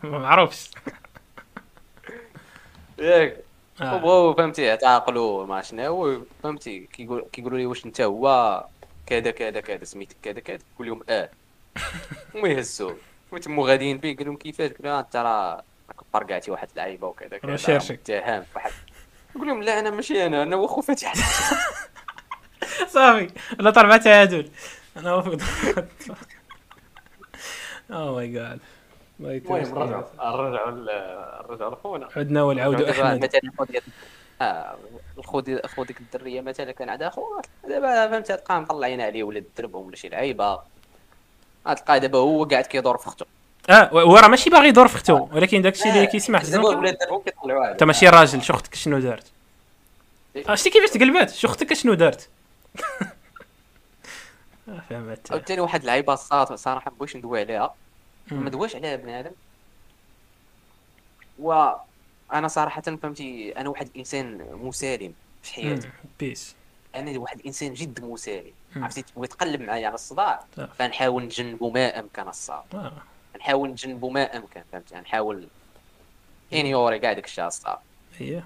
ما 0.02 0.18
معروفش. 0.18 0.70
ياك 2.98 3.44
آه. 3.80 3.94
وبغاو 3.94 4.34
فهمتي 4.34 4.62
يعتقلوا 4.62 5.46
ما 5.46 5.62
شنو؟ 5.62 6.24
فهمتي 6.42 6.80
كيقول 6.80 7.24
كيقولوا 7.32 7.58
لي 7.58 7.66
واش 7.66 7.86
أنت 7.86 8.00
هو 8.00 8.64
كذا 9.06 9.30
كذا 9.30 9.60
كذا 9.60 9.84
سميتك 9.84 10.16
كذا 10.22 10.40
كذا 10.40 10.58
كل 10.78 10.86
يوم 10.86 11.02
آه. 11.08 11.30
وما 12.34 12.48
يهزوه 12.48 12.96
وتمو 13.32 13.66
غاديين 13.66 13.98
فيه 13.98 14.16
قال 14.16 14.26
لهم 14.26 14.36
كيفاش؟ 14.36 14.70
قال 14.72 14.86
انت 14.86 15.16
راه 15.16 15.62
راك 15.88 15.96
برقعتي 16.14 16.50
واحد 16.50 16.68
اللعيبة 16.70 17.06
وكذا 17.06 17.38
كذا. 17.38 17.52
متهم 17.90 18.44
واحد 18.56 18.70
يقول 19.36 19.48
لهم 19.48 19.62
لا 19.62 19.78
أنا 19.78 19.90
ماشي 19.90 20.26
أنا 20.26 20.42
أنا 20.42 20.56
واخو 20.56 20.80
فتح 20.80 21.12
صافي. 22.88 23.28
لا 23.60 23.70
طربعة 23.70 23.96
تعادل 23.96 24.48
أنا 24.96 25.14
وافق 25.14 25.38
أو 27.90 28.14
ماي 28.14 28.28
جاد 28.28 28.58
المهم 29.20 29.74
رجعوا. 29.78 30.02
رجعوا 30.20 30.70
رجعوا 31.48 31.74
لخونا 31.74 32.08
عدنا 32.16 32.42
والعود 32.42 32.76
دابا 32.76 32.90
أحمد. 32.90 33.24
مثلا 33.24 33.40
خو 33.58 33.64
ديال 33.64 33.82
الخو 35.18 35.40
ديال 35.40 35.68
خو 35.68 35.84
ديك 35.84 36.00
الدرية 36.00 36.40
مثلا 36.40 36.72
كان 36.72 36.88
عندها 36.88 37.10
خو 37.10 37.22
دابا 37.68 38.08
فهمت 38.08 38.28
تلقاه 38.28 38.60
مطلعين 38.60 39.00
عليه 39.00 39.24
ولاد 39.24 39.44
الدرب 39.44 39.74
ولا 39.74 39.96
شي 39.96 40.08
لعيبة. 40.08 40.60
غتلقاه 41.68 41.98
دابا 41.98 42.18
هو 42.18 42.44
قاعد 42.44 42.66
كيدور 42.66 42.98
في 42.98 43.06
اختو 43.06 43.24
آه 43.70 43.88
هو 43.92 44.16
راه 44.16 44.28
ماشي 44.28 44.50
باغي 44.50 44.68
يدور 44.68 44.88
في 44.88 44.96
اختو 44.96 45.28
ولكن 45.32 45.62
داكشي 45.62 45.88
اللي 45.88 46.06
كيطلعوا 46.06 46.74
عليه. 46.74 47.72
أنت 47.72 47.82
ماشي 47.84 48.08
راجل 48.08 48.42
شو 48.42 48.54
أختك 48.54 48.74
شنو 48.74 48.98
دارت؟ 48.98 49.26
آه، 50.48 50.54
شتي 50.54 50.70
كيفاش 50.70 50.90
تقلبات؟ 50.90 51.30
شو 51.30 51.48
أختك 51.48 51.72
شنو 51.72 51.94
دارت؟ 51.94 52.28
فهمت 54.88 55.32
عاوتاني 55.32 55.60
واحد 55.60 55.80
اللعيبه 55.80 56.14
صات 56.14 56.52
صراحة 56.52 56.90
ما 56.90 56.96
بغيتش 56.96 57.16
ندوي 57.16 57.40
عليها 57.40 57.74
ما. 58.30 58.50
دويش 58.50 58.76
عليها 58.76 58.96
بنادم 58.96 59.30
وأنا 61.38 62.48
صراحة 62.48 62.82
فهمتي 62.82 63.52
أنا 63.56 63.68
واحد 63.68 63.86
الانسان 63.86 64.48
مسالم 64.52 65.14
في 65.42 65.54
حياتي. 65.54 65.90
بيس. 66.20 66.54
أنا 66.94 67.18
واحد 67.18 67.38
الانسان 67.38 67.74
جد 67.74 68.04
مسالم. 68.04 68.52
عرفتي؟ 68.76 69.02
تبغي 69.02 69.26
تقلب 69.26 69.60
معايا 69.60 69.86
على 69.86 69.94
الصداع. 69.94 70.44
صح. 70.56 70.68
فنحاول 70.78 71.24
نتجنبو 71.24 71.70
ما 71.70 72.00
أمكن 72.00 72.28
الصاد 72.28 72.64
آه. 72.74 72.92
نحاول 73.38 73.70
نتجنبو 73.70 74.10
ما 74.10 74.36
أمكن 74.36 74.62
فهمتي؟ 74.72 74.94
نحاول 74.94 75.48
ينيوري 76.52 76.98
كاع 76.98 77.12
داك 77.12 77.24
الشيء 77.24 77.46
الصعب 77.46 77.82
هي 78.18 78.42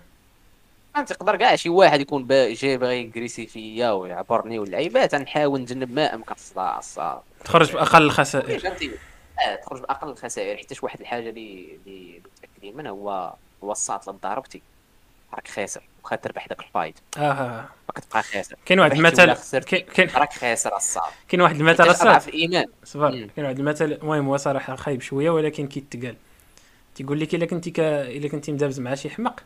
يقدر 1.11 1.37
كاع 1.37 1.57
شي 1.57 1.69
واحد 1.69 2.01
يكون 2.01 2.27
جاي 2.29 2.77
باغي 2.77 3.01
يكريسي 3.01 3.47
فيا 3.47 3.91
ويعبرني 3.91 4.59
واللعيبات 4.59 5.15
نحاول 5.15 5.61
نتجنب 5.61 5.93
ما 5.93 6.15
أمكن 6.15 6.35
الصعب 6.79 7.23
تخرج 7.45 7.73
بأقل 7.73 8.03
الخسائر. 8.03 8.73
آه 9.47 9.55
تخرج 9.55 9.81
بأقل 9.81 10.09
الخسائر 10.09 10.57
حيت 10.57 10.85
واحد 10.85 11.01
الحاجة 11.01 11.29
اللي 11.31 11.79
اللي 11.87 12.23
متاكدين 12.37 12.77
منها 12.77 12.91
هو 12.91 13.35
هو 13.65 13.73
الساط 13.73 14.09
اللي 14.09 14.21
ضربتي 14.23 14.63
راك 15.35 15.49
خاسر 15.49 15.83
واخا 16.05 16.17
تربح 16.17 16.47
داك 16.47 16.61
ال 16.61 16.66
fight. 16.66 16.95
آه 17.19 17.69
راك 17.91 17.99
تبقى 18.05 18.23
خاسر. 18.23 18.57
كاين 18.67 18.81
واحد 18.81 18.93
المثل 18.93 19.59
كاين 19.63 20.11
راك 20.15 20.33
خاسر 20.33 20.77
الصعب 20.77 21.13
كاين 21.29 21.41
واحد 21.41 21.57
المثل 21.57 21.89
الصاد 21.91 22.07
اضعف 22.07 22.29
الإيمان. 22.29 22.67
صبر. 22.85 23.11
كاين 23.11 23.45
واحد 23.45 23.59
المثل 23.59 23.93
المهم 23.93 24.29
هو 24.29 24.37
صراحة 24.37 24.77
خايب 24.77 25.01
شوية 25.01 25.31
ولكن 25.31 25.67
كيتقال. 25.69 26.17
تيقول 26.95 27.21
لك 27.21 27.35
إلا 27.35 27.47
كنتي 27.47 27.71
ك... 27.71 27.81
إلا 27.81 28.29
كنتي 28.29 28.53
مدابز 28.53 28.81
مع 28.81 28.95
شي 28.95 29.11
حمق 29.11 29.41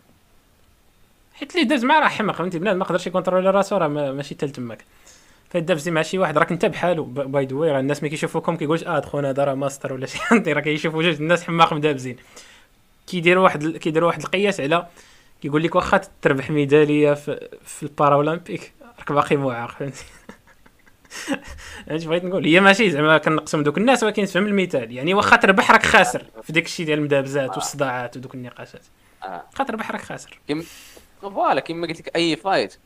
حيت 1.43 1.55
اللي 1.55 1.65
دابز 1.67 1.85
معاه 1.85 2.01
راه 2.01 2.09
حمق 2.09 2.35
فهمتي؟ 2.35 2.59
بنادم 2.59 2.79
ما 2.79 2.85
قدرش 2.85 3.07
ي 3.07 3.11
contrôler 3.11 3.51
راسو 3.51 3.77
راه 3.77 3.89
ما- 3.89 4.13
ماشي 4.13 4.35
تال 4.35 4.51
تماك. 4.51 4.85
فدابزي 5.51 5.91
مع 5.91 6.03
شي 6.03 6.19
واحد 6.19 6.39
راك 6.39 6.53
انت 6.53 6.67
بحالو. 6.67 7.05
باي 7.05 7.45
ذا 7.47 7.57
راه 7.57 7.81
الناس 7.81 8.03
ما 8.03 8.09
كيشوفوكم 8.09 8.57
كيقولش 8.57 8.85
آه 8.85 9.01
خونا 9.01 9.31
هذا 9.31 9.45
راه 9.45 9.55
ماستر 9.55 9.93
ولا 9.93 10.07
شي. 10.07 10.19
فهمتي؟ 10.29 10.53
راه 10.53 10.61
كيشوفوا 10.61 11.03
جوج 11.03 11.15
الناس 11.15 11.45
حماق 11.45 11.73
مدابزين. 11.73 12.17
كيديروا 13.07 13.45
واحد 13.45 13.77
كيديروا 13.77 14.09
واحد 14.09 14.21
القياس 14.23 14.61
على 14.61 14.87
كيقول 15.43 15.63
لك 15.63 15.75
واخا 15.75 16.01
تربح 16.23 16.51
ميدالية 16.51 17.15
في, 17.15 17.49
في 17.65 17.83
ال 17.83 17.89
paralympique 17.89 18.73
راك 18.99 19.13
باقي 19.13 19.37
معاق. 19.37 19.71
فهمتي؟ 19.71 20.05
اش 21.89 22.05
بغيت 22.05 22.25
نقول. 22.25 22.45
هي 22.47 22.61
ماشي 22.61 22.91
زعما 22.91 23.19
كنقسم 23.19 23.63
دوك 23.63 23.79
الناس 23.79 24.03
ولكن 24.03 24.25
تفهم 24.25 24.47
المثال. 24.47 24.93
يعني 24.93 25.15
واخا 25.15 25.37
تربح 25.37 25.71
راك 25.71 25.87
خاسر 25.87 26.25
في 26.43 26.53
داك 26.53 26.65
الشيء 26.65 26.87
ديال 26.87 26.99
المدابزات 26.99 27.51
والصداعات 27.57 28.17
ودوك 28.17 28.35
النقاشات. 28.35 28.83
آه. 29.23 29.43
واخا 29.53 29.65
تربح 29.65 29.91
راك 29.91 30.01
خاسر. 30.03 30.39
voilà 31.31 31.61
كما 31.61 31.87
قلت 31.87 32.01
لك 32.01 32.17
أي 32.17 32.37
fight 32.37 32.77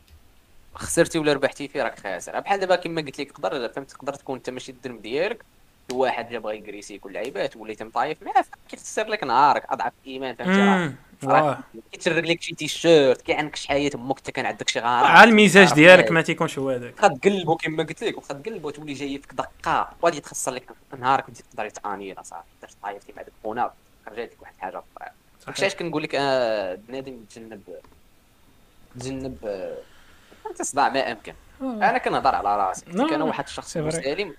خسرتي 0.74 1.18
ولا 1.18 1.32
ربحتي 1.32 1.68
فيه 1.68 1.82
راك 1.82 1.98
خاسر. 1.98 2.40
بحال 2.40 2.60
دابا 2.60 2.76
كما 2.76 3.00
قلت 3.00 3.20
لك 3.20 3.32
تقدر 3.32 3.68
فهمت؟ 3.68 3.90
تقدر 3.90 4.14
تكون 4.14 4.36
أنت 4.36 4.50
ماشي 4.50 4.72
الدرب 4.72 5.02
ديالك 5.02 5.44
واحد 5.92 6.28
جا 6.30 6.38
بغى 6.38 6.56
يكريسيك 6.56 7.04
واللعيبات 7.06 7.56
وليت 7.56 7.82
مطايف 7.82 8.22
معاه 8.22 8.44
كيخسر 8.68 9.08
لك 9.08 9.24
نهارك 9.24 9.64
أضعف 9.68 9.92
الايمان 10.06 10.34
فهمتي 10.34 10.94
راه 11.24 11.62
لك 12.06 12.42
شي 12.42 12.54
تيشيرت 12.54 13.22
كي 13.22 13.34
عندك 13.34 13.56
شي 13.56 13.68
حياة 13.68 13.90
أمك 13.94 14.18
حتى 14.18 14.32
كان 14.32 14.46
عندك 14.46 14.68
شي 14.68 14.78
غرام 14.78 14.90
عا 14.90 15.24
المزاج 15.24 15.74
ديالك 15.74 16.10
ما 16.10 16.22
تيكونش 16.22 16.58
هو 16.58 16.70
هذاك. 16.70 16.94
واخا 17.02 17.08
تقلبو 17.08 17.56
كما 17.56 17.82
قلت 17.82 18.04
لك 18.04 18.16
واخا 18.16 18.34
تقلبو 18.34 18.70
تولي 18.70 18.92
جاي 18.92 19.18
فيك 19.18 19.32
دقة. 19.32 19.90
وغادي 20.02 20.20
تخسر 20.20 20.52
لك 20.52 20.68
نهارك 20.98 21.24
انت 21.28 21.40
تقدري 21.40 21.70
تانير 21.70 22.22
صافي 22.22 22.42
درت 22.62 22.76
طايفتي 22.82 23.12
مع 23.16 23.22
داك 23.22 23.72
خرجت 24.06 24.18
لك 24.32 24.42
واحد 24.42 24.54
الحاجة 24.56 24.82
أخرى. 24.96 25.10
علاش 25.58 25.74
كنقول 25.74 26.02
لك 26.02 26.14
آه، 26.14 26.74
بنادم 26.74 27.12
يتجنب 27.12 27.52
يتجنب 27.52 27.62
آه، 29.44 29.76
انت 30.50 30.62
صداع 30.62 30.88
ما 30.88 31.12
امكن 31.12 31.34
أنا 31.62 31.98
كنهضر 31.98 32.34
على 32.34 32.56
راسي. 32.56 32.84
لا، 32.86 33.02
كنت 33.04 33.12
أنا 33.12 33.24
واحد 33.24 33.44
الشخص. 33.44 33.76
مسالم 33.76 34.34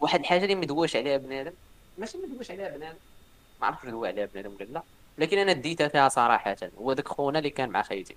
واحد 0.00 0.20
الحاجة 0.20 0.42
اللي 0.42 0.54
ما 0.54 0.66
دواش 0.66 0.96
عليها 0.96 1.16
بنادم 1.16 1.52
ماشي 1.98 2.18
ما 2.18 2.34
دواش 2.34 2.50
عليها 2.50 2.68
بنادم 2.76 2.96
ما 3.60 3.66
عرفتش 3.66 3.84
ندوي 3.86 4.08
عليها 4.08 4.26
بنادم 4.34 4.50
ولا 4.60 4.64
لا. 4.64 4.82
لكن 5.18 5.38
أنا 5.38 5.52
ديتها 5.52 5.88
فيها 5.88 6.08
صراحة. 6.08 6.56
هو 6.80 6.92
داك 6.92 7.08
خونا 7.08 7.38
اللي 7.38 7.50
كان 7.50 7.70
مع 7.70 7.82
خيتي 7.82 8.16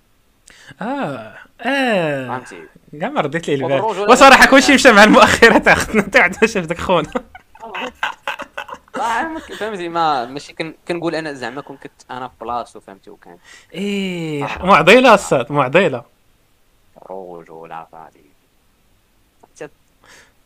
آه 0.82 1.34
آه. 1.60 2.28
فهمتي 2.28 2.62
كاع 3.00 3.08
ما 3.08 3.20
رديت 3.20 3.48
ليه 3.48 3.54
البال. 3.54 3.80
وصراحة 4.10 4.46
كلشي 4.46 4.74
مشى 4.74 4.92
مع 4.92 5.04
المؤخرات 5.04 5.68
اختنا 5.78 6.00
انت 6.00 6.16
عاد 6.16 6.44
شاف 6.44 6.66
داك 6.66 6.78
خونا. 6.78 7.10
آه، 8.96 9.22
ما 9.22 9.38
فهمتي 9.40 9.88
ما 9.88 10.24
ماشي 10.24 10.52
كن- 10.52 10.74
كنقول 10.88 11.14
أنا 11.14 11.32
زعما 11.32 11.60
كون 11.60 11.76
كنت 11.76 11.92
أنا 12.10 12.28
في 12.28 12.34
بلاصتو 12.40 12.80
فهمتي 12.80 13.10
وكان. 13.10 13.36
إيه 13.74 14.42
معضله 14.60 15.14
الصاد 15.14 15.52
معضله 15.52 16.04
رجوله 17.10 17.86
فهمتي 17.92 18.20
انت 19.62 19.70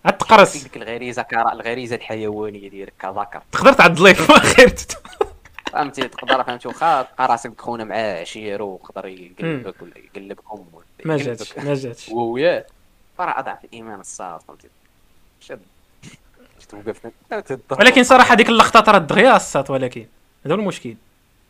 عاد 0.05 0.19
تقرص 0.19 0.53
فيك 0.53 0.63
ديك 0.63 0.77
الغريزة 0.77 1.23
كرا 1.23 1.53
الغريزة 1.53 1.97
الحيوانية 1.97 2.69
ديالك 2.71 2.93
كذكر 2.99 3.43
تقدر 3.53 3.73
تعض 3.73 3.95
في 4.07 4.21
المؤخرات 4.31 4.81
فهمتي 5.73 6.09
تقدر 6.09 6.45
فهمتي 6.45 6.69
واخا 6.69 7.03
تلقى 7.03 7.27
راسك 7.29 7.61
خونا 7.61 7.85
مع 7.85 7.97
عشيرو 7.97 8.67
ويقدر 8.69 9.07
يقلبك 9.07 9.83
ولا 9.83 9.93
يقلبكم 9.99 10.65
ما. 11.05 11.17
جاتش 11.17 11.59
ما 11.59 11.75
جاتش. 11.75 12.09
وياه 12.09 12.67
فراه 13.19 13.39
أضعف 13.39 13.65
الإيمان 13.65 14.01
الصاد 14.01 14.41
فهمتي. 14.41 14.69
شد. 15.41 15.61
توقف 16.69 17.01
ولكن 17.71 18.03
صراحة 18.05 18.35
ديك 18.35 18.49
اللقطات 18.49 18.89
راه 18.89 18.99
دغيا 18.99 19.37
الصاد 19.37 19.71
ولكن 19.71 20.07
هذا 20.47 20.55
هو 20.55 20.59
المشكل. 20.59 20.97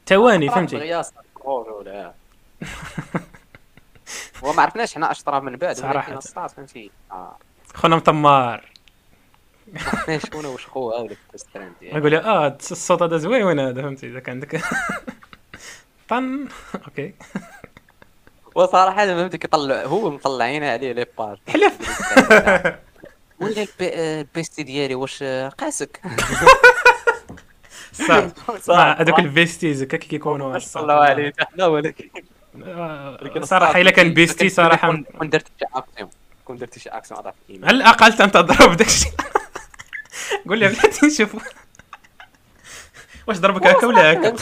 ثواني 0.07 0.49
فهمتي؟ 0.49 0.77
رجوله 0.77 2.13
هو 4.45 4.53
ما 4.53 4.63
عرفناش 4.63 4.95
حنا 4.95 5.11
أش 5.11 5.23
طرا 5.23 5.41
من 5.41 5.57
بعد 5.57 5.79
الصاد 6.17 6.51
فهمتي؟ 6.51 6.91
آه. 7.13 7.37
خونا 7.75 7.97
مطمار 7.97 8.65
ما 9.73 9.81
عرفناش 9.87 10.23
شكون 10.27 10.47
واش 10.47 10.67
خوها 10.67 10.99
ولا 10.99 11.17
نقول 11.83 12.15
آه 12.15 12.59
الصوت 12.71 13.03
هذا 13.03 13.17
زوين 13.17 13.61
هذا 13.61 13.83
فهمتي؟ 13.83 14.07
إذا 14.07 14.21
كان 14.21 14.35
عندك 14.35 14.61
طن. 16.09 16.49
أوكي. 16.75 17.15
وصراحة 18.55 19.07
فهمتي 19.07 19.39
كيطلع 19.39 19.85
هو 19.85 20.11
مطلعين 20.11 20.65
عليه 20.65 20.93
لي 20.93 21.07
باج 21.19 21.39
حلف. 21.49 21.77
ولا 23.41 23.63
البي- 23.63 23.95
البيستي 24.21 24.63
ديالي 24.63 24.95
واش 24.95 25.23
قاسك. 25.59 26.01
صح. 27.93 28.25
مع 28.69 29.01
هذوك 29.01 29.19
الفيستيز 29.19 29.83
هكا 29.83 29.97
كي 29.97 30.09
كيكونوا 30.09 30.59
صلوا 30.59 30.95
عليه 30.95 31.33
حنا 31.39 31.67
ولكن. 31.77 32.09
آه، 32.65 33.41
صراحة 33.43 33.81
إلا 33.81 33.91
كان 33.91 34.15
بيستي 34.15 34.49
صراحة 34.49 35.03
كون 35.19 35.29
درتي 35.31 35.51
شي 35.59 35.67
اكسيون 35.75 36.11
كون 36.45 36.57
درتي 36.57 36.81
شي 36.81 36.89
اكسيون 36.89 37.21
الايمان 37.49 37.69
على 37.69 37.77
الأقل 37.77 38.13
تنتضرب 38.13 38.77
داكشي 38.77 39.09
قول 40.49 40.59
لي 40.59 40.69
بلاتي 40.69 41.07
نشوف 41.07 41.37
واش 43.27 43.39
ضربك 43.39 43.67
هكا 43.67 43.87
ولا 43.87 44.13
هكا؟ 44.13 44.37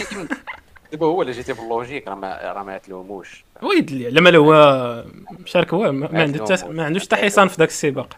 دابا 0.93 1.07
هو 1.07 1.23
اللي 1.23 1.33
جيتي 1.33 1.53
باللوجيك 1.53 2.09
راه 2.09 2.15
ما 2.15 2.53
راه 2.53 2.63
ما 2.63 2.79
تلوموش 2.79 3.45
ويد 3.63 3.91
لي 3.91 4.11
لما 4.11 4.29
لو 4.31 4.53
هو 4.55 5.05
مشارك 5.31 5.75
هو 5.75 5.93
ما 5.93 6.09
ما 6.13 6.23
عنده 6.23 6.45
حتى 6.57 6.67
ما 6.69 6.85
عندوش 6.85 7.03
حتى 7.05 7.17
حصان 7.17 7.49
في 7.49 7.57
ذاك 7.59 7.69
السباق. 7.69 8.17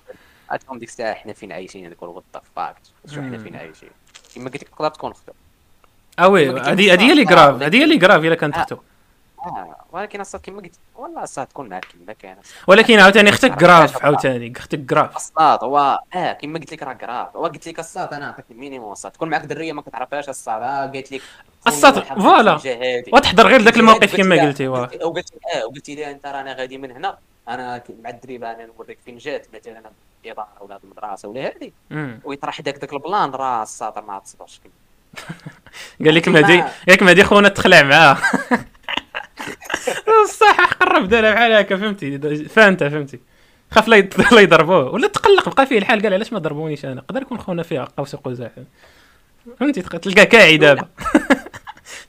عرفتهم 0.50 0.78
ديك 0.78 0.88
الساعة 0.88 1.14
حنا 1.14 1.32
فين 1.32 1.52
عايشين 1.52 1.86
هذاك 1.86 2.02
what 2.02 2.24
the 2.34 2.42
fuck 2.56 2.76
شو 3.14 3.20
حنا 3.20 3.38
فين 3.38 3.56
عايشين 3.56 3.90
كما 4.34 4.44
قلت 4.44 4.62
لك 4.62 4.68
تقدر 4.68 4.88
تكون 4.88 5.12
خطا 5.12 5.32
آه 6.18 6.28
oui 6.28 6.48
قلت 6.48 6.68
هذه 6.68 6.92
هذه 6.92 7.12
اللي 7.12 7.22
آه، 7.22 7.26
grave 7.26 7.62
هذه 7.62 7.84
اللي 7.84 7.98
grave 7.98 8.24
الا 8.24 8.34
كانت 8.34 8.56
آه. 8.56 8.60
اختو 8.60 8.76
آه 9.46 9.76
ولكن 9.92 10.20
أصلا 10.20 10.40
كما 10.40 10.62
قلت 10.62 10.74
والله 10.96 11.22
أصلا 11.22 11.44
تكون 11.44 11.68
معك 11.68 11.84
كما 11.84 12.12
كان 12.12 12.36
ولكن 12.66 12.98
عاوتاني 12.98 13.30
أختك 13.30 13.54
grave 13.54 14.04
عاوتاني 14.04 14.52
أختك 14.56 14.86
grave 14.86 15.16
الصاد 15.16 15.64
هو 15.64 16.00
آه 16.14 16.32
كما 16.32 16.58
قلت 16.58 16.72
لك 16.72 16.82
راه 16.82 16.92
grave 16.92 17.36
هو 17.36 17.46
قلت 17.46 17.68
لك 17.68 17.78
الصاد 17.78 18.14
أنا 18.14 18.26
نعطيك 18.26 18.44
ال 18.50 18.55
minimum 18.55 18.92
الصاد 18.92 19.12
تكون 19.12 19.28
معك 19.28 19.44
درية 19.44 19.72
ما 19.72 19.82
كتعرفهاش 19.82 20.28
الصاد 20.28 20.62
آه 20.62 20.86
قالت 20.86 21.12
لك 21.12 21.22
الصاد، 21.66 21.98
voilà. 22.04 22.60
وتحضر 23.12 23.46
غير 23.46 23.62
ذاك 23.62 23.76
الموقف 23.76 24.16
كما 24.16 24.42
قلتي 24.42 24.68
واه 24.68 24.90
وقلت 25.04 25.32
آه 25.88 25.94
لي 25.94 26.10
أنت 26.10 26.26
رانا 26.26 26.52
غادي 26.52 26.78
من 26.78 26.90
هنا. 26.90 27.18
أنا 27.48 27.82
مع 28.04 28.10
الدريبه 28.10 28.50
أنا 28.52 28.66
نوريك 28.66 28.98
فين 29.04 29.18
جات 29.18 29.46
مثلا 29.54 29.82
الاداره 30.24 30.48
ولا 30.60 30.80
المدرسة 30.84 31.28
ولا 31.28 31.46
هذه. 31.46 31.72
ويطرح 32.24 32.60
داك 32.60 32.76
داك 32.78 32.92
ال 32.92 33.00
plan 33.00 33.30
راه 33.30 33.62
الصاد 33.62 33.98
ما 34.04 34.18
تصبرش 34.18 34.60
قال 36.04 36.14
لك 36.14 36.28
مهدي 36.28 36.64
ياك 36.88 37.02
مهدي 37.02 37.24
خونا 37.24 37.48
تخلع 37.48 37.82
معاه. 37.82 38.16
صح 40.40 40.72
قرب 40.72 41.08
دارها 41.08 41.34
بحال 41.34 41.52
هكا 41.52 41.76
فهمتي؟ 41.76 42.18
فانت 42.48 42.84
فهمتي. 42.84 43.20
خاف 43.70 43.88
لا 43.88 43.96
يض- 43.96 44.32
لا 44.34 44.40
يضربوه. 44.40 44.90
ولا 44.90 45.08
تقلق 45.08 45.54
بقى 45.56 45.66
فيه 45.66 45.78
الحال 45.78 46.02
قال 46.02 46.14
علاش 46.14 46.32
ما 46.32 46.38
ضربونيش 46.38 46.84
أنا؟ 46.84 47.00
قدر 47.00 47.22
يكون 47.22 47.38
خونا 47.38 47.62
فيه 47.62 47.88
قوس 47.96 48.16
قزح 48.16 48.50
فهمتي؟ 49.60 49.82
تلقى 49.82 50.26
كاعي 50.26 50.56
دابا. 50.56 50.88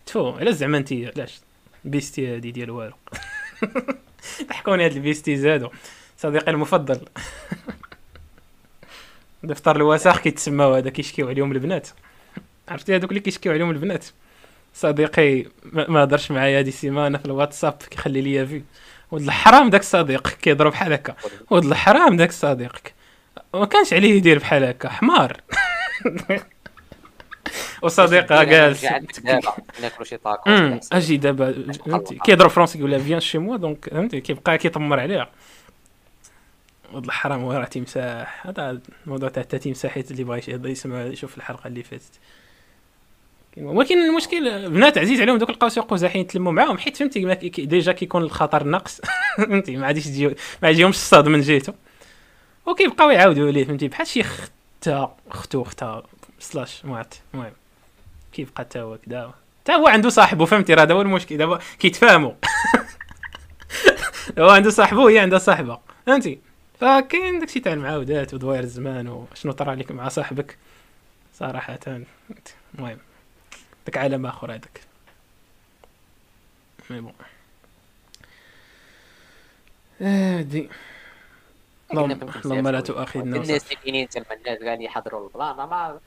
تفو 0.06 0.30
علاش 0.32 0.54
زعما 0.54 0.78
انت 0.78 0.94
علاش؟ 0.94 1.42
bestie 1.86 2.36
هادي 2.36 2.52
ديال 2.52 2.72
والو. 2.72 2.94
ضحكوني 4.50 4.86
هاد 4.86 4.92
ال 4.92 4.98
bestie 4.98 5.36
زادو. 5.36 5.70
صديقي 6.18 6.52
المفضل. 6.52 7.00
دفتر 9.44 9.76
الوساخ 9.76 10.20
كيتسماو 10.20 10.74
هذا 10.74 10.90
كيشكيو 10.90 11.28
عليهم 11.30 11.52
البنات. 11.52 11.88
عرفتي؟ 12.70 12.96
هذوك 12.96 13.10
اللي 13.10 13.20
كيشكيو 13.20 13.52
عليهم 13.52 13.70
البنات. 13.70 14.06
صديقي 14.74 15.46
ما 15.74 16.04
هضرش 16.04 16.32
معايا 16.32 16.60
هادي 16.60 16.70
السيمانة 16.70 17.18
في 17.18 17.26
الواتساب 17.26 17.74
كيخلي 17.74 18.22
ليا 18.22 18.46
vu 18.46 18.62
ولد 19.12 19.24
الحرام 19.24 19.70
داك 19.70 19.82
الصديق 19.82 20.28
كيضرب 20.28 20.72
بحال 20.72 20.94
هكا. 20.94 21.16
ولد 21.50 21.66
الحرام 21.66 22.18
داك 22.18 22.30
الصديق 22.30 22.78
ما 23.54 23.66
كانش 23.66 23.94
عليه 23.94 24.14
يدير 24.14 24.40
بحال 24.40 24.64
هكا. 24.64 24.90
حمار. 24.90 25.42
وصديقها 27.82 28.44
جالس 28.44 28.84
ناكلوا 29.82 30.04
شي 30.04 30.18
طاكو 30.18 30.50
أجي 30.92 31.18
دابا 31.18 31.74
فهمتي؟ 31.86 32.16
كيضرب 32.16 32.50
français 32.50 32.80
يقول 32.80 32.92
لها 32.92 33.00
viens 33.00 33.20
chez 33.20 33.38
moi 33.38 33.58
donc 33.58 33.90
فهمتي؟ 33.90 34.22
كيبقى 34.22 34.58
كيطمر 34.58 35.00
عليها. 35.00 35.30
ولد 36.94 37.06
الحرام 37.06 37.44
هو 37.44 37.52
راه 37.52 37.66
تمساح. 37.66 38.48
هذا 38.48 38.82
الموضوع 39.06 39.30
تاع 39.30 39.44
التا 39.44 39.58
تمساحيت 39.58 40.12
اللي 40.12 40.24
بغى 40.24 40.42
يسمع 40.48 41.02
يشوف 41.02 41.38
الحلقة 41.38 41.68
اللي 41.68 41.84
فاتت. 41.84 42.20
ولكن 43.62 43.98
المشكل 43.98 44.70
بنات 44.70 44.98
عزيز 44.98 45.22
عليهم 45.22 45.38
دوك 45.38 45.50
القوس 45.50 45.80
قزحين 45.80 46.22
يتلموا 46.22 46.52
معاهم 46.52 46.78
حيت 46.78 46.98
فهمتي 46.98 47.36
déjà 47.66 47.92
كيكون 47.92 48.24
الخطر 48.24 48.64
ناقص 48.64 49.02
فهمتي؟ 49.38 49.78
ما 49.78 49.88
غاديش 49.88 50.06
تجي 50.06 50.36
ما 50.64 50.70
يجيهمش 50.70 50.96
الصاد 50.96 51.28
من 51.28 51.42
جهته 51.42 51.74
وكيبقاو 52.66 53.10
يعاودوا 53.10 53.52
ليه 53.52 53.66
فهمتي؟ 53.66 53.88
بحال 53.88 54.08
شي 54.08 54.24
ختا 54.24 55.16
اختو 55.30 55.62
اختها 55.62 56.04
سلاش 56.40 56.86
ما 56.86 56.98
عرفت. 56.98 57.22
المهم 57.34 57.54
كيبقى 58.34 58.66
تا 58.66 58.82
هو 58.82 58.98
كدا؟ 58.98 59.32
تا 59.66 59.74
هو 59.74 59.88
عنده 59.88 60.10
صاحبه 60.10 60.46
فهمتي؟ 60.46 60.74
راه 60.74 60.82
هذا 60.84 60.94
هو 60.94 61.02
المشكل. 61.02 61.38
دابا 61.38 61.60
كيتفاهموا. 61.80 62.34
هو 64.40 64.50
عنده 64.50 64.70
صاحبه 64.70 65.00
وهي 65.00 65.20
عندها 65.20 65.40
صاحبة. 65.40 65.80
فهمتي؟ 66.06 66.40
فكاين 66.80 67.40
داكشي 67.40 67.60
تاع 67.60 67.74
المعاودات 67.74 68.34
ودوائر 68.34 68.64
الزمان 68.64 69.08
وشنو 69.08 69.52
طرا 69.52 69.76
لك 69.76 69.92
مع 69.92 70.10
صاحبك. 70.10 70.58
صراحة 71.34 71.80
المهم 72.76 72.98
داك 73.86 73.98
عالم 73.98 74.26
آخر 74.26 74.52
هذاك. 74.52 74.82
mais 76.90 77.02
bon. 77.02 77.14
هادي. 80.02 80.70
اللهم 81.92 82.68
لا 82.68 82.82
تؤاخذنا. 82.82 83.38
الناس 83.38 83.64
اللي 83.64 83.76
كاينين 83.76 84.10
تما 84.10 84.26
الناس 84.32 84.58
اللي 84.62 84.84
يحضروا 84.84 85.28
ال 85.28 85.34
plan 85.34 85.56
ما 85.56 86.00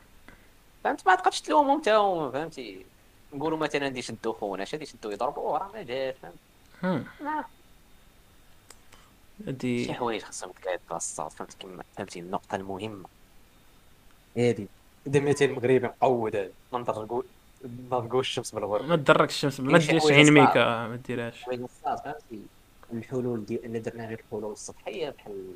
فهمت؟ 0.85 1.07
ما 1.07 1.15
تبقاش 1.15 1.40
تلومهم 1.40 1.81
حتى 1.81 1.90
هما 1.93 2.31
فهمتي؟ 2.31 2.86
نقولوا 3.32 3.59
مثلا 3.59 3.89
دي 3.89 4.02
شدوا 4.02 4.32
خونا 4.32 4.62
اش 4.62 4.73
غادي 4.74 4.85
يشدوا 4.85 5.12
يضربوه 5.12 5.59
راه 5.59 5.70
ما 5.73 5.82
جاش 5.82 6.15
فهمت؟ 6.23 6.35
هم، 6.82 7.05
ما- 7.20 7.44
شي 9.39 9.47
هادي 9.47 9.94
حوايج 9.94 10.23
خاصهم 10.23 10.51
يتقادوا 10.51 10.97
الصاد 10.97 11.31
فهمت 11.31 11.55
كيما 11.55 11.82
فهمتي؟ 11.97 12.20
النقطة 12.20 12.57
المهمة. 12.57 13.05
هادي. 14.36 14.66
إذا 15.07 15.20
مثلا 15.20 15.48
المغربي 15.48 15.78
مقود 15.78 16.36
هذا 16.36 16.51
ما 16.73 16.78
نضرقوا 16.78 17.23
نضرقوا 17.65 18.20
الشمس 18.20 18.51
بالغرب 18.55 18.85
ما 18.85 18.97
تدركش 18.97 19.35
الشمس 19.35 19.61
ما 19.61 19.78
ديرش 19.78 20.07
عين. 20.07 20.32
ميكا 20.32 20.86
ما 20.86 20.97
ديرهاش. 21.07 21.44
الحلول 22.93 23.44
ديال 23.47 23.65
اللي 23.65 23.78
درنا 23.78 24.07
غير 24.09 24.20
الحلول 24.27 24.52
السطحية 24.52 25.11
بحال 25.11 25.55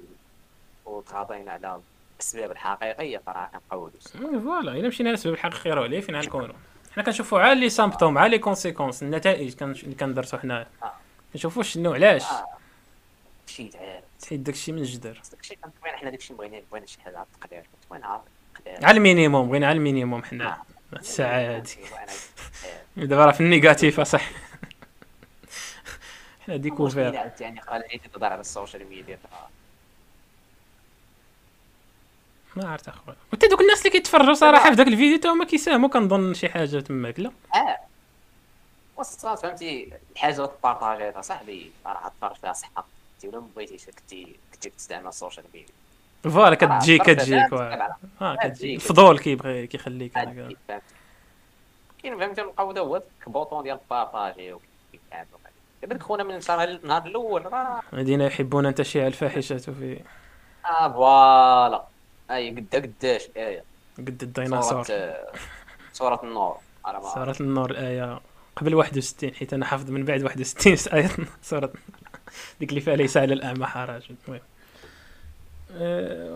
وتغاضينا 0.87 1.53
على 1.53 1.81
الأسباب 2.25 2.51
الحقيقية 2.51 3.19
فراه 3.27 3.51
كنقودوا 3.71 3.99
مم، 4.15 4.41
voilà. 4.41 4.73
إلا 4.73 4.89
مشينا 4.89 5.09
للاسباب 5.09 5.35
الحقيقية 5.35 5.75
راه 5.75 5.87
ليه 5.87 6.01
فين 6.01 6.17
غنكونوا 6.17 6.55
حنا 6.95 7.03
كنشوفوا 7.05 7.41
عا 7.41 7.55
les 7.55 7.71
symptômes 7.71 8.19
عا 8.19 8.29
les 8.29 8.39
conséquences 8.39 9.03
النتائج 9.03 9.55
اللي 9.63 9.95
كندرسوا 9.95 10.39
حنايا 10.39 10.67
آه. 10.83 10.93
كنشوفوا 11.33 11.63
شنو 11.63 11.93
علاش؟ 11.95 12.23
آه. 12.25 12.47
شي 13.47 13.69
تعال 13.69 14.01
تحيد 14.21 14.45
داكشي 14.45 14.73
من 14.73 14.79
الجدر 14.79 15.21
داكشي 15.33 15.57
كنتمنى 15.57 15.97
حنا 15.97 16.11
داكشي 16.11 16.35
بغينا 16.35 16.61
بغينا 16.71 16.87
شي 16.87 17.01
حاجة 17.01 17.17
على 17.19 17.27
التقدير 17.35 17.63
كنتمنى 17.83 18.05
على 18.07 18.21
التقدير 18.59 18.87
على 18.87 18.97
ال 18.97 19.03
minimum 19.03 19.49
بغينا 19.49 19.67
على 19.67 19.77
ال 19.79 19.84
minimum 19.85 20.25
حنا. 20.25 20.57
الساعة 20.97 21.57
هادي 21.57 21.77
دابا 23.07 23.25
راه 23.25 23.33
في 23.33 23.41
ال 23.41 23.48
négatif 23.48 24.01
أصح. 24.01 24.31
حنا 26.47 26.57
découvert. 26.57 27.15
يعني 27.41 27.61
قال 27.61 27.83
لي 27.93 27.99
تهضر 27.99 28.27
على 28.27 28.41
ال 28.41 28.47
social 28.47 28.87
media 28.89 29.19
ما 32.57 32.69
عرفت 32.69 32.89
اخويا 32.89 33.17
وانت 33.33 33.45
دوك 33.45 33.61
الناس 33.61 33.79
اللي 33.79 33.91
كيتفرجوا 33.91 34.35
صراحة 34.35 34.71
في 34.71 34.77
داك 34.77 34.87
الفيديو 34.87 35.19
تا 35.19 35.29
هما 35.29 35.45
كيساهموا 35.45 35.89
كنظن 35.89 36.35
شي 36.35 36.49
حاجة 36.49 36.81
تماك 36.81 37.21
لا؟ 37.21 37.31
آه. 37.55 37.79
الصاد 39.01 39.39
فهمتي؟ 39.39 39.93
الحاجة 40.13 40.47
تبارطاجيها 40.47 41.21
صاحبي 41.21 41.73
راه 41.87 42.13
تفرج 42.19 42.37
فيها 42.37 42.53
صحة. 42.53 42.87
ولا 43.25 43.41
ما 43.41 43.47
بغيتيش 43.57 43.87
كنتي 43.87 44.37
تستعمل 44.77 45.09
ال 45.09 45.14
social 45.14 45.47
media. 45.55 45.75
voilà 46.23 46.55
كتجي 46.55 46.99
كتجيك 46.99 47.47
كتجيك. 47.47 47.95
كتجي. 48.43 48.75
الفضول 48.75 49.19
كيبغي 49.19 49.67
كيخليك 49.67 50.13
كاين 52.03 52.19
فهمتي 52.19 52.43
نلقاو 52.43 52.71
هو 52.71 53.03
ال 53.27 53.32
bouton 53.32 53.63
ديال 53.63 53.79
partager 53.91 54.53
وكيف 54.53 55.01
كان 55.11 55.27
دابا 55.83 56.03
خونا 56.03 56.25
من 56.25 56.41
النهار 56.49 57.07
الأول 57.07 57.53
راه 57.53 57.83
الذين 57.93 58.21
يحبون 58.21 58.67
ان 58.67 58.75
تشيع 58.75 59.07
الفاحشه 59.07 59.57
في 59.57 60.01
آه 60.67 60.93
voilà. 60.93 61.85
أي 62.31 62.51
قدا 62.51 62.79
قداش 62.79 63.23
آية؟ 63.37 63.65
قد 63.99 64.23
الديناصور. 64.23 64.85
صورة 64.85 65.15
صورة 65.93 66.21
النور. 66.25 66.57
على 66.85 66.99
ما 66.99 67.15
سورة 67.15 67.37
النور 67.41 67.71
الآية 67.71 68.21
قبل 68.57 68.75
61 68.75 69.35
حيت 69.35 69.55
أنا 69.55 69.67
حافظ 69.67 69.91
من 69.91 70.05
بعد 70.05 70.23
61 70.23 70.95
آية 70.95 71.11
سورة 71.43 71.73
ديك 72.61 72.71
اللي 72.71 72.81
فيها 72.81 72.97
ليس 72.97 73.17
على 73.17 73.35
الأعمى 73.35 73.67
حرج 73.67 74.03
المهم. 74.29 74.41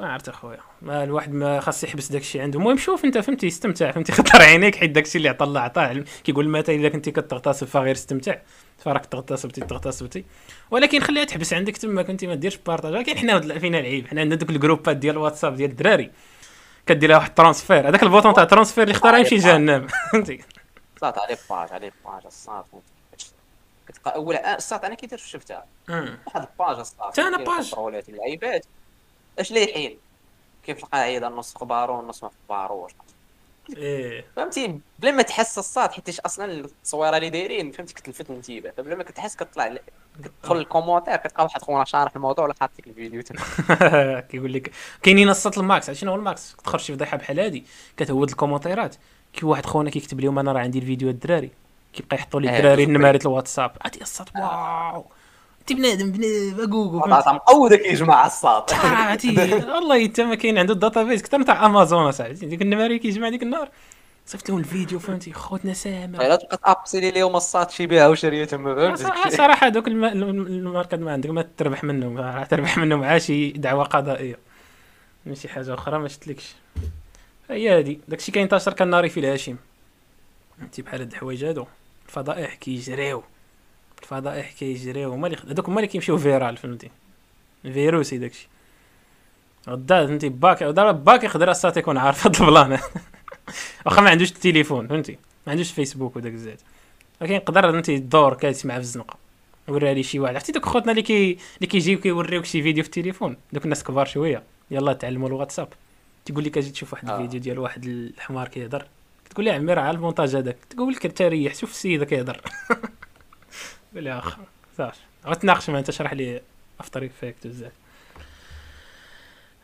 ما 0.00 0.12
عرفت 0.12 0.28
اخويا 0.28 0.58
ما 0.82 1.04
الواحد 1.04 1.32
ما 1.32 1.60
خاص 1.60 1.84
يحبس 1.84 2.12
داك 2.12 2.20
الشيء 2.20 2.42
عنده. 2.42 2.58
المهم 2.58 2.76
شوف 2.76 3.04
انت 3.04 3.18
فهمتي 3.18 3.46
استمتع 3.46 3.90
فهمتي؟ 3.90 4.12
خطر 4.18 4.42
عينيك 4.42 4.76
حيت 4.76 4.90
داك 4.90 5.06
الشيء 5.06 5.16
اللي 5.16 5.28
عطى 5.28 5.44
الله 5.44 5.60
عطاه. 5.60 6.04
كيقول 6.24 6.44
المثل 6.44 6.72
إذا 6.72 6.88
كنتي 6.88 7.10
كتغتصب 7.10 7.66
فغير 7.66 7.94
استمتع. 7.94 8.36
فراك 8.78 9.06
تغتصبتي 9.06 9.60
تغتصبتي 9.60 10.24
ولكن 10.70 11.00
خليها 11.00 11.24
تحبس 11.24 11.52
عندك 11.52 11.76
تما 11.76 12.02
كنتي 12.02 12.26
ما 12.26 12.34
ديرش 12.34 12.56
partage. 12.66 12.92
ولكن 12.92 13.18
حنا 13.18 13.40
فينا 13.58 13.78
العيب. 13.78 14.06
حنا 14.06 14.20
عندنا 14.20 14.38
دوك 14.38 14.50
الجروبات 14.50 14.96
ديال 14.96 15.14
الواتساب 15.14 15.56
ديال 15.56 15.70
الدراري. 15.70 16.10
كدير 16.86 17.08
لها 17.08 17.18
واحد 17.18 17.34
transfert 17.34 17.88
هذاك 17.88 18.02
ال 18.02 18.07
bouton 18.07 18.34
تاع 18.34 18.44
transfert 18.44 18.84
اللي 18.84 18.92
اختارها 18.92 19.18
يمشي 19.18 19.36
جهنم 19.36 19.86
فهمتي؟ 20.12 20.40
صات 21.00 21.18
عليه 21.18 21.38
باج 21.50 21.72
عليه 21.72 21.92
باج 22.04 22.22
الصاد 22.26 22.64
كتلقى 23.88 24.14
اول 24.14 24.34
آه، 24.34 24.56
الصاد 24.56 24.84
أنا 24.84 24.94
كي 24.94 25.06
درت 25.06 25.20
شفتها. 25.20 25.64
واحد 25.88 26.16
الباج 26.36 26.78
الصاد 26.78 27.12
تا 27.12 27.22
أنا 27.28 27.36
باج. 27.44 27.74
اللعيبات 28.08 28.66
اش 29.38 29.52
لايحين 29.52 29.98
كيف 30.64 30.78
تلقى 30.78 30.98
عيدا 30.98 31.28
نص 31.28 31.56
اخبارو 31.56 31.98
ونص 31.98 32.22
ما 32.24 32.30
اخباروش 32.42 32.92
إيه. 33.76 34.24
فهمتي؟ 34.36 34.80
بلا 34.98 35.10
ما 35.10 35.22
تحس 35.22 35.58
الصاد 35.58 35.92
حيت 35.92 36.18
أصلا 36.20 36.52
التصويره 36.52 37.16
اللي 37.16 37.30
دايرين 37.30 37.72
فهمتي؟ 37.72 37.94
كتلفت 37.94 38.30
الانتباه 38.30 38.70
فبلا 38.70 38.94
ما 38.94 39.04
كتحس 39.04 39.36
كتطلع 39.36 39.76
كتدخل 40.24 40.56
الكومونتير 40.56 41.16
كتلقى 41.16 41.44
واحد 41.44 41.62
خونا 41.62 41.84
شارح 41.84 42.12
الموضوع 42.16 42.44
ولا 42.44 42.54
حاط 42.60 42.70
لك 42.78 42.86
الفيديو. 42.86 43.22
تما 43.22 44.20
كيقول 44.20 44.52
لك 44.52 44.70
كاينين 45.02 45.28
الصوت 45.28 45.58
الماكس. 45.58 45.88
عرفتي 45.88 46.00
شنو 46.00 46.10
هو 46.10 46.16
الماكس؟ 46.16 46.56
تخرج 46.64 46.80
شي 46.80 46.92
فضيحه 46.94 47.16
بحال 47.16 47.40
هادي 47.40 47.64
كتهود 47.96 48.30
الكومونتيرات 48.30 48.96
كي 49.32 49.46
واحد 49.46 49.66
خونا 49.66 49.90
كيكتب 49.90 50.20
لهم 50.20 50.38
أنا 50.38 50.52
راه 50.52 50.60
عندي 50.60 50.78
الفيديو 50.78 51.08
الدراري. 51.10 51.50
كيبقى 51.92 52.16
يحطوا 52.16 52.40
لي 52.40 52.50
إيه، 52.50 52.56
الدراري 52.56 52.82
شوف 52.82 52.88
النمارات 52.88 53.26
الواتساب. 53.26 53.76
عرفتي 53.80 54.00
الصوت 54.02 54.28
واو. 54.36 55.06
انت 55.70 55.78
بنادم 55.78 56.10
بنادم 56.12 56.60
اكوكو 56.62 57.00
طلع 57.00 57.32
مقوده 57.32 57.76
كيجمع 57.76 58.26
الصاد 58.26 58.62
عرفتي 58.72 59.54
والله 59.54 60.08
حتى 60.08 60.24
ما 60.24 60.34
كاين 60.34 60.58
عنده 60.58 60.74
الداتا 60.74 61.02
بيز 61.02 61.22
كثر 61.22 61.42
تاع 61.42 61.66
أمازون 61.66 62.06
اصاحبي 62.08 62.34
ديك 62.46 62.62
النماري 62.62 62.98
كيجمع 62.98 63.28
ديك 63.28 63.42
النهار. 63.42 63.68
صيفط 64.26 64.48
لهم 64.48 64.58
الفيديو 64.58 64.98
فهمتي 64.98 65.32
خوتنا 65.32 65.72
سامر 65.72 66.20
الا 66.20 66.36
تبقى 66.36 66.56
تابسيلي 66.64 67.10
ليهم 67.10 67.36
الصاد 67.36 67.70
شي 67.70 67.86
بها 67.86 68.08
وشرية 68.08 68.44
تما 68.44 68.94
فهمتي 68.96 69.36
صراحة 69.36 69.68
دوك 69.68 69.88
الم- 69.88 70.04
الم- 70.04 70.46
الماركات 70.46 71.00
ما 71.00 71.12
عندك 71.12 71.30
ما 71.30 71.48
تربح 71.56 71.84
منهم. 71.84 72.18
راه 72.18 72.44
تربح 72.44 72.78
منهم 72.78 73.02
عا 73.04 73.18
شي 73.18 73.50
دعوة 73.50 73.84
قضائية. 73.84 74.38
ماشي 75.26 75.48
حاجة 75.48 75.74
أخرى 75.74 75.98
ما 75.98 76.08
شتلكش 76.08 76.54
هي 77.50 77.78
هادي 77.78 78.00
داكشي 78.08 78.32
كينتشر 78.32 78.72
كالنار 78.72 79.08
في 79.08 79.20
الهشيم 79.20 79.58
أنت 80.62 80.80
بحال 80.80 81.00
هاد 81.00 81.10
الحوايج 81.12 81.44
هادو. 81.44 81.66
الفضائح 82.08 82.54
كيجريو. 82.54 83.22
الفضائح 84.02 84.52
كيجريو 84.52 85.12
هما 85.12 85.26
اللي 85.26 85.38
هادوك 85.48 85.68
هما 85.68 85.76
اللي 85.76 85.88
كيمشيو 85.88 86.18
viral 86.18 86.56
فهمتي؟ 86.56 86.90
فيروسي 87.62 88.18
داكشي. 88.18 88.48
غدا 89.68 90.06
فهمتي؟ 90.06 90.28
باك 90.28 90.62
دابا 90.62 90.92
باك 90.92 91.24
يقدر 91.24 91.50
أصلا 91.50 91.72
يكون 91.76 91.96
عارف 91.96 92.26
هاد 92.26 92.40
البلان. 92.40 92.78
واخا 93.86 94.02
ما 94.02 94.10
عندوش 94.10 94.30
التليفون 94.30 94.88
فهمتي؟ 94.88 95.12
ما 95.46 95.52
عندوش 95.52 95.72
فيسبوك 95.72 96.16
وداك 96.16 96.32
الزاد 96.32 96.60
ولكن 97.20 97.34
يقدر 97.34 97.78
انت 97.78 97.88
الدور 97.88 98.34
كتسمع 98.34 98.74
في 98.74 98.80
الزنقة. 98.80 99.16
وريها 99.68 99.94
لي 99.94 100.02
شي 100.02 100.18
واحد. 100.18 100.34
عرفتي 100.34 100.52
دوك 100.52 100.64
خوتنا 100.64 100.90
اللي 100.90 101.02
كي 101.02 101.38
اللي 101.56 101.66
كيجيو 101.66 102.00
كيوريوك 102.00 102.44
شي 102.44 102.62
فيديو 102.62 102.82
في 102.82 102.88
التليفون؟ 102.88 103.36
دوك 103.52 103.64
الناس 103.64 103.84
كبار 103.84 104.06
شوية. 104.06 104.42
يلا 104.70 104.92
تعلموا 104.92 105.28
الواتساب. 105.28 105.68
تقول 106.24 106.44
لك 106.44 106.58
أجي 106.58 106.70
تشوف 106.70 106.92
واحد 106.92 107.08
آه. 107.10 107.16
الفيديو 107.16 107.40
ديال 107.40 107.58
واحد 107.58 107.84
الحمار 107.84 108.48
كيهضر. 108.48 108.86
تقول 109.30 109.44
لي 109.44 109.50
عمي 109.50 109.74
راه 109.74 109.82
على 109.82 109.96
المونتاج 109.96 110.36
هذاك. 110.36 110.56
تقول 110.70 110.92
لك 110.92 111.06
انت 111.06 111.22
ريح 111.22 111.54
شوف 111.54 111.70
السيده 111.70 112.04
كيهضر. 112.04 112.40
قول 113.98 114.04
لي 114.04 114.18
اخ 114.18 114.38
صافي 114.76 115.00
غتناقش 115.26 115.70
معاه 115.70 115.78
أنت 115.78 115.90
شرح 115.90 116.12
لي 116.12 116.42
After 116.80 117.06
Effects 117.06 117.46
بزاف. 117.46 117.72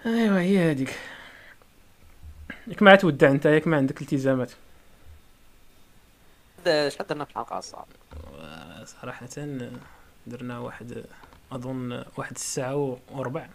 أيوا 0.06 0.38
هي 0.38 0.70
هذيك 0.70 0.98
ياك 2.66 2.82
ما 2.82 2.96
تودع 2.96 3.30
أنت 3.30 3.46
ياك 3.46 3.66
ما 3.66 3.76
عندك 3.76 4.02
التزامات. 4.02 4.50
شحال 6.64 7.06
درنا 7.06 7.24
في 7.24 7.30
الحلقة 7.30 7.58
الصاد 7.58 7.84
صراحة 8.84 9.28
درنا 10.26 10.58
واحد 10.58 11.04
أظن 11.52 12.04
واحد 12.16 12.34
الساعة 12.34 12.98
وربع. 13.10 13.46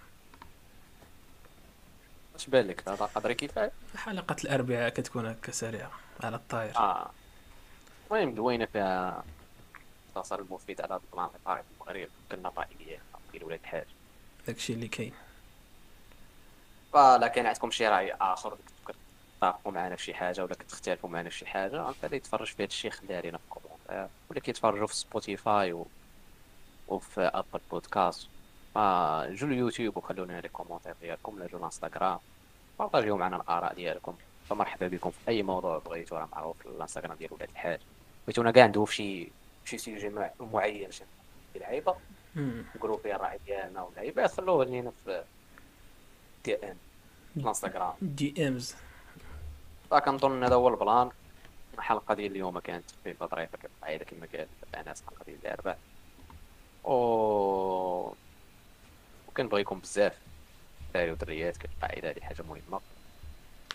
اش 2.36 2.48
بان 2.48 2.68
لك؟ 2.68 2.90
هذا 2.90 3.06
قدر 3.06 3.34
كفايه 3.34 3.72
حلقة 3.96 4.36
الأربعاء 4.44 4.90
كتكون 4.90 5.26
هكا 5.26 5.52
سريعة 5.52 5.92
على 6.24 6.36
الطاير. 6.36 6.78
آه. 6.78 7.12
المهم 8.12 8.36
دوينا 8.36 8.66
فيها 8.66 9.24
الاختصار 10.20 10.40
المفيد 10.40 10.82
على 10.82 10.96
البلان 10.96 11.30
الطائف 11.36 11.66
المغرب 11.72 12.10
كنا 12.32 12.52
رأيين 12.58 13.00
ديال 13.32 13.44
ولاد 13.44 13.60
الحاج 13.60 13.86
داكشي 14.48 14.74
اللي 14.74 14.88
كاين 14.88 15.14
فلا 16.94 17.28
كان 17.28 17.46
عندكم 17.46 17.72
شي 17.72 17.88
رأي 17.88 18.14
آخر؟ 18.14 18.58
تتفقوا 19.42 19.72
معنا 19.72 19.96
في 19.96 20.04
شي 20.04 20.14
حاجة 20.14 20.44
ولا 20.44 20.56
كتختلفوا 20.56 21.10
معنا 21.10 21.30
في 21.30 21.38
شي 21.38 21.46
حاجة؟ 21.46 21.92
فاللي 21.92 22.18
كيتفرج 22.18 22.48
في 22.48 22.64
هذا 22.64 22.68
الشيء 22.68 22.92
خليها 22.92 23.22
لينا 23.22 23.38
في 23.38 23.44
ال 23.44 23.49
commentaire 23.49 24.08
ولا 24.30 24.40
كيتفرجوا 24.40 24.88
في 24.88 24.96
سبوتيفاي 24.96 25.74
و... 25.74 25.88
وفي 26.88 27.22
Apple 27.22 27.62
Podcasts 27.72 28.28
فجو 28.76 29.48
اليوتيوب 29.48 29.98
وخلونا 29.98 30.42
لي 30.42 30.50
commentaire 30.50 30.96
ديالكم 31.02 31.36
ولا 31.36 31.48
جو 31.48 31.58
الإنستغرام. 31.58 32.20
partageيو 32.80 33.18
معنا 33.18 33.36
الآراء 33.36 33.74
ديالكم. 33.74 34.16
فمرحبا 34.50 34.88
بكم 34.88 35.10
في 35.10 35.18
أي 35.28 35.44
موضوع 35.44 35.78
بغيتو 35.78 36.16
راه 36.16 36.30
معروف 36.32 36.58
في 36.58 36.66
الإنستغرام 36.66 37.18
ديال 37.18 37.34
ولاد 37.34 37.50
الحاج 37.50 37.80
بغيتونا 38.28 38.52
كاع 38.52 38.66
ندوي 38.66 38.86
في 38.86 38.96
شي 38.96 39.32
شي 39.70 39.78
sujet 39.78 40.10
مع- 40.10 40.32
معين 40.40 40.92
شي 40.92 41.04
لعيبة. 41.56 41.96
فيها 42.98 43.16
الراي 43.16 43.40
ديالنا 43.46 43.82
واللعيبات 43.82 44.32
خلوه 44.32 44.66
لينا 44.66 44.92
في 45.06 45.24
DM 46.46 46.76
الانستغرام 47.38 47.94
DMs. 48.02 48.76
فكنظن 49.92 50.44
هذا 50.44 50.56
هو 50.56 50.68
البلان 50.68 51.10
الحلقة 51.78 52.14
ديال 52.16 52.32
اليوم 52.32 52.60
كانت 52.60 52.92
خفيفه 52.92 53.26
ظريفه 53.28 53.58
كالعاده 53.58 54.06
كما 54.06 54.28
قال 54.34 54.48
انس 54.88 55.02
الحلقة 55.02 55.24
ديال 55.26 55.38
الاربعاء 55.46 55.80
و 56.84 56.94
وكنبغيكم 59.28 59.80
بزاف. 59.80 60.18
دراري 60.94 61.12
ودريات 61.12 61.58
كالقاعده 61.58 62.10
هذه 62.12 62.20
حاجة 62.20 62.42
مهمة. 62.50 62.82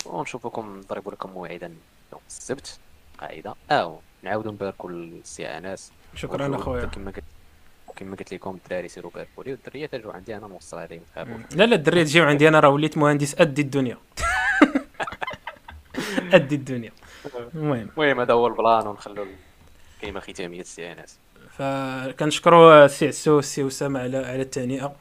ونشوفكم 0.06 0.78
نضرب 0.78 1.08
لكم 1.08 1.30
موعدا 1.30 1.74
يوم 2.12 2.20
السبت. 2.28 2.78
قاعدة 3.18 3.54
أو 3.70 4.00
نعاودوا 4.22 4.52
نباركوا 4.52 4.90
للسي 4.90 5.46
انس 5.46 5.92
شكرا 6.14 6.56
أخويا. 6.56 6.84
كما 6.84 7.10
قلت 7.10 7.24
كما 7.96 8.16
قلت 8.16 8.34
لكم 8.34 8.58
الدراري 8.64 8.88
سيروا 8.88 9.10
باركوا 9.14 9.44
لي 9.44 9.50
والدريات 9.52 9.94
اجوا 9.94 10.12
عندي 10.12 10.36
أنا 10.36 10.46
نوصل 10.46 10.78
عليهم 10.78 11.02
تخافوش 11.14 11.56
لا 11.56 11.64
لا 11.64 11.76
الدري 11.76 12.04
تجيو 12.04 12.24
عندي 12.24 12.48
أنا 12.48 12.60
راه 12.60 12.68
وليت 12.68 12.98
مهندس 12.98 13.40
أدي 13.40 13.62
الدنيا. 13.62 13.98
أدي 16.32 16.54
الدنيا. 16.54 16.92
المهم. 17.54 17.88
المهم 17.96 18.20
هذا 18.20 18.32
هو 18.32 18.46
البلان 18.46 18.86
ونخلوا 18.86 19.26
الكلمة 19.96 20.20
ختامية 20.20 20.60
السي 20.60 20.92
انس 20.92 21.18
فكنشكروا 21.50 22.84
السي 22.84 23.08
عسو 23.08 23.36
والسي 23.36 23.66
اسامه 23.66 24.00
على 24.00 24.16
على 24.16 24.42
التهنئة. 24.42 24.96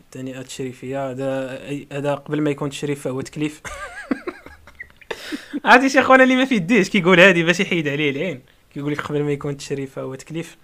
التهنئة 0.00 0.38
التشريفية. 0.38 1.10
هذا 1.10 1.60
هذا 1.92 2.14
قبل 2.14 2.40
ما 2.40 2.50
يكون 2.50 2.70
تشريف 2.70 3.04
فهو 3.04 3.20
تكليف. 3.20 3.62
عرفتي 5.64 5.88
شي 5.88 6.02
خونا 6.02 6.22
اللي 6.22 6.36
ما 6.36 6.44
في 6.44 6.54
يديش 6.54 6.90
كيقول 6.90 7.20
هادي 7.20 7.42
باش 7.44 7.60
يحيد 7.60 7.88
عليه 7.88 8.10
العين. 8.10 8.42
كيقول 8.74 8.92
لك 8.92 9.00
قبل 9.00 9.22
ما 9.22 9.32
يكون 9.32 9.56
تشريف 9.56 9.94
فهو 9.94 10.14
تكليف. 10.14 10.56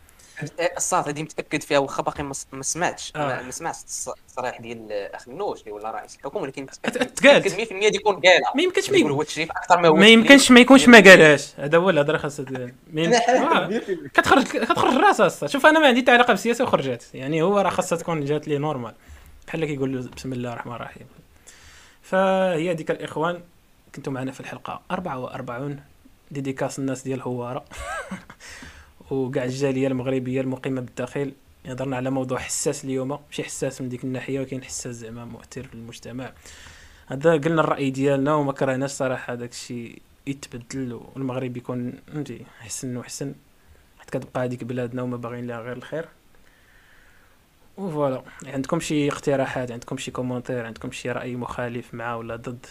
الصاد 0.77 1.09
هذه 1.09 1.23
متأكد 1.23 1.63
فيها 1.63 1.79
واخا 1.79 2.03
باقي 2.03 2.23
ما 2.53 2.63
سمعتش. 2.63 3.13
آه. 3.17 3.43
ما 3.43 3.51
سمعتش 3.51 3.79
الص- 3.79 4.09
التصريح 4.29 4.61
ديال 4.61 4.93
اخ 4.93 5.29
النوش 5.29 5.61
اللي 5.61 5.73
ولا 5.73 5.91
رئيس 5.91 6.17
الحكومة 6.17 6.43
ولكن 6.45 6.63
متأكد 6.63 7.07
تقالت. 7.07 7.53
متأكد 7.55 7.69
100% 7.69 7.89
دي 7.91 7.97
يكون 7.97 8.15
قالها. 8.15 8.53
ما 8.57 8.63
يمكنش 8.63 8.91
ما 8.91 9.11
هو 9.11 9.23
التشريف 9.23 9.51
أكثر 9.51 9.81
ما 9.81 9.89
هو 9.89 9.95
ما 9.97 10.07
يمكنش 10.09 10.51
ما 10.51 10.61
يكونش 10.61 10.89
ما 10.89 10.99
قالهاش. 10.99 11.53
هذا 11.59 11.79
هو 11.79 11.91
الهضرة 11.91 12.17
خاصها 12.19 12.47
آه. 12.99 13.81
كتخرج 14.15 14.43
كتخرج 14.45 14.95
راسها 14.95 15.27
أصلا. 15.27 15.49
شوف 15.49 15.67
أنا 15.67 15.79
ما 15.79 15.87
عندي 15.87 16.03
تعليق 16.03 16.27
بالسياسة 16.29 16.65
وخرجت. 16.65 17.11
يعني 17.15 17.43
هو 17.43 17.59
راه 17.61 17.71
خاصها 17.71 17.99
تكون 17.99 18.25
جات 18.25 18.49
لي 18.49 18.59
نورمال 18.59 18.95
بحال 19.47 19.63
اللي 19.63 19.75
كيقول 19.75 19.93
له 19.95 20.09
بسم 20.17 20.33
الله 20.33 20.53
الرحمن 20.53 20.73
الرحيم. 20.75 21.07
فهي 22.03 22.75
ديك 22.75 22.91
الإخوان. 22.91 23.41
كنتوا 23.95 24.13
معنا 24.13 24.33
في 24.33 24.41
الحلقة 24.41 24.83
44 24.91 25.81
ديديكاس 26.31 26.79
الناس 26.79 27.03
ديال 27.03 27.21
هوارة. 27.21 27.65
وكاع 29.11 29.45
الجالية 29.45 29.89
المغربية 29.89 30.41
المقيمة 30.41 30.81
بالداخل. 30.81 31.33
هضرنا 31.67 31.97
على 31.97 32.11
موضوع 32.11 32.39
حساس 32.39 32.85
اليوم. 32.85 33.19
ماشي 33.27 33.45
حساس 33.45 33.81
من 33.81 33.89
ديك 33.89 34.05
الناحية 34.05 34.39
ولكن 34.39 34.65
حساس 34.65 34.95
زعما 34.95 35.25
مؤثر 35.25 35.63
في 35.63 35.75
المجتمع. 35.75 36.33
هذا 37.07 37.33
قلنا 37.33 37.61
الرأي 37.61 37.91
ديالنا 37.91 38.35
وما 38.35 38.53
كرهناش 38.53 38.91
صراحة 38.91 39.35
داك 39.35 39.51
الشيء 39.51 40.03
يتبدل 40.27 40.93
والمغرب 40.93 41.57
يكون 41.57 41.93
فهمتي 42.07 42.47
احسن 42.61 42.97
واحسن 42.97 43.35
حيت 43.99 44.11
كتبقى 44.11 44.45
هذيك 44.45 44.65
بلادنا 44.65 45.03
وما 45.03 45.17
باغيين 45.17 45.47
لها 45.47 45.61
غير 45.61 45.77
الخير. 45.77 46.09
و 47.77 47.84
voilà 47.84 48.23
عندكم 48.47 48.81
شي 48.81 49.09
اقتراحات؟ 49.09 49.71
عندكم 49.71 49.97
شي 49.97 50.11
commentaire؟ 50.11 50.67
عندكم 50.67 50.91
شي 50.91 51.11
رأي 51.11 51.37
مخالف 51.37 51.95
مع 51.95 52.15
ولا 52.15 52.37
ضد؟ 52.37 52.67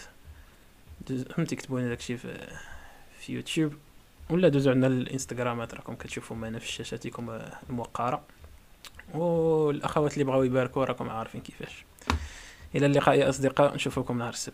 كتبوا 1.54 1.80
لنا 1.80 1.88
داكشي 1.88 2.16
في 2.16 2.48
في 3.18 3.32
يوتيوب؟ 3.32 3.72
ولا 4.30 4.48
دوزوا 4.48 4.72
عندنا 4.72 4.86
الانستغرامات 4.86 5.74
راكم 5.74 5.94
كتشوفوا 5.94 6.36
معنا 6.36 6.58
في 6.58 6.68
شاشاتكم 6.68 7.38
الموقره 7.70 8.22
والأخوات 9.14 10.12
اللي 10.12 10.24
بغاو 10.24 10.42
يباركوا 10.42 10.84
راكم 10.84 11.10
عارفين 11.10 11.40
كيفاش. 11.40 11.84
إلى 12.74 12.86
اللقاء 12.86 13.18
يا 13.18 13.28
أصدقاء 13.28 13.74
نشوفكم 13.74 14.18
نهار 14.18 14.32
السبت. 14.32 14.52